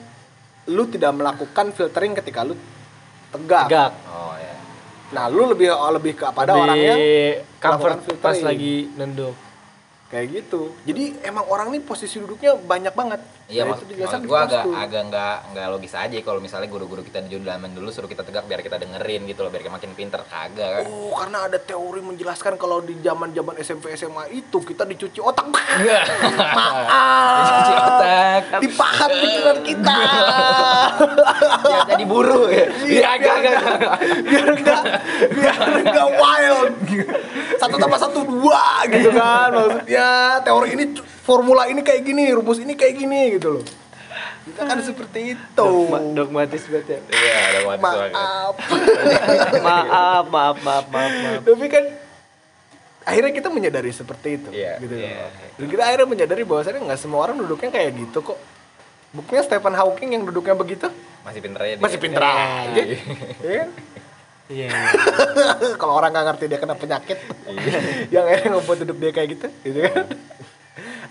lu 0.71 0.87
tidak 0.87 1.11
melakukan 1.13 1.75
filtering 1.75 2.15
ketika 2.15 2.47
lu 2.47 2.55
tegap. 3.31 3.67
Tegak. 3.67 3.93
oh 4.07 4.35
ya 4.35 4.55
Nah, 5.11 5.27
lu 5.27 5.51
lebih 5.51 5.67
lebih 5.91 6.15
ke 6.15 6.25
pada 6.31 6.55
Lebih 6.55 6.63
orang 6.63 6.79
yang 6.79 6.99
comfort 7.59 7.99
melakukan 7.99 8.23
pas 8.23 8.31
filtering. 8.31 8.47
lagi 8.47 8.75
nunduk. 8.95 9.35
kayak 10.07 10.27
gitu. 10.31 10.75
Jadi 10.83 11.19
emang 11.23 11.47
orang 11.47 11.71
nih 11.71 11.83
posisi 11.83 12.19
duduknya 12.19 12.55
banyak 12.55 12.95
banget. 12.95 13.21
Iya 13.51 13.63
Nah, 13.63 13.75
maksud, 13.75 13.87
maksud 13.93 14.23
gue 14.23 14.39
agak 14.39 14.63
tuh. 14.63 14.73
agak 14.73 15.03
nggak 15.11 15.37
nggak 15.51 15.67
logis 15.69 15.91
aja 15.93 16.15
kalau 16.21 16.39
misalnya 16.39 16.67
guru-guru 16.67 17.03
kita 17.03 17.19
di 17.21 17.35
zaman 17.35 17.71
dulu 17.71 17.91
suruh 17.91 18.07
kita 18.07 18.23
tegak 18.23 18.47
biar 18.47 18.61
kita 18.61 18.79
dengerin 18.79 19.27
gitu 19.27 19.43
loh 19.43 19.51
biar 19.51 19.61
kita 19.61 19.75
makin 19.75 19.91
pinter 19.93 20.23
kagak 20.23 20.69
kan 20.73 20.85
Oh, 20.87 21.11
karena 21.13 21.39
ada 21.45 21.59
teori 21.59 21.99
menjelaskan 22.01 22.55
kalau 22.55 22.79
di 22.81 22.95
zaman-zaman 22.97 23.59
SMP 23.59 23.91
SMA 23.93 24.31
itu 24.33 24.59
kita 24.61 24.87
dicuci 24.87 25.19
otak. 25.21 25.51
Maaf. 25.51 26.87
Cuci 27.43 27.73
otak 27.75 28.43
Dipahat 28.61 29.11
pikiran 29.11 29.59
kita. 29.61 29.99
biar 31.61 31.83
jadi 31.89 32.05
buru 32.07 32.43
ya 32.49 32.65
iya 32.87 33.09
agak 33.13 33.35
agak 33.37 33.55
biar 34.23 34.47
enggak 34.53 34.83
biar 35.33 35.59
enggak 35.77 36.09
wild. 36.13 36.73
Satu 37.57 37.77
tambah 37.77 37.99
satu 37.99 38.21
dua 38.23 38.63
gitu 38.87 39.11
kan 39.11 39.51
maksudnya. 39.51 40.09
Teori 40.41 40.69
ini 40.73 40.85
formula 41.31 41.63
ini 41.65 41.81
kayak 41.81 42.03
gini, 42.03 42.27
rumus 42.31 42.59
ini 42.59 42.75
kayak 42.75 42.95
gini 42.97 43.39
gitu 43.39 43.55
loh. 43.55 43.65
Kita 44.41 44.67
kan 44.67 44.83
seperti 44.83 45.21
itu. 45.31 45.55
Dogma- 45.55 46.03
dogmatis 46.11 46.67
banget 46.67 46.87
ya. 46.89 46.99
iya 47.09 47.35
ada 47.47 47.59
mati 47.63 47.79
banget 47.81 48.11
Maaf. 48.11 48.55
maaf, 49.67 50.27
maaf, 50.27 50.57
maaf, 50.59 50.87
maaf, 50.91 51.13
maaf. 51.15 51.41
Tapi 51.47 51.67
kan 51.69 51.85
akhirnya 53.03 53.33
kita 53.33 53.49
menyadari 53.49 53.91
seperti 53.91 54.29
itu 54.37 54.49
Iya, 54.51 54.77
gitu 54.79 54.95
iya. 54.97 55.23
loh. 55.23 55.31
Dan 55.55 55.67
kita 55.69 55.83
akhirnya 55.85 56.09
menyadari 56.09 56.43
bahwasannya 56.43 56.83
nggak 56.83 56.99
semua 56.99 57.21
orang 57.23 57.39
duduknya 57.39 57.71
kayak 57.71 57.95
gitu 57.97 58.19
kok. 58.25 58.39
Buktinya 59.11 59.43
Stephen 59.43 59.75
Hawking 59.75 60.11
yang 60.13 60.23
duduknya 60.25 60.55
begitu 60.55 60.87
masih 61.21 61.41
pinter 61.41 61.61
aja 61.61 61.75
dia. 61.77 61.83
masih 61.83 61.99
pinter 62.01 62.23
Iya. 62.23 62.35
aja. 62.35 62.83
Iya 62.83 63.55
kan? 63.55 63.69
Iya. 64.51 64.69
Kalau 65.81 65.95
orang 65.95 66.11
nggak 66.11 66.27
ngerti 66.27 66.45
dia 66.47 66.59
kena 66.59 66.75
penyakit, 66.75 67.19
yang 68.15 68.25
akhirnya 68.25 68.49
ngebuat 68.53 68.79
duduk 68.83 68.97
dia 68.99 69.13
kayak 69.13 69.29
gitu, 69.31 69.47
gitu 69.63 69.79
kan? 69.85 69.95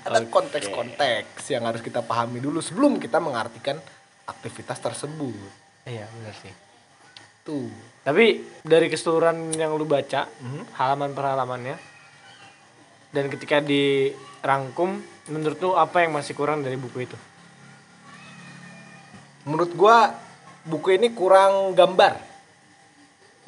Ada 0.06 0.26
konteks-konteks 0.28 1.43
yang 1.52 1.68
harus 1.68 1.84
kita 1.84 2.00
pahami 2.00 2.39
dulu 2.39 2.64
sebelum 2.64 3.00
kita 3.02 3.20
mengartikan 3.20 3.80
aktivitas 4.30 4.80
tersebut. 4.80 5.36
Iya, 5.89 6.06
benar 6.08 6.36
sih. 6.39 6.54
Tuh. 7.43 7.72
Tapi 8.06 8.45
dari 8.62 8.88
keseluruhan 8.88 9.54
yang 9.58 9.76
lu 9.76 9.84
baca, 9.84 10.30
halaman 10.78 11.12
per 11.12 11.26
halamannya, 11.34 11.76
dan 13.10 13.26
ketika 13.28 13.58
dirangkum, 13.60 15.02
menurut 15.34 15.58
lu 15.58 15.72
apa 15.74 16.06
yang 16.06 16.14
masih 16.14 16.38
kurang 16.38 16.62
dari 16.62 16.78
buku 16.78 17.10
itu? 17.10 17.18
Menurut 19.50 19.74
gua 19.74 20.14
buku 20.62 20.93
ini 20.93 21.10
kurang 21.14 21.74
gambar. 21.74 22.22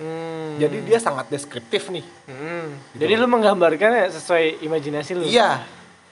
Hmm. 0.01 0.57
Jadi 0.57 0.81
dia 0.81 0.97
sangat 0.97 1.29
deskriptif 1.29 1.93
nih. 1.93 2.05
Hmm. 2.25 2.73
Jadi 2.97 3.13
lu 3.13 3.29
menggambarkannya 3.29 4.09
sesuai 4.09 4.65
imajinasi 4.65 5.11
lu. 5.13 5.23
Iya, 5.29 5.61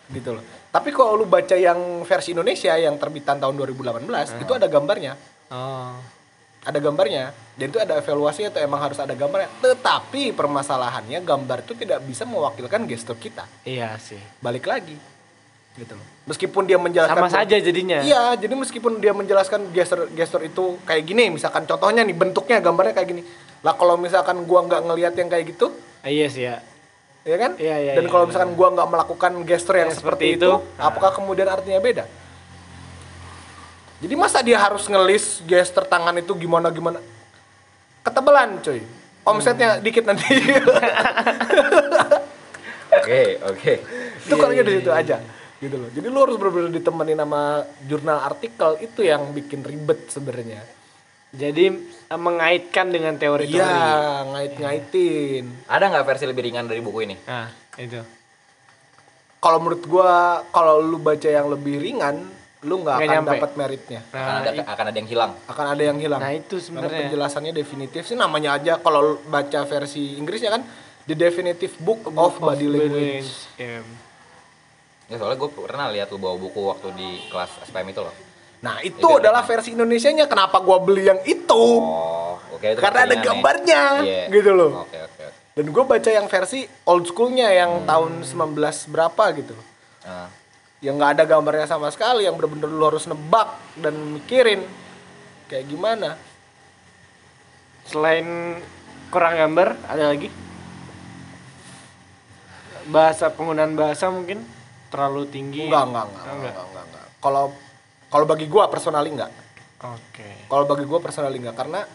gitu 0.10 0.38
loh. 0.38 0.44
Tapi 0.70 0.90
kalau 0.94 1.18
lu 1.18 1.26
baca 1.26 1.54
yang 1.58 2.06
versi 2.06 2.34
Indonesia 2.34 2.74
yang 2.78 2.98
terbitan 2.98 3.42
tahun 3.42 3.58
2018, 3.58 4.42
itu 4.42 4.52
ada 4.54 4.68
gambarnya. 4.70 5.14
Oh. 5.50 5.98
Ada 6.66 6.78
gambarnya. 6.78 7.32
Dan 7.56 7.72
itu 7.72 7.80
ada 7.80 7.98
evaluasi 7.98 8.46
atau 8.46 8.60
emang 8.62 8.82
harus 8.84 9.00
ada 9.00 9.16
gambarnya. 9.16 9.50
Tetapi 9.64 10.36
permasalahannya 10.36 11.24
gambar 11.24 11.66
itu 11.66 11.74
tidak 11.74 12.04
bisa 12.06 12.28
mewakilkan 12.28 12.86
gestur 12.86 13.18
kita. 13.18 13.48
Iya 13.64 13.98
sih. 13.98 14.20
Balik 14.44 14.70
lagi. 14.70 14.98
Gitu 15.74 15.94
loh. 15.96 16.06
Meskipun 16.28 16.68
dia 16.68 16.78
menjelaskan 16.78 17.16
Sama 17.16 17.32
saja 17.32 17.56
jadinya. 17.58 18.04
Iya, 18.04 18.38
jadi 18.38 18.54
meskipun 18.54 19.00
dia 19.02 19.16
menjelaskan 19.16 19.72
gestur 19.74 20.12
gestur 20.14 20.44
itu 20.46 20.78
kayak 20.86 21.08
gini, 21.08 21.34
misalkan 21.34 21.66
contohnya 21.66 22.06
nih 22.06 22.14
bentuknya 22.14 22.62
gambarnya 22.62 22.94
kayak 22.94 23.10
gini. 23.10 23.24
Lah 23.66 23.74
kalau 23.74 23.96
misalkan 23.98 24.44
gua 24.46 24.68
nggak 24.68 24.82
ngelihat 24.86 25.14
yang 25.18 25.30
kayak 25.32 25.56
gitu, 25.56 25.74
Ah, 26.00 26.08
iya 26.08 26.32
sih 26.32 26.48
ya. 26.48 26.64
Ya 27.28 27.36
kan? 27.38 27.52
Iya, 27.60 27.76
iya, 27.80 27.94
Dan 28.00 28.06
iya, 28.08 28.12
kalau 28.12 28.24
iya. 28.26 28.30
misalkan 28.32 28.52
gua 28.56 28.68
nggak 28.76 28.90
melakukan 28.90 29.32
gestur 29.44 29.76
yang 29.76 29.92
Yang 29.92 30.02
seperti, 30.02 30.26
seperti 30.26 30.40
itu, 30.40 30.50
itu, 30.52 30.78
nah. 30.80 30.88
apakah 30.92 31.12
kemudian 31.16 31.48
artinya 31.48 31.80
beda? 31.80 32.06
Jadi 34.00 34.14
masa 34.16 34.40
dia 34.40 34.56
harus 34.56 34.88
ngelis 34.88 35.44
gestur 35.44 35.84
tangan 35.84 36.16
itu 36.16 36.32
gimana 36.40 36.72
gimana? 36.72 37.04
Ketebalan, 38.00 38.64
cuy. 38.64 38.80
Omsetnya 39.28 39.78
Hmm. 39.78 39.84
dikit 39.84 40.08
nanti. 40.08 40.24
oke 42.90 43.22
oke 43.54 43.74
itu 44.26 44.34
kalau 44.34 44.54
di 44.54 44.74
situ 44.82 44.92
aja 44.92 45.18
gitu 45.60 45.76
loh. 45.76 45.90
Jadi 45.92 46.08
lu 46.08 46.20
harus 46.24 46.36
benar-benar 46.40 46.72
ditemenin 46.72 47.20
sama 47.20 47.68
jurnal 47.84 48.20
artikel 48.24 48.80
itu 48.80 49.04
yang 49.04 49.36
bikin 49.36 49.60
ribet 49.62 50.08
sebenarnya. 50.08 50.64
Jadi 51.30 51.66
eh, 52.10 52.20
mengaitkan 52.20 52.90
dengan 52.90 53.14
teori-teori. 53.14 53.54
Iya, 53.56 54.26
ngait-ngaitin. 54.26 55.46
Ada 55.66 55.84
nggak 55.88 56.06
versi 56.06 56.26
lebih 56.26 56.42
ringan 56.44 56.66
dari 56.66 56.82
buku 56.82 57.06
ini? 57.06 57.16
Nah, 57.22 57.48
itu. 57.76 58.02
Kalau 59.40 59.58
menurut 59.58 59.84
gua, 59.86 60.12
kalau 60.50 60.82
lu 60.82 60.98
baca 60.98 61.24
yang 61.24 61.48
lebih 61.48 61.80
ringan, 61.80 62.28
lu 62.62 62.82
nggak 62.82 62.98
akan 62.98 63.08
nyampe. 63.08 63.32
dapat 63.38 63.52
meritnya. 63.56 64.02
Akan 64.06 64.20
Nah, 64.20 64.42
ada 64.42 64.52
i- 64.52 64.68
akan 64.68 64.86
ada 64.86 64.98
yang 64.98 65.08
hilang. 65.08 65.32
Akan 65.46 65.66
ada 65.70 65.84
yang 65.86 65.98
hilang. 65.98 66.20
nah 66.20 66.34
itu 66.34 66.56
sebenarnya. 66.58 67.08
penjelasannya 67.08 67.54
definitif 67.54 68.04
sih 68.04 68.18
namanya 68.18 68.60
aja 68.60 68.76
kalau 68.78 69.22
baca 69.24 69.64
versi 69.64 70.20
Inggrisnya 70.20 70.52
kan 70.52 70.66
The 71.06 71.16
Definitive 71.16 71.72
Book 71.80 72.10
of, 72.12 72.36
Body 72.38 72.68
Language. 72.68 73.30
Iya. 73.56 73.80
Ya 75.08 75.16
soalnya 75.18 75.40
gue 75.40 75.50
pernah 75.56 75.88
lihat 75.88 76.10
lu 76.10 76.20
bawa 76.20 76.36
buku 76.36 76.60
waktu 76.60 76.94
di 76.94 77.10
kelas 77.32 77.64
SPM 77.64 77.90
itu 77.90 78.02
loh. 78.02 78.14
Nah, 78.60 78.84
itu 78.84 79.00
Itu 79.00 79.08
adalah 79.18 79.42
versi 79.42 79.72
Indonesianya. 79.72 80.28
Kenapa 80.28 80.60
gua 80.60 80.84
beli 80.84 81.08
yang 81.08 81.24
itu? 81.24 81.64
Oh, 81.80 82.36
oke 82.52 82.66
itu 82.66 82.80
Karena 82.80 83.08
ada 83.08 83.16
ya. 83.16 83.24
gambarnya, 83.24 83.82
Iya. 84.04 84.24
gitu 84.28 84.52
loh. 84.52 84.84
Oke 84.84 85.00
oke. 85.00 85.08
oke. 85.08 85.26
Dan 85.56 85.76
gue 85.76 85.84
baca 85.84 86.08
yang 86.10 86.28
versi 86.28 86.64
old 86.86 87.04
schoolnya 87.04 87.52
yang 87.52 87.84
tahun 87.84 88.24
19 88.24 88.56
berapa 88.88 89.24
gitu 89.36 89.52
loh. 89.52 89.68
Nah, 90.04 90.28
Yang 90.80 90.96
nggak 90.96 91.12
ada 91.12 91.24
gambarnya 91.28 91.68
sama 91.68 91.92
sekali, 91.92 92.24
yang 92.24 92.40
bener-bener 92.40 92.72
lu 92.72 92.88
harus 92.88 93.04
nebak 93.04 93.52
dan 93.76 93.92
mikirin 94.16 94.64
kayak 95.48 95.68
gimana. 95.68 96.16
Selain 97.84 98.56
kurang 99.12 99.36
gambar, 99.36 99.76
ada 99.84 100.08
lagi? 100.08 100.32
Bahasa 102.88 103.28
penggunaan 103.28 103.76
bahasa 103.76 104.08
mungkin 104.08 104.40
terlalu 104.88 105.28
tinggi. 105.28 105.68
Enggak, 105.68 105.84
enggak, 105.86 106.06
enggak, 106.08 106.24
enggak, 106.24 106.38
enggak, 106.40 106.64
enggak, 106.64 106.84
enggak. 106.88 107.06
Kalau 107.20 107.46
kalau 108.10 108.26
bagi 108.26 108.46
gua 108.46 108.68
personally 108.68 109.10
enggak. 109.10 109.32
Oke. 109.80 110.46
Kalau 110.46 110.66
bagi 110.66 110.84
gua 110.84 111.00
personally 111.00 111.38
enggak 111.38 111.56
karena 111.56 111.86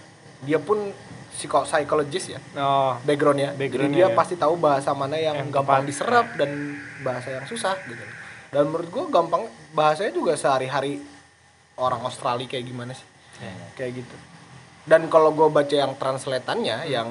dia 0.40 0.58
pun 0.58 0.90
psiko 1.30 1.64
psikologis 1.64 2.30
ya 2.30 2.40
Oh, 2.54 2.94
backgroundnya. 3.02 3.52
Jadi 3.52 3.60
Backgroundnya 3.60 3.98
dia 3.98 4.08
ya. 4.08 4.14
pasti 4.14 4.34
tahu 4.34 4.54
bahasa 4.54 4.94
mana 4.94 5.16
yang, 5.16 5.34
Yang 5.36 5.50
gampang 5.50 5.82
tepat. 5.82 5.90
diserap 5.90 6.26
dan 6.38 6.50
bahasa 7.00 7.28
yang 7.32 7.44
susah 7.44 7.74
gitu. 7.84 8.04
Dan 8.48 8.70
menurut 8.70 8.88
gua 8.88 9.04
gampang 9.12 9.42
bahasanya 9.70 10.14
juga 10.14 10.32
sehari-hari 10.34 11.02
orang 11.74 12.00
Australia 12.02 12.46
kayak 12.46 12.64
gimana 12.64 12.94
sih? 12.94 13.06
Kayak 13.74 14.06
gitu. 14.06 14.16
Dan 14.86 15.08
kalau 15.08 15.34
gua 15.34 15.50
baca 15.50 15.74
yang 15.74 15.92
translatannya 15.94 16.86
yang 16.86 17.08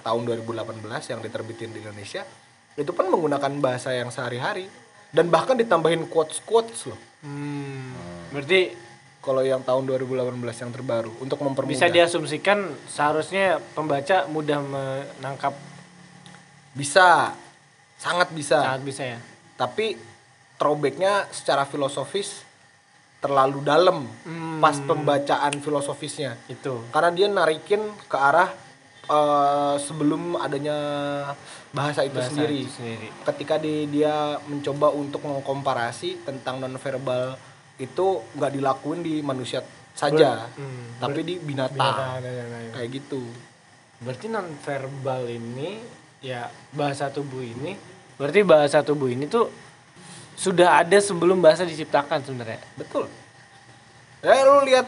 tahun 0.00 0.22
2018 0.24 0.80
yang 1.06 1.20
diterbitin 1.20 1.70
di 1.70 1.82
Indonesia 1.82 2.24
itu 2.72 2.90
pun 2.90 3.06
menggunakan 3.06 3.52
bahasa 3.58 3.90
yang 3.90 4.08
sehari-hari 4.08 4.70
dan 5.10 5.26
bahkan 5.26 5.52
ditambahin 5.52 6.06
quotes-quotes 6.06 6.86
loh. 6.86 7.00
hmm, 7.20 8.15
berarti 8.28 8.84
Kalau 9.18 9.42
yang 9.42 9.58
tahun 9.60 9.90
2018 9.90 10.38
yang 10.56 10.70
terbaru 10.70 11.10
untuk 11.18 11.42
mempermudah. 11.42 11.66
bisa 11.68 11.86
diasumsikan 11.88 12.62
seharusnya 12.86 13.58
pembaca 13.72 14.22
mudah 14.26 14.62
menangkap 14.62 15.50
Bisa. 16.72 17.34
Sangat 17.96 18.28
bisa. 18.30 18.60
sangat 18.62 18.82
bisa 18.84 19.02
ya. 19.02 19.18
Tapi 19.56 19.96
throwbacknya 20.54 21.26
secara 21.30 21.64
filosofis 21.64 22.44
terlalu 23.18 23.64
dalam 23.64 24.04
Hmm. 24.22 24.60
pas 24.60 24.76
pembacaan 24.78 25.58
filosofisnya. 25.58 26.36
Itu. 26.46 26.84
Karena 26.88 27.10
dia 27.10 27.26
narikin 27.26 27.80
ke 28.04 28.14
arah 28.14 28.52
eh, 29.06 29.74
sebelum 29.80 30.34
adanya 30.36 30.74
bahasa 31.70 32.02
itu 32.02 32.14
Bahasa 32.14 32.30
sendiri. 32.32 32.58
itu 32.60 32.70
sendiri. 32.72 33.08
Ketika 33.24 33.54
di- 33.56 33.86
dia 33.88 34.14
mencoba 34.44 34.90
untuk 34.90 35.22
mengkomparasi 35.22 36.22
tentang 36.22 36.58
nonverbal 36.58 37.38
itu 37.76 38.06
nggak 38.32 38.52
dilakuin 38.52 39.00
di 39.00 39.20
manusia 39.20 39.60
saja, 39.92 40.48
Ber- 40.48 40.60
hmm, 40.60 41.00
tapi 41.00 41.20
di 41.22 41.34
binatang. 41.36 41.76
Binatang 41.76 42.20
dan 42.20 42.32
lain-lain. 42.32 42.70
Kayak 42.72 42.88
gitu. 43.00 43.22
Berarti 43.96 44.26
non 44.28 44.48
verbal 44.60 45.22
ini 45.26 45.80
ya 46.20 46.48
bahasa 46.72 47.08
tubuh 47.08 47.40
ini 47.40 47.76
berarti 48.16 48.40
bahasa 48.40 48.80
tubuh 48.80 49.08
ini 49.08 49.28
tuh 49.28 49.52
sudah 50.36 50.80
ada 50.80 50.96
sebelum 51.00 51.40
bahasa 51.40 51.64
diciptakan 51.64 52.20
sebenarnya. 52.20 52.60
Betul. 52.76 53.08
Ya 54.20 54.40
lu 54.42 54.64
lihat 54.64 54.84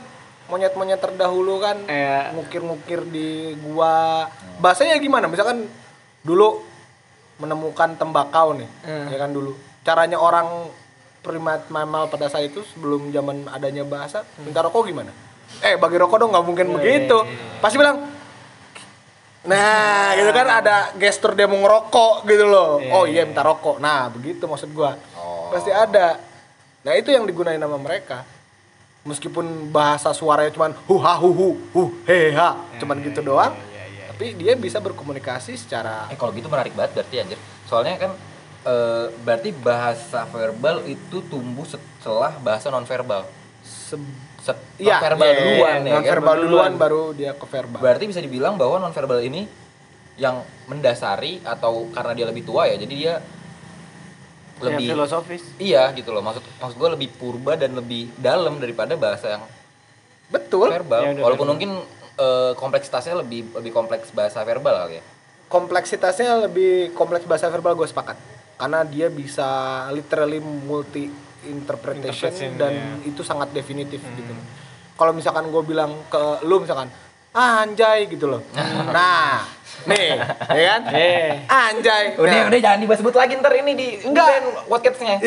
monyet-monyet 0.48 0.96
terdahulu 0.96 1.60
kan 1.60 1.76
ngukir-ngukir 2.32 3.04
di 3.06 3.52
gua. 3.60 4.28
Bahasanya 4.60 4.96
gimana? 4.96 5.28
Misalkan 5.28 5.68
dulu 6.20 6.64
menemukan 7.38 7.94
tembakau 7.94 8.56
nih, 8.56 8.68
Hmm. 8.82 9.06
ya 9.08 9.16
kan 9.16 9.30
dulu. 9.30 9.54
Caranya 9.84 10.18
orang 10.18 10.68
primat 11.20 11.66
mammal 11.68 12.06
pada 12.08 12.30
saat 12.30 12.48
itu 12.48 12.62
sebelum 12.74 13.10
zaman 13.10 13.46
adanya 13.50 13.82
bahasa, 13.82 14.22
minta 14.40 14.62
rokok 14.62 14.86
gimana? 14.86 15.10
Eh, 15.64 15.74
bagi 15.80 15.96
rokok 15.96 16.16
dong 16.20 16.30
nggak 16.30 16.46
mungkin 16.46 16.66
Iya, 16.70 16.74
begitu. 16.76 17.18
iya, 17.24 17.32
iya. 17.32 17.60
Pasti 17.60 17.76
bilang 17.80 17.98
Nah, 19.48 20.12
gitu 20.18 20.28
kan 20.34 20.44
ada 20.60 20.92
gestur 20.98 21.32
dia 21.32 21.48
mau 21.48 21.56
ngerokok 21.56 22.26
gitu 22.28 22.44
loh. 22.44 22.82
Iya, 22.82 22.92
oh 22.92 23.04
iya, 23.08 23.22
iya 23.22 23.28
minta 23.28 23.40
rokok. 23.40 23.80
Nah, 23.80 24.10
begitu 24.12 24.44
maksud 24.44 24.68
gua. 24.76 24.98
Oh. 25.16 25.48
Pasti 25.54 25.72
ada. 25.72 26.20
Nah, 26.84 26.92
itu 26.98 27.08
yang 27.14 27.24
digunain 27.24 27.56
sama 27.56 27.78
mereka. 27.80 28.28
Meskipun 29.08 29.72
bahasa 29.72 30.12
suaranya 30.12 30.52
cuman 30.52 30.76
hu 30.84 31.00
ha 31.00 31.16
hu 31.16 31.32
hu 31.32 31.48
hu 31.72 31.82
he 32.04 32.34
ha, 32.36 32.60
cuman 32.76 33.00
gitu 33.00 33.24
doang. 33.24 33.56
iya, 33.72 33.84
iya. 33.88 34.04
Tapi 34.12 34.36
dia 34.36 34.52
bisa 34.52 34.82
berkomunikasi 34.84 35.56
secara 35.56 36.10
Eh 36.12 36.18
kalau 36.18 36.34
gitu 36.36 36.50
menarik 36.50 36.76
banget 36.76 37.00
berarti 37.00 37.16
anjir. 37.22 37.38
Soalnya 37.64 37.96
kan 37.96 38.12
eh, 38.68 39.06
berarti 39.18 39.50
bahasa 39.54 40.22
verbal 40.26 40.84
itu 40.84 41.24
tumbuh 41.24 41.64
setelah 41.64 42.36
bahasa 42.38 42.68
nonverbal. 42.68 43.24
se- 43.64 43.96
Set, 44.38 44.54
Iya, 44.78 44.96
nonverbal 44.96 45.24
iya, 45.24 45.34
iya, 45.34 45.40
duluan 45.42 45.78
iya. 45.78 45.88
ya 45.88 45.94
Nonverbal 45.98 46.30
kan? 46.30 46.40
duluan 46.40 46.72
baru 46.74 47.02
dia 47.10 47.32
ke 47.32 47.44
verbal. 47.44 47.80
Berarti 47.80 48.04
bisa 48.06 48.20
dibilang 48.20 48.54
bahwa 48.54 48.78
nonverbal 48.78 49.20
ini 49.20 49.44
yang 50.16 50.40
mendasari 50.64 51.42
atau 51.42 51.90
karena 51.90 52.12
dia 52.12 52.26
lebih 52.26 52.44
tua 52.44 52.64
ya. 52.64 52.76
Jadi 52.76 52.94
dia 52.94 53.18
lebih 54.58 54.84
ya, 54.84 54.94
filosofis. 54.94 55.42
iya 55.56 55.82
gitu 55.92 56.10
loh. 56.10 56.18
Maksud 56.20 56.42
maksud 56.56 56.76
gue 56.76 56.90
lebih 56.92 57.08
purba 57.12 57.54
dan 57.54 57.74
lebih 57.74 58.10
dalam 58.14 58.58
daripada 58.58 58.94
bahasa 58.94 59.26
yang 59.32 59.44
Betul. 60.28 60.68
verbal. 60.68 61.02
Ya, 61.04 61.12
Walaupun 61.18 61.46
verbal. 61.46 61.52
mungkin 61.52 61.70
eh, 62.16 62.52
kompleksitasnya 62.54 63.14
lebih 63.16 63.54
lebih 63.54 63.70
kompleks 63.70 64.10
bahasa 64.10 64.42
verbal 64.42 64.86
kali 64.86 64.98
ya. 64.98 65.04
Kompleksitasnya 65.46 66.44
lebih 66.44 66.92
kompleks 66.92 67.24
bahasa 67.24 67.48
verbal 67.48 67.74
gue 67.74 67.86
sepakat. 67.86 68.18
Karena 68.58 68.82
dia 68.82 69.06
bisa 69.06 69.46
literally 69.90 70.42
multi 70.42 71.06
interpretation 71.46 72.28
Interpretation, 72.34 72.50
dan 72.58 72.72
iya. 72.74 73.08
itu 73.08 73.22
sangat 73.22 73.54
definitif 73.54 74.02
gitu. 74.02 74.34
Kalau 74.92 75.14
misalkan 75.14 75.46
gue 75.46 75.62
bilang 75.62 75.94
ke 76.10 76.42
lu 76.42 76.58
misalkan 76.58 76.90
"Ah, 77.30 77.62
anjay 77.62 78.10
gitu 78.10 78.26
loh. 78.26 78.42
nah, 78.96 79.46
nih, 79.86 80.18
ya 80.50 80.62
kan? 80.74 80.80
Anjay. 81.70 82.18
Udah 82.18 82.34
Nah. 82.34 82.48
udah 82.50 82.58
jangan 82.58 82.78
dibahas-sebut 82.82 83.14
lagi 83.14 83.32
ntar 83.38 83.54
ini 83.54 83.72
di 83.78 83.88
Enggak. 84.02 84.42
podcastnya. 84.66 85.22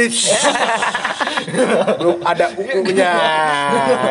Belum 1.96 2.20
ada 2.36 2.52
ukunya. 2.52 3.14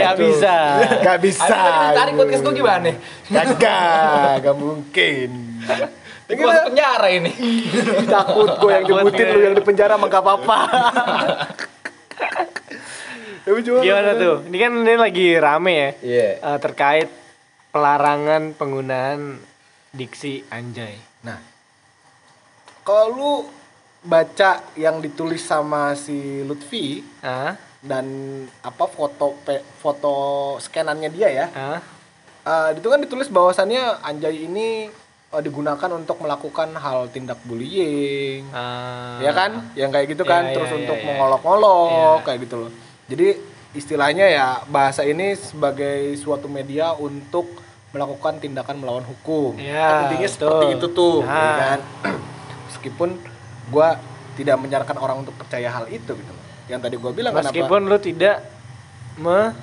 Nggak 0.01 0.17
bisa. 0.17 0.57
Gak 1.05 1.19
bisa. 1.21 1.57
Ditarik 1.93 2.15
podcast 2.17 2.41
gue 2.41 2.55
gimana 2.57 2.81
nih? 2.89 2.97
Kagak, 3.29 4.33
gak 4.41 4.57
mungkin. 4.57 5.31
Gue 6.31 6.47
masuk 6.47 6.65
penjara 6.71 7.09
ini. 7.11 7.33
Takut 8.15 8.51
gue 8.57 8.71
yang 8.71 8.85
gue. 8.85 9.01
lu 9.03 9.41
yang 9.43 9.55
di 9.55 9.63
penjara 9.63 9.95
mah 9.95 10.07
gak 10.07 10.23
apa-apa. 10.23 10.59
Gimana 13.83 14.15
tuh? 14.15 14.47
Ini 14.47 14.57
kan 14.57 14.73
ini 14.77 14.95
lagi 14.95 15.27
rame 15.35 15.73
ya. 15.73 15.91
Iya. 16.01 16.29
eh, 16.39 16.59
terkait 16.61 17.09
pelarangan 17.71 18.55
penggunaan 18.55 19.41
diksi 19.91 20.47
anjay. 20.49 20.95
Nah, 21.23 21.39
kalau 22.81 23.07
lu 23.11 23.33
baca 24.01 24.65
yang 24.75 24.99
ditulis 24.99 25.43
sama 25.43 25.93
si 25.93 26.41
Lutfi 26.41 27.05
Ah, 27.21 27.53
dan 27.81 28.07
apa 28.61 28.87
foto 28.87 29.37
pe- 29.43 29.65
foto 29.77 30.15
scanannya 30.57 31.11
dia 31.11 31.29
ya, 31.29 31.47
ah, 31.51 31.79
eh, 32.43 32.69
itu 32.75 32.87
kan 32.87 32.97
ditulis 32.99 33.29
bahwasannya 33.29 34.01
anjay 34.01 34.47
ini 34.47 34.89
eh, 35.31 35.41
digunakan 35.41 35.91
untuk 35.93 36.17
melakukan 36.19 36.75
hal 36.75 37.07
tindak 37.09 37.39
bullying, 37.45 38.51
ah. 38.51 39.19
ya 39.19 39.31
kan? 39.31 39.71
Yang 39.73 39.91
kayak 39.93 40.07
gitu 40.09 40.23
kan, 40.25 40.43
Iya, 40.45 40.55
terus 40.55 40.69
iya, 40.69 40.77
untuk 40.77 40.97
iya, 40.97 41.03
iya. 41.03 41.09
mengolok-olok 41.09 41.91
Iya. 42.17 42.25
kayak 42.27 42.39
gitu 42.43 42.57
loh. 42.59 42.71
Jadi 43.07 43.29
istilahnya 43.71 44.27
ya 44.27 44.47
bahasa 44.67 45.03
ini 45.03 45.33
sebagai 45.33 46.19
suatu 46.19 46.51
media 46.51 46.91
untuk 46.93 47.47
melakukan 47.91 48.39
tindakan 48.39 48.79
melawan 48.79 49.03
hukum. 49.03 49.55
Iya, 49.55 49.79
Kan 49.81 49.97
intinya 50.09 50.27
betul. 50.27 50.35
seperti 50.37 50.67
itu 50.73 50.87
tuh, 50.91 51.17
ya 51.23 51.31
Nah. 51.31 51.57
kan? 51.57 51.81
Meskipun 52.67 53.09
gua 53.69 53.99
tidak 54.35 54.57
menyarankan 54.57 54.97
orang 54.97 55.17
untuk 55.21 55.35
percaya 55.35 55.69
hal 55.69 55.87
itu 55.87 56.11
gitu 56.11 56.31
loh. 56.31 56.45
Yang 56.67 56.81
tadi 56.81 56.97
gua 56.97 57.11
bilang 57.11 57.33
kenapa? 57.33 57.51
Meskipun 57.51 57.81
lu 57.87 57.99
tidak 57.99 58.37
me- 59.17 59.55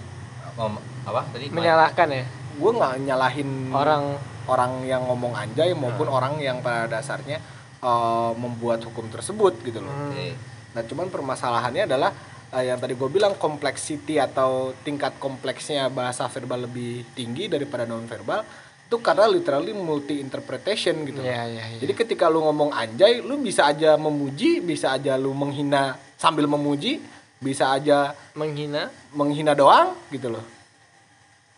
Mau 0.55 0.74
apa 1.05 1.22
tadi? 1.30 1.47
menyalahkan 1.47 2.07
ya 2.09 2.24
Gua 2.57 2.72
nggak 2.74 2.93
nyalahin 3.01 3.49
orang 3.70 4.03
orang 4.47 4.83
yang 4.83 5.03
ngomong 5.05 5.35
anjay 5.35 5.75
maupun 5.75 6.07
Nah. 6.07 6.17
orang 6.17 6.33
yang 6.39 6.59
pada 6.63 6.87
dasarnya 6.87 7.37
eh, 7.77 8.31
membuat 8.35 8.81
hukum 8.83 9.05
tersebut 9.07 9.61
gitu 9.61 9.79
loh. 9.83 9.93
Hmm. 9.93 10.11
Oke. 10.11 10.27
Nah, 10.73 10.81
cuman 10.83 11.07
permasalahannya 11.13 11.85
adalah 11.85 12.11
eh, 12.51 12.63
yang 12.67 12.79
tadi 12.81 12.97
gue 12.97 13.09
bilang 13.11 13.37
complexity 13.37 14.17
atau 14.17 14.73
tingkat 14.81 15.19
kompleksnya 15.21 15.91
bahasa 15.93 16.25
verbal 16.27 16.65
lebih 16.65 17.05
tinggi 17.13 17.45
daripada 17.45 17.85
non 17.85 18.07
verbal 18.07 18.41
itu 18.87 19.03
karena 19.03 19.27
literally 19.27 19.75
multi 19.75 20.23
interpretation 20.23 21.03
gitu. 21.03 21.19
loh. 21.19 21.27
Iya, 21.27 21.43
iya, 21.51 21.63
iya. 21.75 21.79
Jadi 21.83 21.91
ketika 21.91 22.31
lu 22.31 22.39
ngomong 22.47 22.71
anjay, 22.71 23.19
lu 23.19 23.35
bisa 23.35 23.67
aja 23.67 23.99
memuji, 23.99 24.63
bisa 24.63 24.95
aja 24.95 25.19
lu 25.19 25.35
menghina 25.35 25.99
sambil 26.15 26.47
memuji, 26.47 27.03
bisa 27.37 27.75
aja 27.75 28.15
menghina 28.31 28.87
menghina 29.11 29.51
doang 29.51 29.91
gitu 30.07 30.31
loh. 30.31 30.41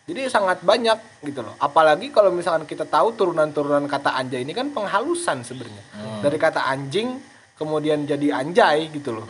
Jadi 0.10 0.26
sangat 0.26 0.60
banyak 0.62 1.22
gitu 1.22 1.45
loh. 1.45 1.53
Apalagi 1.55 2.10
kalau 2.10 2.34
misalkan 2.34 2.66
kita 2.66 2.82
tahu 2.84 3.14
turunan-turunan 3.14 3.86
kata 3.86 4.10
anjay 4.12 4.41
ini 4.41 4.51
kan 4.51 4.74
penghalusan 4.74 5.45
sebenarnya. 5.45 5.86
Dari 6.20 6.34
kata 6.36 6.66
anjing 6.66 7.22
kemudian 7.53 8.03
jadi 8.03 8.34
anjay 8.36 8.89
gitu 8.89 9.14
loh. 9.14 9.30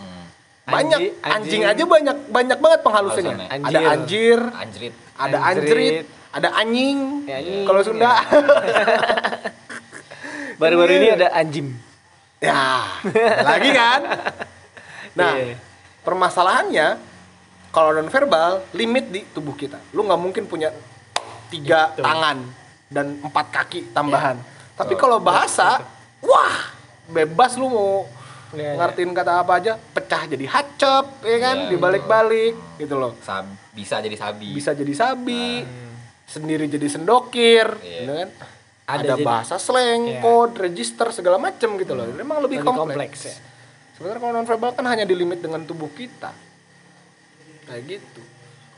Banyak 0.64 0.96
Anji- 0.96 1.14
anjing, 1.20 1.62
anjing. 1.62 1.62
aja 1.66 1.84
banyak 1.84 2.18
banyak 2.30 2.58
banget 2.58 2.80
penghalusannya. 2.80 3.36
Penghalusannya. 3.36 3.68
Ada 3.68 3.80
anjir, 3.92 4.40
Anjrit. 4.56 4.94
ada 5.18 5.38
Anjrit. 5.42 5.68
anjrit, 5.68 6.06
ada 6.32 6.50
anjing. 6.56 6.98
Ya, 7.28 7.36
anjing. 7.42 7.66
Kalau 7.66 7.82
Sunda 7.84 8.12
baru-baru 10.60 10.92
ini 10.96 11.08
ada 11.12 11.28
anjing 11.34 11.68
ya, 12.40 12.88
lagi 13.44 13.70
kan? 13.74 14.02
Nah, 15.10 15.36
Iya. 15.36 15.58
permasalahannya 16.06 16.88
kalau 17.70 17.94
non 17.94 18.10
verbal 18.10 18.66
limit 18.74 19.10
di 19.10 19.22
tubuh 19.26 19.54
kita. 19.54 19.78
Lu 19.94 20.02
nggak 20.02 20.20
mungkin 20.20 20.44
punya 20.46 20.74
tiga 21.48 21.94
Itu. 21.94 22.02
tangan 22.02 22.38
dan 22.90 23.22
empat 23.22 23.46
kaki 23.50 23.94
tambahan. 23.94 24.38
Tapi 24.74 24.94
Oh, 24.96 25.00
kalau 25.00 25.18
bahasa, 25.20 25.84
wah 26.20 26.56
bebas 27.06 27.58
lu 27.58 27.68
mau 27.68 27.92
Iya, 28.50 28.66
iya. 28.66 28.72
ngertiin 28.82 29.14
kata 29.14 29.46
apa 29.46 29.62
aja, 29.62 29.78
pecah 29.78 30.26
jadi 30.26 30.46
hacep, 30.50 31.06
ya 31.22 31.38
kan? 31.38 31.58
Iya, 31.66 31.70
Dibalik-balik 31.70 32.54
gitu 32.82 32.98
loh. 32.98 33.14
Sab 33.22 33.46
bisa 33.70 34.02
jadi 34.02 34.18
sabi. 34.18 34.50
Bisa 34.50 34.74
jadi 34.74 34.90
sabi, 34.90 35.62
sendiri 36.26 36.66
jadi 36.66 36.90
sendokir, 36.90 37.78
Iya. 37.78 38.00
gitu 38.02 38.14
kan? 38.16 38.30
Ada 38.90 38.98
Ada, 39.06 39.14
jadi- 39.14 39.26
bahasa 39.26 39.56
slang, 39.62 40.02
Iya. 40.10 40.22
code, 40.26 40.58
register 40.58 41.14
segala 41.14 41.38
macem 41.38 41.78
gitu 41.78 41.94
loh. 41.94 42.10
Memang 42.10 42.42
lebih, 42.42 42.58
Lebih 42.58 42.74
kompleks. 42.74 42.90
kompleks, 42.90 43.20
ya. 43.22 43.36
Sebenarnya 43.94 44.18
kalau 44.20 44.34
non 44.34 44.48
verbal 44.48 44.72
kan 44.74 44.86
hanya 44.88 45.06
dilimit 45.06 45.40
dengan 45.40 45.62
tubuh 45.62 45.94
kita. 45.94 46.34
Kayak 47.70 47.84
gitu. 47.86 48.22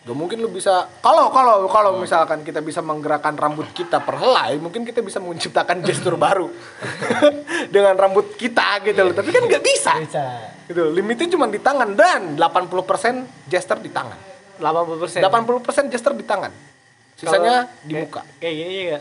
Gak 0.02 0.18
mungkin 0.18 0.42
lu 0.42 0.50
bisa 0.50 0.90
kalau 0.98 1.30
kalau 1.30 1.70
kalau 1.70 2.02
misalkan 2.02 2.42
kita 2.42 2.58
bisa 2.66 2.82
menggerakkan 2.82 3.38
rambut 3.38 3.70
kita 3.70 4.02
per 4.02 4.18
helai, 4.18 4.58
mungkin 4.58 4.82
kita 4.82 5.00
bisa 5.06 5.22
menciptakan 5.22 5.86
gestur 5.86 6.18
baru 6.18 6.50
dengan 7.74 7.94
rambut 7.94 8.34
kita 8.34 8.82
gitu 8.82 8.98
loh. 8.98 9.14
Tapi 9.14 9.30
kan 9.30 9.46
nggak 9.46 9.62
bisa. 9.62 9.94
bisa 10.02 10.26
Gitu. 10.66 10.90
Limitnya 10.90 11.30
cuma 11.38 11.46
di 11.46 11.62
tangan 11.62 11.94
dan 11.94 12.34
80% 12.34 13.46
gesture 13.46 13.78
di 13.78 13.94
tangan. 13.94 14.18
80 14.58 15.02
persen 15.02 15.22
80% 15.22 15.94
gesture 15.94 16.18
di 16.18 16.26
tangan. 16.26 16.52
Sisanya 17.14 17.70
di 17.86 17.94
muka. 17.94 18.26
kayak 18.42 18.54
gini 18.58 18.74
juga 18.74 19.00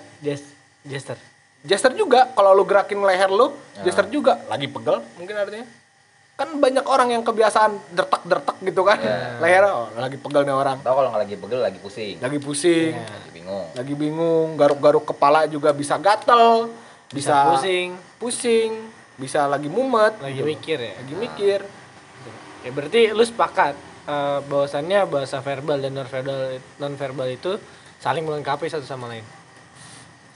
jester 0.85 1.17
Gesture 1.61 1.93
juga 1.93 2.29
kalau 2.33 2.57
lu 2.57 2.65
gerakin 2.65 3.05
leher 3.05 3.29
lu, 3.29 3.53
gesture 3.85 4.09
juga 4.09 4.41
lagi 4.49 4.65
pegel 4.69 5.05
mungkin 5.17 5.37
artinya. 5.37 5.80
Kan 6.41 6.57
banyak 6.57 6.85
orang 6.89 7.13
yang 7.13 7.21
kebiasaan 7.21 7.93
dertak-dertak 7.93 8.57
gitu 8.65 8.81
kan. 8.81 8.97
Leher 9.45 9.69
oh, 9.69 9.93
lagi 9.93 10.17
pegel 10.17 10.49
nih 10.49 10.57
orang. 10.57 10.81
Tahu 10.81 10.95
kalau 10.97 11.09
nggak 11.13 11.23
lagi 11.29 11.37
pegel 11.37 11.61
lagi 11.61 11.79
pusing. 11.85 12.17
Lagi 12.17 12.39
pusing, 12.41 12.97
Lagi 12.97 13.31
bingung. 13.37 13.67
lagi 13.77 13.93
bingung, 13.93 14.49
garuk-garuk 14.57 15.05
kepala 15.05 15.45
juga 15.45 15.77
bisa 15.77 16.01
gatel, 16.01 16.73
bisa, 17.13 17.45
bisa 17.45 17.53
pusing 17.53 17.89
pusing, 18.21 18.71
bisa 19.17 19.49
lagi 19.49 19.73
mumet, 19.73 20.21
lagi 20.21 20.45
gitu. 20.45 20.47
mikir 20.47 20.79
ya 20.79 20.93
lagi 21.01 21.15
mikir. 21.17 21.61
ya 22.61 22.71
berarti 22.77 23.01
lu 23.17 23.25
sepakat 23.25 23.73
eh, 24.05 24.39
bahwasannya 24.45 25.09
bahasa 25.09 25.41
verbal 25.41 25.81
dan 25.81 25.97
non 25.97 26.05
verbal 26.05 26.61
non 26.77 26.95
verbal 27.01 27.29
itu 27.33 27.57
saling 27.97 28.21
melengkapi 28.29 28.69
satu 28.69 28.85
sama 28.85 29.09
lain 29.09 29.25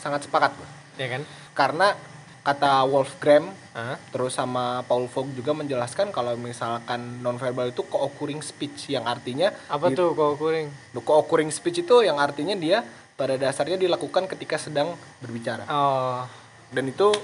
Sangat 0.00 0.24
sepakat 0.28 0.52
ya 1.00 1.09
kan 1.09 1.24
Karena 1.57 1.96
kata 2.45 2.84
Wolfgram 2.84 3.49
Hah? 3.72 3.97
terus 4.12 4.36
sama 4.36 4.84
Paul 4.84 5.09
Vogt 5.09 5.32
juga 5.32 5.57
menjelaskan 5.57 6.12
kalau 6.12 6.36
misalkan 6.36 7.24
nonverbal 7.24 7.72
itu 7.72 7.82
co-occurring 7.88 8.45
speech 8.45 8.92
yang 8.92 9.09
artinya 9.09 9.49
apa 9.72 9.88
di- 9.90 9.97
tuh 9.97 10.12
kuring 10.14 10.68
co-occurring 10.92 11.49
speech 11.49 11.82
itu 11.82 12.05
yang 12.05 12.20
artinya 12.20 12.53
dia 12.53 12.84
pada 13.14 13.38
dasarnya 13.38 13.78
dilakukan 13.78 14.26
ketika 14.26 14.59
sedang 14.59 14.99
berbicara. 15.22 15.64
Oh. 15.70 16.26
Dan 16.74 16.90
itu 16.90 17.14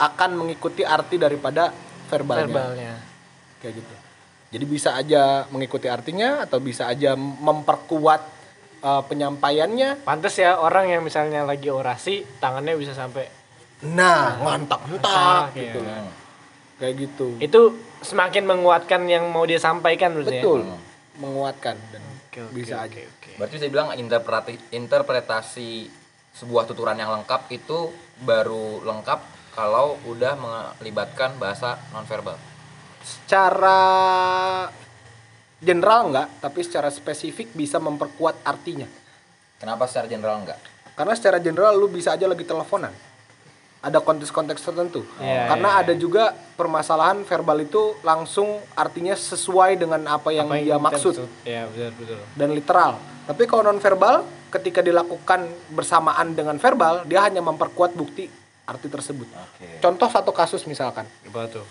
akan 0.00 0.30
mengikuti 0.34 0.82
arti 0.82 1.16
daripada 1.22 1.70
verbalnya. 2.10 2.50
Verbalnya. 2.50 2.94
Kayak 3.62 3.74
gitu. 3.78 3.94
Jadi 4.50 4.64
bisa 4.66 4.98
aja 4.98 5.46
mengikuti 5.54 5.86
artinya 5.86 6.42
atau 6.42 6.58
bisa 6.58 6.90
aja 6.90 7.14
memperkuat 7.14 8.22
uh, 8.82 9.02
penyampaiannya. 9.06 10.02
Pantes 10.02 10.34
ya 10.42 10.58
orang 10.58 10.90
yang 10.90 11.06
misalnya 11.06 11.46
lagi 11.46 11.70
orasi 11.70 12.26
tangannya 12.42 12.74
bisa 12.74 12.90
sampai 12.90 13.39
nah 13.82 14.36
mantap 14.38 14.80
mantap 14.84 15.08
Ah, 15.08 15.48
gitu 15.50 15.80
iya. 15.80 16.04
kayak 16.76 16.94
gitu 16.98 17.26
itu 17.38 17.60
semakin 18.00 18.44
menguatkan 18.44 19.04
yang 19.04 19.28
mau 19.28 19.44
dia 19.44 19.56
sampaikan 19.56 20.12
berarti 20.12 20.30
ya? 20.30 20.42
betul 20.42 20.60
menguatkan 21.16 21.76
dan 21.90 22.02
Oke, 22.30 22.40
oke, 22.40 22.54
bisa 22.54 22.78
oke, 22.78 22.86
aja 22.86 23.00
oke. 23.02 23.30
Berarti 23.36 23.56
saya 23.58 23.68
bilang 23.68 23.90
interpretasi, 23.92 24.54
interpretasi 24.70 25.70
sebuah 26.32 26.62
tuturan 26.64 26.94
yang 26.94 27.10
lengkap 27.10 27.50
itu 27.50 27.90
baru 28.20 28.78
lengkap 28.80 29.18
kalau 29.50 29.98
udah 30.06 30.38
melibatkan 30.38 31.34
bahasa 31.36 31.74
nonverbal. 31.90 32.38
secara 33.02 33.80
general 35.58 36.06
enggak 36.06 36.28
tapi 36.38 36.60
secara 36.62 36.86
spesifik 36.88 37.50
bisa 37.50 37.76
memperkuat 37.76 38.40
artinya 38.42 38.86
Kenapa 39.56 39.84
secara 39.84 40.06
general 40.06 40.38
enggak? 40.38 40.60
karena 40.94 41.12
secara 41.12 41.38
general 41.38 41.74
lu 41.74 41.88
bisa 41.88 42.12
aja 42.12 42.24
lagi 42.24 42.44
teleponan 42.44 42.94
ada 43.80 43.98
konteks-konteks 44.00 44.60
tertentu 44.60 45.02
Iya, 45.16 45.48
karena 45.48 45.68
iya, 45.72 45.80
ada 45.84 45.94
juga 45.96 46.36
permasalahan 46.56 47.24
verbal 47.24 47.64
itu 47.64 47.96
langsung 48.04 48.60
artinya 48.76 49.16
sesuai 49.16 49.80
dengan 49.80 50.04
apa 50.08 50.28
yang 50.32 50.48
Apa 50.52 50.60
dia 50.60 50.76
kita 50.76 50.84
maksud 50.84 51.14
ya 51.48 51.64
betul 51.68 51.90
betul 51.96 52.20
dan 52.36 52.48
literal 52.52 52.92
tapi 53.24 53.42
kalau 53.48 53.64
non 53.64 53.80
verbal 53.80 54.24
ketika 54.52 54.84
dilakukan 54.84 55.48
bersamaan 55.72 56.36
dengan 56.36 56.60
verbal 56.60 57.08
dia 57.08 57.24
hanya 57.24 57.40
memperkuat 57.40 57.96
bukti 57.96 58.28
arti 58.68 58.86
tersebut 58.86 59.26
Oke. 59.26 59.80
contoh 59.80 60.08
satu 60.12 60.30
kasus 60.30 60.62
misalkan 60.68 61.08
tuh 61.48 61.64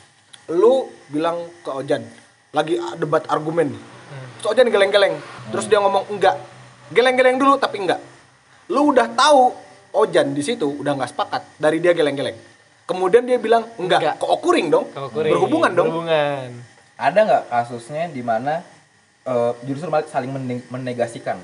lu 0.50 0.90
bilang 1.14 1.38
ke 1.62 1.70
Ojan 1.70 2.02
lagi 2.50 2.82
debat 2.98 3.22
argumen. 3.30 3.78
Terus 4.42 4.48
Ojan 4.50 4.68
geleng-geleng. 4.74 5.16
Terus 5.54 5.66
dia 5.70 5.78
ngomong 5.78 6.10
enggak. 6.10 6.38
Geleng-geleng 6.90 7.38
dulu 7.38 7.62
tapi 7.62 7.86
enggak. 7.86 8.02
Lu 8.74 8.90
udah 8.90 9.06
tahu 9.14 9.54
Ojan 9.94 10.38
di 10.38 10.44
situ 10.46 10.70
udah 10.70 10.94
nggak 10.94 11.12
sepakat 11.12 11.42
dari 11.58 11.82
dia 11.82 11.94
geleng-geleng. 11.94 12.38
Kemudian 12.86 13.22
dia 13.26 13.38
bilang 13.38 13.70
enggak, 13.78 14.02
Enggak. 14.02 14.16
kok 14.18 14.30
okuring 14.30 14.68
dong. 14.70 14.90
Kuring 14.90 15.34
Berhubungan 15.34 15.72
dong. 15.74 15.88
berhubungan 15.94 16.50
Ada 16.98 17.20
nggak 17.22 17.44
kasusnya 17.48 18.10
di 18.10 18.22
mana 18.22 18.66
eh, 19.24 19.52
justru 19.64 19.88
malah 19.88 20.10
saling 20.10 20.30
mene- 20.30 20.66
menegasikan? 20.70 21.38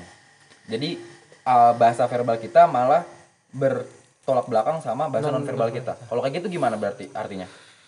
Jadi 0.66 0.98
eh, 1.42 1.72
bahasa 1.78 2.06
verbal 2.06 2.38
kita 2.38 2.66
malah 2.66 3.06
bertolak 3.54 4.46
belakang 4.50 4.82
sama 4.82 5.06
bahasa 5.06 5.30
nonverbal 5.30 5.70
kita. 5.70 5.94
Kalau 6.06 6.20
kayak 6.20 6.42
gitu 6.42 6.58
gimana 6.58 6.74
berarti 6.74 7.10
artinya? 7.14 7.46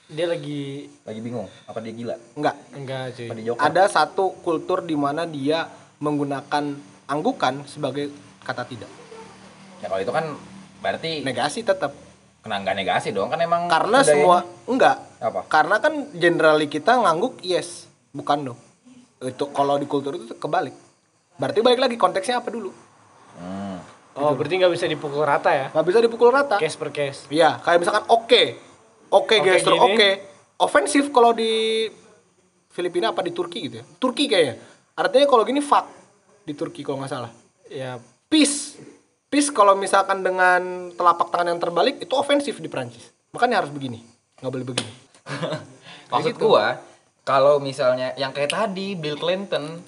dia 0.09 0.25
lagi 0.25 0.89
Lagi 1.05 1.21
bingung? 1.21 1.45
Apa 1.69 1.85
dia 1.85 1.93
gila? 1.93 2.17
Enggak. 2.33 2.57
enggak 2.73 3.13
cuy 3.13 3.29
dia? 3.37 3.53
Ada 3.61 3.85
satu 3.93 4.33
kultur 4.41 4.81
di 4.81 4.97
mana 4.97 5.29
dia 5.29 5.69
menggunakan 6.01 6.65
anggukan 7.05 7.69
sebagai 7.69 8.09
kata 8.41 8.65
tidak. 8.65 8.89
Ya 9.79 9.87
kalau 9.87 10.01
itu 10.01 10.11
kan 10.11 10.25
berarti 10.79 11.23
Negasi 11.23 11.63
tetap. 11.63 11.95
kena 12.39 12.63
nggak 12.63 12.77
negasi 12.77 13.11
dong 13.11 13.29
kan 13.29 13.39
emang 13.39 13.67
Karena 13.67 13.99
budayanya- 13.99 14.15
semua 14.15 14.39
enggak. 14.65 14.97
apa? 15.19 15.41
Karena 15.47 15.77
kan 15.77 15.93
generally 16.13 16.67
kita 16.67 16.95
ngangguk 16.97 17.43
yes, 17.43 17.85
bukan 18.09 18.39
dong. 18.45 18.59
Itu 19.21 19.51
kalau 19.51 19.75
di 19.75 19.85
kultur 19.85 20.15
itu 20.15 20.31
kebalik. 20.33 20.73
Berarti 21.35 21.59
balik 21.61 21.79
lagi 21.79 21.97
konteksnya 21.97 22.39
apa 22.39 22.49
dulu? 22.49 22.71
Hmm. 23.35 23.79
oh 24.15 24.35
berarti 24.35 24.55
nggak 24.57 24.73
bisa 24.73 24.83
dipukul 24.85 25.23
rata 25.23 25.47
ya 25.49 25.71
Nggak 25.71 25.87
bisa 25.87 25.99
dipukul 26.01 26.29
rata. 26.29 26.59
case 26.59 26.75
per 26.75 26.91
case 26.91 27.27
Iya, 27.29 27.59
kayak 27.61 27.79
misalkan 27.79 28.03
oke. 28.09 28.43
Oke, 29.09 29.35
Oke 29.37 29.47
gestur 29.49 29.75
gini. 29.75 29.85
oke. 29.89 30.09
Ofensif 30.59 31.11
kalau 31.11 31.31
di 31.31 31.87
Filipina 32.69 33.11
apa 33.11 33.23
di 33.23 33.31
Turki 33.31 33.63
gitu 33.63 33.79
ya. 33.79 33.85
Turki 33.97 34.27
kayaknya. 34.27 34.59
Artinya 34.93 35.25
kalau 35.25 35.43
gini 35.43 35.59
fuck 35.61 35.87
di 36.41 36.53
Turki 36.53 36.83
kalau 36.83 36.99
nggak 36.99 37.11
salah. 37.11 37.31
ya 37.65 37.99
Peace. 38.27 38.75
Peace 39.29 39.53
kalau 39.53 39.77
misalkan 39.77 40.25
dengan 40.25 40.89
telapak 40.97 41.29
tangan 41.29 41.53
yang 41.53 41.61
terbalik 41.61 42.01
itu 42.01 42.13
ofensif 42.17 42.57
di 42.65 42.69
Prancis. 42.73 43.13
Makanya 43.37 43.61
harus 43.61 43.69
begini. 43.69 44.01
Nggak 44.41 44.53
boleh 44.57 44.67
begini. 44.73 44.93
Maksud 46.13 46.35
gitu. 46.41 46.49
gua 46.49 46.81
kalau 47.29 47.61
misalnya 47.61 48.17
yang 48.17 48.33
kayak 48.33 48.57
tadi 48.57 48.97
Bill 48.97 49.21
Clinton 49.21 49.85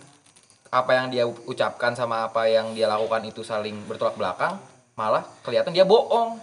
apa 0.69 0.93
yang 0.93 1.07
dia 1.09 1.25
ucapkan 1.25 1.97
sama 1.97 2.29
apa 2.29 2.45
yang 2.53 2.77
dia 2.77 2.85
lakukan 2.85 3.25
itu 3.25 3.41
saling 3.41 3.75
bertolak 3.89 4.15
belakang, 4.21 4.61
malah 4.93 5.25
kelihatan 5.41 5.73
dia 5.73 5.89
bohong. 5.89 6.37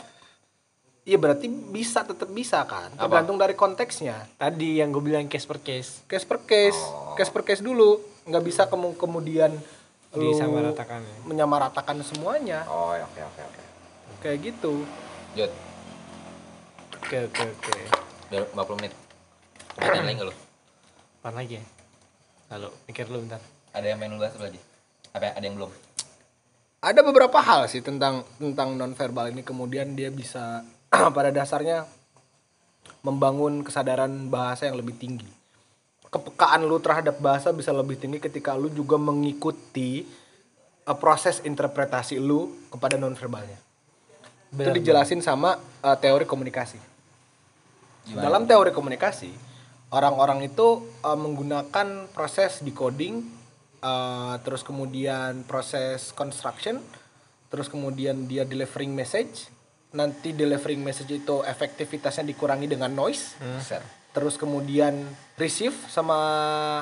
Iya 1.07 1.15
berarti 1.21 1.47
bisa 1.47 2.01
tetap 2.03 2.27
bisa 2.33 2.65
kan. 2.65 2.91
Apa? 2.97 3.07
Tergantung 3.07 3.37
dari 3.39 3.53
konteksnya. 3.55 4.27
tadi 4.35 4.81
yang 4.81 4.91
gue 4.91 4.99
bilang 4.99 5.29
case 5.31 5.47
per 5.47 5.61
case 5.63 6.03
Case 6.09 6.25
per 6.27 6.43
case. 6.43 6.75
Oh. 6.75 7.13
Case 7.15 7.29
per 7.31 7.45
case 7.45 7.61
dulu. 7.61 8.01
nggak 8.27 8.43
bisa 8.43 8.67
kemu- 8.67 8.99
kemudian 8.99 9.55
lu 10.17 10.29
Disamaratakan 10.29 10.99
ya. 10.99 11.15
menyamaratakan 11.23 11.95
semuanya 12.01 12.65
Oh, 12.65 12.91
oke 12.91 13.21
oke 13.23 13.41
oke. 13.43 13.61
kayak 14.19 14.37
gitu 14.43 14.81
Jod, 15.33 15.51
Oke 16.97 17.17
oke 17.23 17.41
oke. 17.45 17.71
udah 18.27 18.41
50 18.57 18.79
menit. 18.79 18.93
Pertanyaan 19.71 20.03
lain 20.03 20.15
nggak 20.17 20.27
lu? 20.27 20.35
Apaan 21.17 21.35
lagi 21.35 21.53
ya? 21.55 21.63
Lalu 22.49 22.69
mikir 22.83 23.05
dulu 23.05 23.19
bentar. 23.21 23.41
Ada 23.71 23.85
yang 23.85 23.97
main 23.97 24.09
lu 24.09 24.17
bahas 24.17 24.33
apa 24.33 24.45
lagi? 24.45 24.59
Apa 25.11 25.25
ada 25.31 25.45
yang 25.45 25.55
belum? 25.55 25.71
ada 26.77 27.01
beberapa 27.01 27.41
hal 27.41 27.65
sih 27.65 27.81
tentang 27.81 28.21
tentang 28.37 28.73
nonverbal 28.73 29.29
ini 29.29 29.41
kemudian 29.41 29.93
dia 29.93 30.07
bisa 30.07 30.61
pada 31.17 31.33
dasarnya 31.33 31.89
membangun 33.01 33.61
kesadaran 33.61 34.29
bahasa 34.29 34.65
yang 34.65 34.77
lebih 34.77 34.93
tinggi 34.93 35.27
kepekaan 36.07 36.63
lu 36.63 36.79
terhadap 36.79 37.19
bahasa 37.19 37.51
bisa 37.51 37.75
lebih 37.75 37.99
tinggi 37.99 38.23
ketika 38.23 38.55
lu 38.55 38.71
juga 38.71 38.95
mengikuti 38.95 40.07
uh, 40.87 40.97
proses 40.97 41.43
interpretasi 41.43 42.19
lu 42.19 42.55
kepada 42.71 42.95
nonverbalnya. 42.95 43.59
Itu 44.55 44.71
dijelasin 44.71 45.19
sama 45.19 45.59
uh, 45.83 45.97
teori 45.99 46.23
komunikasi. 46.23 46.79
Dalam 48.15 48.47
teori 48.47 48.71
komunikasi 48.71 49.47
orang-orang 49.91 50.47
itu 50.47 50.83
uh, 51.03 51.15
menggunakan 51.19 52.11
proses 52.11 52.59
decoding 52.63 53.23
uh, 53.83 54.35
terus 54.43 54.63
kemudian 54.63 55.47
proses 55.47 56.11
construction 56.11 56.83
terus 57.47 57.71
kemudian 57.71 58.27
dia 58.27 58.43
delivering 58.43 58.91
message 58.91 59.47
nanti 59.97 60.29
delivering 60.31 60.77
message 60.79 61.09
itu 61.11 61.41
efektivitasnya 61.43 62.21
dikurangi 62.23 62.67
dengan 62.67 62.87
noise 62.87 63.33
Set. 63.57 63.81
terus 64.11 64.37
kemudian 64.37 64.93
receive 65.35 65.73
sama 65.87 66.17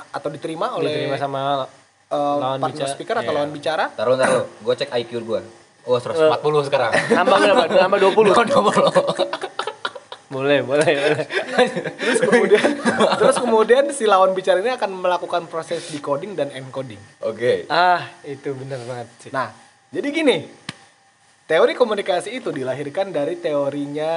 atau 0.09 0.27
diterima 0.27 0.75
oleh 0.75 1.07
Diterima 1.07 1.15
sama 1.15 1.63
uh, 2.05 2.37
lawan 2.37 2.59
partner 2.59 2.75
bicara. 2.81 2.91
speaker 2.91 3.15
atau 3.17 3.25
Iya. 3.25 3.37
lawan 3.37 3.51
bicara 3.51 3.85
Taruh 3.89 4.15
taruh, 4.15 4.43
gue 4.53 4.73
cek 4.75 4.91
IQ 4.93 5.11
gue. 5.21 5.39
Oh 5.83 5.95
140 5.95 6.35
sekarang. 6.63 6.91
nambah 7.09 7.37
berapa? 7.37 7.63
Nambah 7.83 7.99
20. 8.03 8.35
boleh, 10.25 10.59
boleh, 10.61 10.89
boleh. 10.89 11.25
terus 11.95 12.19
kemudian 12.19 12.67
terus 13.15 13.37
kemudian 13.37 13.83
si 13.89 14.03
lawan 14.03 14.33
bicara 14.33 14.57
ini 14.57 14.67
akan 14.69 14.91
melakukan 14.97 15.45
proses 15.45 15.85
decoding 15.87 16.33
dan 16.33 16.49
encoding 16.49 16.97
Oke. 17.21 17.69
ah, 17.69 18.01
itu 18.21 18.51
bener 18.51 18.81
banget 18.81 19.07
sih. 19.19 19.29
Nah, 19.29 19.53
jadi 19.87 20.07
gini, 20.11 20.49
teori 21.45 21.73
komunikasi 21.77 22.41
itu 22.41 22.49
dilahirkan 22.49 23.13
dari 23.13 23.37
teorinya 23.37 24.13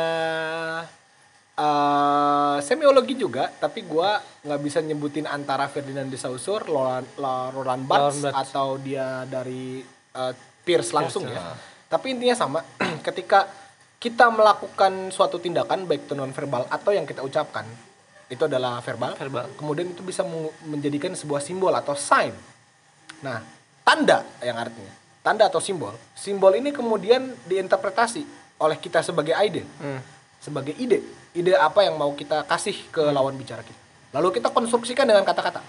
eh, 1.54 2.56
semiologi 2.64 3.14
juga, 3.16 3.52
tapi 3.52 3.84
gua 3.84 4.16
nggak 4.44 4.60
bisa 4.60 4.78
nyebutin 4.80 5.28
antara 5.28 5.68
Ferdinand 5.68 6.08
de 6.08 6.16
Saussure, 6.16 6.64
Roland, 6.64 7.08
La- 7.20 7.52
Roland 7.52 7.84
Barthes, 7.84 8.24
atau 8.32 8.80
dia 8.80 9.28
dari 9.28 9.84
eh, 10.14 10.32
Pierce 10.64 10.92
langsung 10.96 11.28
Pierce, 11.28 11.36
ya. 11.40 11.54
Tapi 11.88 12.06
intinya 12.16 12.36
sama, 12.36 12.60
ketika 13.06 13.48
kita 13.98 14.30
melakukan 14.30 15.10
suatu 15.10 15.42
tindakan 15.42 15.84
baik 15.84 16.06
itu 16.06 16.14
non 16.14 16.30
verbal 16.30 16.64
atau 16.70 16.94
yang 16.94 17.02
kita 17.02 17.18
ucapkan 17.20 17.66
itu 18.28 18.44
adalah 18.44 18.78
verbal, 18.84 19.16
Verbal. 19.16 19.48
kemudian 19.56 19.88
itu 19.88 20.04
bisa 20.04 20.20
menjadikan 20.68 21.16
sebuah 21.16 21.40
simbol 21.40 21.72
atau 21.72 21.96
sign 21.96 22.30
Nah, 23.18 23.42
tanda 23.82 24.22
yang 24.38 24.54
artinya 24.54 24.94
tanda 25.20 25.46
atau 25.46 25.58
simbol. 25.58 25.94
Simbol 26.14 26.56
ini 26.56 26.70
kemudian 26.70 27.34
diinterpretasi 27.44 28.22
oleh 28.58 28.76
kita 28.78 29.02
sebagai 29.02 29.34
ide, 29.38 29.62
Hmm. 29.78 30.00
sebagai 30.38 30.74
ide. 30.76 31.02
Ide 31.34 31.54
apa 31.54 31.84
yang 31.86 31.94
mau 31.94 32.10
kita 32.16 32.42
kasih 32.48 32.74
ke 32.90 33.02
lawan 33.12 33.36
bicara 33.38 33.62
kita. 33.62 33.78
Lalu 34.16 34.40
kita 34.40 34.48
konstruksikan 34.50 35.04
dengan 35.04 35.22
kata-kata. 35.22 35.60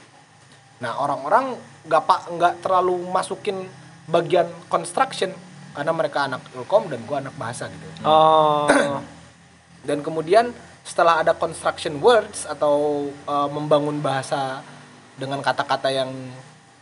Nah, 0.79 0.95
orang-orang 0.95 1.59
nggak 1.85 2.03
pak 2.07 2.21
nggak 2.31 2.53
terlalu 2.63 2.95
masukin 3.11 3.67
bagian 4.07 4.47
construction 4.71 5.29
karena 5.75 5.91
mereka 5.91 6.25
anak 6.25 6.41
ilkom 6.55 6.87
dan 6.87 7.03
gua 7.05 7.19
anak 7.19 7.35
bahasa 7.35 7.67
gitu. 7.67 7.85
Oh, 8.07 8.65
Dan 9.87 10.03
kemudian 10.03 10.51
setelah 10.83 11.21
ada 11.23 11.31
construction 11.35 11.99
words 12.03 12.43
atau 12.49 13.07
uh, 13.29 13.47
membangun 13.51 13.99
bahasa 14.01 14.59
dengan 15.15 15.39
kata-kata 15.43 15.91
yang 15.91 16.09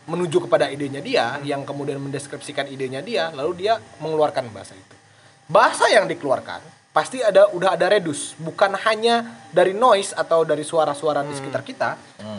menuju 0.08 0.48
kepada 0.48 0.72
idenya 0.72 1.04
dia, 1.04 1.36
yang 1.44 1.68
kemudian 1.68 2.00
mendeskripsikan 2.00 2.72
idenya 2.72 3.04
dia, 3.04 3.30
lalu 3.36 3.68
dia 3.68 3.78
mengeluarkan 4.00 4.48
bahasa 4.56 4.74
itu. 4.74 4.96
Bahasa 5.52 5.92
yang 5.92 6.08
dikeluarkan 6.08 6.64
pasti 6.96 7.22
ada 7.22 7.52
udah 7.54 7.78
ada 7.78 7.94
redus, 7.94 8.34
bukan 8.42 8.74
hanya 8.88 9.46
dari 9.54 9.76
noise 9.76 10.18
atau 10.18 10.42
dari 10.42 10.66
suara-suara 10.66 11.22
di 11.22 11.36
sekitar 11.36 11.62
kita, 11.62 11.90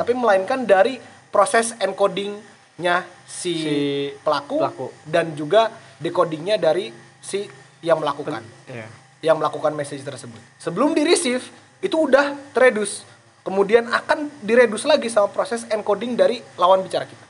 tapi 0.01 0.16
melainkan 0.16 0.66
dari 0.66 0.99
proses 1.31 1.77
encodingnya 1.79 3.07
si, 3.23 3.55
Si 3.55 3.77
pelaku, 4.25 4.59
pelaku. 4.59 4.87
dan 5.07 5.31
juga 5.39 5.71
decodingnya 6.03 6.59
dari 6.59 6.91
si 7.23 7.47
yang 7.85 8.03
melakukan 8.03 8.43
iya. 8.66 8.91
yang 9.23 9.39
melakukan 9.39 9.77
message 9.77 10.03
tersebut. 10.03 10.41
Sebelum 10.59 10.91
di 10.97 11.07
receive 11.07 11.45
itu 11.79 11.95
udah 11.95 12.35
teredus. 12.51 13.07
Kemudian 13.47 13.87
akan 13.89 14.29
diredus 14.43 14.83
lagi 14.85 15.07
sama 15.09 15.31
proses 15.31 15.64
encoding 15.71 16.19
dari 16.19 16.43
lawan 16.59 16.83
bicara 16.83 17.07
kita. 17.07 17.28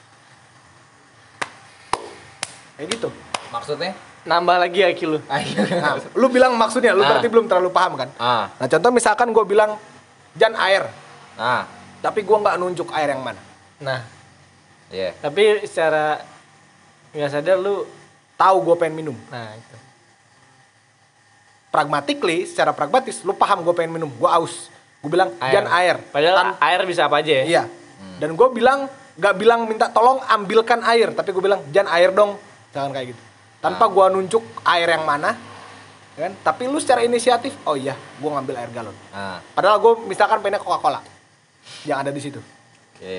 Kayak 2.78 2.88
gitu. 2.94 3.08
Maksudnya? 3.50 3.92
Nambah 4.22 4.56
lagi 4.56 4.80
IQ 4.84 5.00
lu. 5.08 5.18
Nah, 5.24 5.98
lu 6.14 6.26
bilang 6.28 6.54
maksudnya, 6.54 6.92
lu 6.92 7.02
Ah. 7.02 7.08
berarti 7.10 7.26
belum 7.26 7.46
terlalu 7.46 7.70
paham 7.70 7.92
kan? 7.96 8.08
Ah, 8.16 8.46
Nah, 8.54 8.66
contoh 8.66 8.90
misalkan 8.90 9.28
gue 9.28 9.42
bilang 9.42 9.74
jan 10.32 10.54
air, 10.54 10.86
ah, 11.34 11.66
tapi 11.98 12.22
gue 12.22 12.36
nggak 12.36 12.54
nunjuk 12.56 12.88
air 12.92 13.10
yang 13.10 13.24
mana. 13.24 13.40
Nah, 13.78 14.06
iya. 14.88 15.10
tapi 15.16 15.64
secara 15.64 16.22
nggak 17.10 17.30
sadar 17.30 17.56
lu 17.56 17.82
Tahu 18.38 18.56
gue 18.62 18.76
pengen 18.78 18.94
minum. 18.96 19.16
nah 19.26 19.50
itu. 19.50 19.76
Pragmatically, 21.68 22.46
secara 22.46 22.70
pragmatis, 22.70 23.20
lu 23.20 23.34
paham 23.34 23.60
gue 23.60 23.74
pengen 23.74 23.92
minum, 23.92 24.06
gue 24.08 24.30
aus. 24.30 24.70
Gue 24.98 25.10
bilang 25.10 25.34
jan 25.42 25.66
air. 25.68 25.98
Padahal 26.08 26.54
Tan- 26.54 26.58
air 26.62 26.80
bisa 26.86 27.10
apa 27.10 27.18
aja 27.18 27.32
ya? 27.32 27.44
Iya. 27.44 27.62
Dan 28.18 28.32
gue 28.32 28.48
bilang 28.48 28.86
nggak 29.18 29.34
bilang 29.34 29.66
minta 29.66 29.90
tolong 29.90 30.22
ambilkan 30.24 30.86
air, 30.86 31.10
tapi 31.10 31.34
gue 31.34 31.42
bilang 31.42 31.58
jangan 31.68 31.90
air 31.92 32.14
dong, 32.14 32.38
jangan 32.72 32.90
kayak 32.92 33.14
gitu. 33.14 33.22
Tanpa 33.58 33.90
gue 33.90 34.06
nunjuk 34.14 34.44
air 34.62 34.88
yang 34.88 35.02
mana, 35.02 35.34
ya 36.14 36.30
kan? 36.30 36.32
Tapi 36.46 36.70
lu 36.70 36.78
secara 36.78 37.02
inisiatif, 37.02 37.58
oh 37.66 37.74
iya, 37.74 37.94
gue 37.94 38.30
ngambil 38.30 38.54
air 38.54 38.70
galon. 38.70 38.94
Ah, 39.10 39.42
Padahal 39.54 39.82
gue 39.82 39.92
misalkan 40.06 40.38
pengennya 40.38 40.62
Coca 40.62 40.78
Cola, 40.78 41.00
yang 41.82 41.98
ada 41.98 42.14
di 42.14 42.20
situ, 42.22 42.38
oke. 42.38 43.16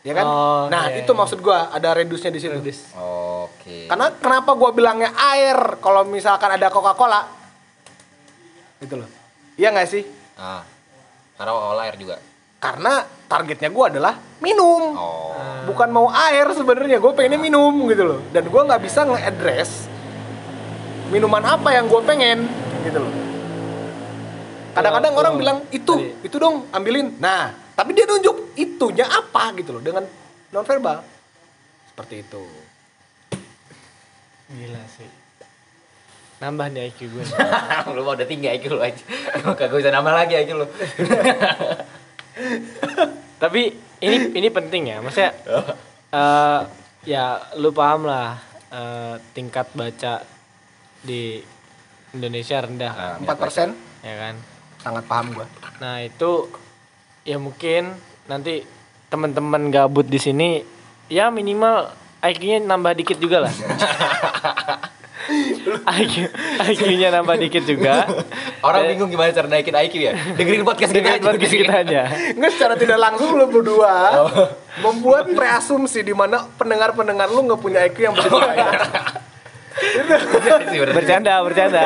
ya 0.00 0.12
kan? 0.16 0.24
Oh, 0.24 0.64
nah 0.72 0.88
iya, 0.88 1.04
itu 1.04 1.12
iya. 1.12 1.20
maksud 1.20 1.38
gue 1.44 1.52
ada 1.52 1.88
redusnya 1.92 2.32
di 2.32 2.40
situ. 2.40 2.56
Redus. 2.56 2.96
Oke. 2.96 3.92
Karena 3.92 4.08
kenapa 4.16 4.56
gue 4.56 4.70
bilangnya 4.72 5.12
air 5.12 5.76
kalau 5.84 6.08
misalkan 6.08 6.48
ada 6.56 6.72
Coca 6.72 6.96
Cola, 6.96 7.20
gitu 8.80 9.00
loh. 9.00 9.08
Iya 9.60 9.68
nggak 9.70 9.88
sih? 9.88 10.02
Ah. 10.40 10.64
Karena 11.34 11.52
air 11.82 11.96
juga. 11.98 12.16
Karena 12.60 13.04
targetnya 13.34 13.68
gue 13.68 13.84
adalah 13.90 14.14
minum. 14.38 14.94
Oh. 14.94 15.34
bukan 15.64 15.88
mau 15.90 16.06
air 16.06 16.46
sebenarnya 16.52 16.96
gue 16.96 17.10
pengennya 17.10 17.36
minum 17.36 17.72
gitu 17.88 18.04
loh 18.04 18.20
dan 18.30 18.44
gue 18.44 18.60
nggak 18.62 18.78
bisa 18.78 19.02
nge-address 19.02 19.88
minuman 21.08 21.42
apa 21.42 21.72
yang 21.72 21.88
gue 21.88 21.98
pengen 22.04 22.44
gitu 22.84 23.00
loh 23.00 23.10
kadang-kadang 24.72 25.10
Kalau- 25.10 25.22
orang 25.24 25.34
bilang 25.34 25.58
itu 25.70 25.88
tadi- 25.88 26.12
itu 26.22 26.36
dong 26.36 26.68
ambilin 26.68 27.16
nah 27.16 27.48
tapi 27.72 27.90
dia 27.90 28.04
nunjuk 28.04 28.52
itunya 28.54 29.08
apa 29.08 29.50
gitu 29.56 29.72
loh 29.72 29.80
dengan 29.80 30.04
nonverbal 30.52 31.00
seperti 31.88 32.22
itu 32.22 32.44
Gila 34.44 34.84
sih. 34.86 35.08
Nambah 36.36 36.68
nih 36.68 36.92
IQ 36.92 37.08
gue. 37.08 37.24
lu 37.96 38.04
mah 38.04 38.12
udah 38.12 38.28
tinggi 38.28 38.44
IQ 38.46 38.68
lu 38.68 38.78
aja. 38.78 39.00
Kagak 39.40 39.72
bisa 39.72 39.88
nambah 39.88 40.12
lagi 40.12 40.36
IQ 40.36 40.52
lu. 40.52 40.66
Tapi 43.44 43.62
ini 44.00 44.16
ini 44.32 44.48
penting 44.48 44.88
ya, 44.88 45.04
maksudnya 45.04 45.36
eh 46.16 46.60
ya 47.04 47.24
lu 47.60 47.68
paham 47.76 48.08
lah 48.08 48.40
eh, 48.72 49.20
tingkat 49.36 49.68
baca 49.76 50.24
di 51.04 51.44
Indonesia 52.16 52.64
rendah 52.64 52.92
kan, 52.96 53.10
Ah, 53.12 53.14
empat 53.20 53.36
persen 53.36 53.68
ya 54.00 54.14
kan. 54.16 54.34
sangat 54.80 55.04
paham 55.04 55.32
gue 55.32 55.46
Nah 55.80 56.00
itu 56.00 56.48
ya 57.24 57.36
mungkin 57.36 57.92
nanti 58.24 58.64
teman-teman 59.08 59.68
gabut 59.68 60.08
di 60.08 60.16
sini 60.16 60.64
ya 61.08 61.28
minimal 61.28 61.92
IQ-nya 62.24 62.64
nambah 62.64 62.96
dikit 62.96 63.20
juga 63.20 63.44
lah. 63.44 63.52
IQ 65.84 66.14
IQ-nya 66.64 67.08
nambah 67.12 67.36
dikit 67.36 67.64
juga. 67.64 68.08
Orang 68.60 68.88
bingung 68.88 69.12
gimana 69.12 69.30
cara 69.30 69.46
naikin 69.46 69.76
IQ 69.76 69.94
ya? 70.00 70.12
Dengerin 70.34 70.64
podcast 70.64 70.92
kita 70.92 71.20
aja. 71.20 71.24
podcast 71.24 71.54
kita 71.54 71.74
aja. 71.84 72.00
nggak 72.34 72.50
secara 72.56 72.74
tidak 72.74 72.98
langsung 72.98 73.36
lu 73.36 73.46
berdua 73.48 74.24
membuat 74.80 75.28
preasumsi 75.30 76.00
di 76.00 76.16
mana 76.16 76.48
pendengar-pendengar 76.56 77.28
lu 77.28 77.44
nggak 77.44 77.60
punya 77.60 77.84
IQ 77.84 77.96
yang 78.00 78.14
begitu 78.16 78.36
baik. 78.40 78.66
Bercanda, 80.94 81.42
bercanda. 81.42 81.82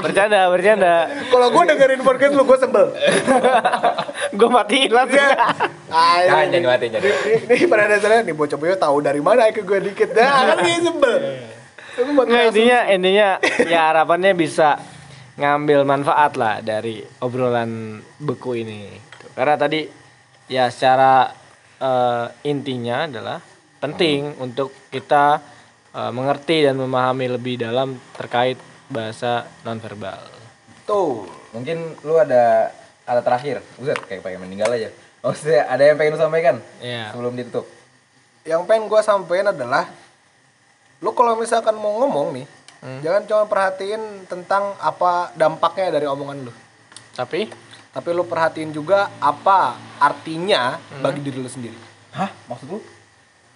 bercanda, 0.00 0.40
bercanda. 0.48 0.94
Kalau 1.28 1.46
gue 1.50 1.62
dengerin 1.66 2.00
podcast 2.00 2.32
lu 2.32 2.46
gue 2.46 2.58
sebel. 2.62 2.86
gue 4.38 4.48
matiin 4.48 4.90
langsung. 4.94 5.18
Ah, 5.90 6.22
Jangan 6.22 6.46
jangan 6.54 6.62
dimatiin, 6.70 6.90
jangan. 6.94 7.10
Ini, 7.50 7.66
pada 7.66 7.84
dasarnya 7.90 8.20
nih 8.22 8.34
bocah-bocah 8.38 8.78
tahu 8.78 8.96
dari 9.02 9.18
mana 9.18 9.50
ke 9.50 9.66
gue 9.66 9.78
dikit 9.90 10.14
dah 10.14 10.54
kan 10.54 10.58
kayak 10.62 10.80
sebel. 10.86 11.16
Nggak, 12.00 12.44
intinya 12.48 12.78
intinya 12.88 13.28
ya 13.64 13.80
harapannya 13.88 14.32
bisa 14.32 14.80
ngambil 15.36 15.84
manfaat 15.84 16.34
lah 16.34 16.60
dari 16.60 17.00
obrolan 17.18 17.98
beku 18.16 18.54
ini. 18.54 18.88
Karena 19.32 19.56
tadi 19.56 19.86
ya 20.46 20.68
secara 20.68 21.30
eh, 21.76 22.26
intinya 22.44 23.04
adalah 23.04 23.38
penting 23.78 24.36
untuk 24.36 24.72
kita 24.88 25.40
eh, 25.90 26.10
mengerti 26.10 26.64
dan 26.64 26.76
memahami 26.76 27.26
lebih 27.30 27.56
dalam 27.56 27.96
terkait 28.12 28.58
bahasa 28.86 29.46
nonverbal. 29.62 30.18
tuh. 30.82 31.22
Mungkin 31.50 31.98
lu 32.02 32.14
ada 32.14 32.70
kata 33.02 33.22
terakhir. 33.22 33.58
Buset, 33.74 33.98
kayak 34.04 34.22
pengen 34.22 34.42
meninggal 34.42 34.70
aja. 34.70 34.90
Maksudnya 35.20 35.66
ada 35.66 35.82
yang 35.82 35.94
pengen 35.94 36.14
lu 36.14 36.20
sampaikan 36.20 36.56
Iya. 36.78 37.10
sebelum 37.10 37.34
ditutup? 37.34 37.66
Yang 38.42 38.62
pengen 38.66 38.86
gue 38.86 39.00
sampein 39.00 39.46
adalah 39.46 39.86
lu 41.00 41.10
kalau 41.10 41.34
misalkan 41.34 41.72
mau 41.74 41.96
ngomong 41.98 42.32
nih, 42.32 42.46
jangan 43.00 43.22
cuma 43.24 43.44
perhatiin 43.44 44.00
tentang 44.24 44.76
apa 44.76 45.32
dampaknya 45.34 45.92
dari 45.92 46.06
omongan 46.06 46.38
lu. 46.42 46.52
Tapi 47.12 47.48
Tapi 47.90 48.14
lu 48.14 48.22
perhatiin 48.22 48.70
juga 48.70 49.10
apa 49.18 49.74
artinya 49.98 50.78
bagi 51.00 51.18
diri 51.20 51.36
lu 51.36 51.50
sendiri. 51.50 51.74
Hah? 52.14 52.30
Maksud 52.46 52.70
lu? 52.70 52.78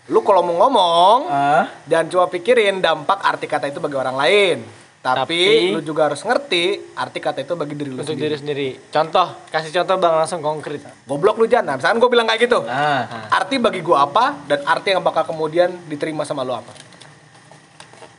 Lu 0.05 0.21
kalau 0.21 0.43
mau 0.43 0.59
ngomong, 0.59 1.19
Ah. 1.25 1.71
jangan 1.87 2.11
cuma 2.11 2.27
pikirin 2.27 2.77
dampak 2.77 3.23
arti 3.23 3.47
kata 3.47 3.71
itu 3.71 3.79
bagi 3.79 3.95
orang 3.95 4.19
lain. 4.19 4.59
Tapi, 4.99 5.23
Tapi- 5.39 5.71
lu 5.71 5.81
juga 5.81 6.09
harus 6.09 6.19
ngerti 6.19 6.93
arti 6.93 7.19
kata 7.21 7.41
itu 7.41 7.55
bagi 7.55 7.73
diri 7.73 7.89
lu 7.89 8.01
untuk 8.01 8.11
sendiri. 8.11 8.27
diri 8.27 8.37
sendiri. 8.37 8.69
Contoh, 8.91 9.47
kasih 9.49 9.71
contoh 9.71 9.97
bang 9.97 10.15
langsung 10.19 10.41
konkret. 10.41 10.83
Goblok 11.05 11.39
lu 11.39 11.47
jangan. 11.47 11.65
Nah, 11.67 11.75
misalkan 11.79 12.03
gue 12.03 12.11
bilang 12.11 12.27
kayak 12.27 12.41
gitu. 12.43 12.59
Ah. 12.67 13.31
Arti 13.31 13.57
bagi 13.57 13.81
gua 13.81 14.03
apa 14.03 14.35
dan 14.45 14.67
arti 14.67 14.91
yang 14.91 15.01
bakal 15.01 15.25
kemudian 15.25 15.71
diterima 15.87 16.25
sama 16.25 16.43
lu 16.43 16.53
apa? 16.53 16.75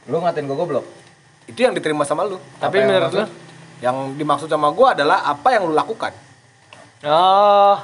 Lu 0.06 0.18
ngatain 0.18 0.46
gua 0.46 0.58
goblok. 0.58 0.86
Itu 1.46 1.60
yang 1.60 1.74
diterima 1.74 2.04
sama 2.04 2.24
lu. 2.24 2.38
Tapi 2.56 2.64
Apa 2.64 2.76
yang 2.76 2.88
menurut 2.88 3.10
maksud- 3.12 3.34
Yang 3.76 3.98
dimaksud 4.16 4.48
sama 4.48 4.70
gua 4.70 4.94
adalah 4.94 5.20
apa 5.24 5.48
yang 5.52 5.64
lu 5.64 5.74
lakukan. 5.74 6.14
Oh, 7.04 7.78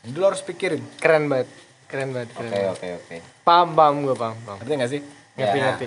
Jadi 0.00 0.14
lu 0.14 0.24
harus 0.24 0.40
pikirin. 0.40 0.80
keren 0.96 1.26
banget, 1.26 1.48
keren 1.84 2.08
banget. 2.10 2.30
Oke, 2.32 2.58
oke, 2.70 2.86
oke. 2.96 3.16
Paham, 3.42 3.74
paham 3.74 3.94
gue 4.02 4.14
paham, 4.14 4.36
paham. 4.40 4.58
Ngerti 4.58 4.72
gak 4.76 4.90
sih? 4.90 5.00
Ngerti, 5.34 5.56
Ya. 5.56 5.64
ngerti. 5.66 5.86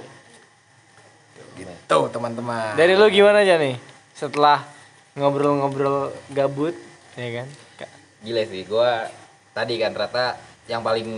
Gitu 1.53 1.99
teman-teman. 2.09 2.73
Dari 2.73 2.93
lu 2.93 3.07
gimana 3.07 3.41
aja 3.41 3.55
nih? 3.55 3.79
Setelah 4.11 4.65
ngobrol-ngobrol 5.13 6.11
gabut, 6.29 6.75
ya 7.13 7.29
kan? 7.34 7.47
Ka- 7.77 7.93
Gila 8.21 8.43
sih, 8.45 8.61
gua 8.63 9.07
tadi 9.51 9.75
kan 9.75 9.91
ternyata 9.91 10.36
yang 10.65 10.82
paling 10.82 11.09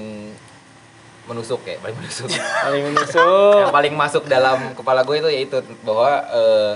menusuk 1.23 1.63
ya, 1.63 1.79
paling 1.79 1.95
menusuk. 1.95 2.27
Paling 2.67 2.83
menusuk. 2.91 3.55
yang 3.59 3.71
paling 3.71 3.93
masuk 3.95 4.23
dalam 4.27 4.75
kepala 4.75 5.01
gue 5.01 5.17
itu 5.17 5.29
yaitu 5.31 5.57
bahwa 5.81 6.09
eh, 6.27 6.73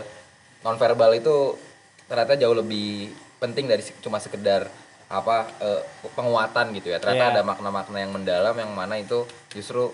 nonverbal 0.63 1.11
itu 1.13 1.59
ternyata 2.07 2.39
jauh 2.39 2.55
lebih 2.55 3.11
penting 3.37 3.67
dari 3.67 3.83
cuma 3.99 4.17
sekedar 4.17 4.71
apa 5.07 5.47
eh, 5.59 5.81
penguatan 6.15 6.71
gitu 6.75 6.91
ya. 6.91 6.99
Ternyata 6.99 7.23
Iya. 7.23 7.33
ada 7.35 7.41
makna-makna 7.43 7.97
yang 7.99 8.11
mendalam 8.11 8.55
yang 8.55 8.71
mana 8.71 8.95
itu 8.95 9.23
justru 9.51 9.91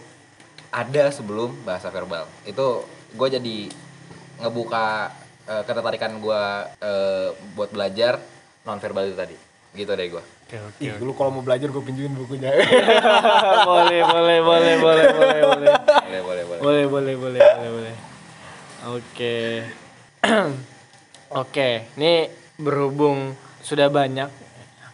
ada 0.69 1.09
sebelum 1.09 1.53
bahasa 1.65 1.89
verbal. 1.89 2.25
Itu 2.45 2.85
gue 3.13 3.27
jadi 3.29 3.57
ngebuka 4.41 5.13
eh, 5.49 5.63
ketertarikan 5.65 6.17
gue 6.17 6.41
eh, 6.77 7.27
buat 7.53 7.69
belajar 7.69 8.21
nonverbal 8.65 9.09
itu 9.09 9.17
tadi. 9.17 9.37
Gitu 9.73 9.89
deh 9.89 10.07
gue. 10.09 10.23
Oke, 10.23 10.57
oke. 10.57 10.85
Ih, 10.85 10.93
lu 11.01 11.13
kalau 11.17 11.33
mau 11.33 11.41
belajar 11.41 11.69
gue 11.69 11.81
pinjemin 11.81 12.13
bukunya. 12.13 12.53
boleh, 13.69 14.01
boleh, 14.05 14.39
boleh, 14.45 14.75
boleh, 14.77 15.05
boleh, 15.09 15.41
boleh. 15.41 15.73
Boleh, 15.73 16.21
boleh, 16.21 16.43
boleh. 16.45 16.61
Boleh, 16.61 16.85
boleh, 16.85 17.13
boleh, 17.17 17.41
boleh, 17.41 17.69
boleh. 17.73 17.95
Oke. 18.93 19.35
Oke, 21.41 21.89
ini 21.97 22.29
berhubung 22.61 23.33
sudah 23.65 23.89
banyak 23.89 24.29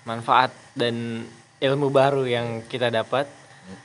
manfaat 0.08 0.56
dan 0.72 1.28
ilmu 1.60 1.92
baru 1.92 2.24
yang 2.24 2.64
kita 2.64 2.88
dapat 2.88 3.28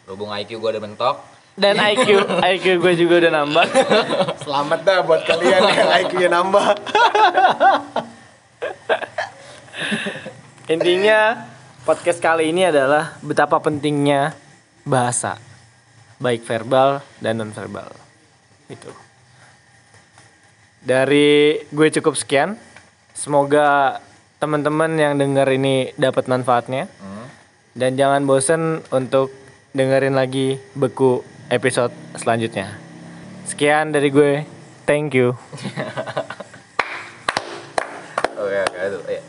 Berhubung 0.05 0.33
IQ 0.33 0.61
gue 0.61 0.71
udah 0.77 0.85
mentok, 0.85 1.17
dan 1.61 1.77
IQ 1.77 2.25
IQ 2.57 2.81
gue 2.81 2.93
juga 2.97 3.15
udah 3.25 3.33
nambah. 3.43 3.67
Selamat 4.41 4.81
dah 4.81 4.99
buat 5.05 5.23
kalian 5.29 5.61
yang 5.61 5.91
IQ-nya 6.05 6.29
nambah. 6.33 6.67
Intinya 10.65 11.45
podcast 11.85 12.25
kali 12.25 12.49
ini 12.49 12.65
adalah 12.65 13.21
betapa 13.21 13.61
pentingnya 13.61 14.33
bahasa, 14.81 15.37
baik 16.17 16.41
verbal 16.41 17.05
dan 17.21 17.37
non 17.37 17.53
verbal. 17.53 17.93
Itu. 18.73 18.89
Dari 20.81 21.61
gue 21.69 21.89
cukup 22.01 22.17
sekian. 22.17 22.57
Semoga 23.13 24.01
teman-teman 24.41 24.97
yang 24.97 25.21
dengar 25.21 25.45
ini 25.53 25.93
dapat 26.01 26.33
manfaatnya. 26.33 26.89
Hmm. 26.97 27.29
Dan 27.77 28.01
jangan 28.01 28.25
bosen 28.25 28.81
untuk 28.89 29.37
dengerin 29.77 30.17
lagi 30.17 30.57
beku 30.73 31.21
episode 31.53 31.93
selanjutnya. 32.17 32.81
Sekian 33.45 33.93
dari 33.93 34.09
gue. 34.09 34.49
Thank 34.89 35.13
you. 35.13 35.37
oke, 38.41 38.57
oke, 38.65 38.79
itu. 38.81 39.01
Iya. 39.13 39.24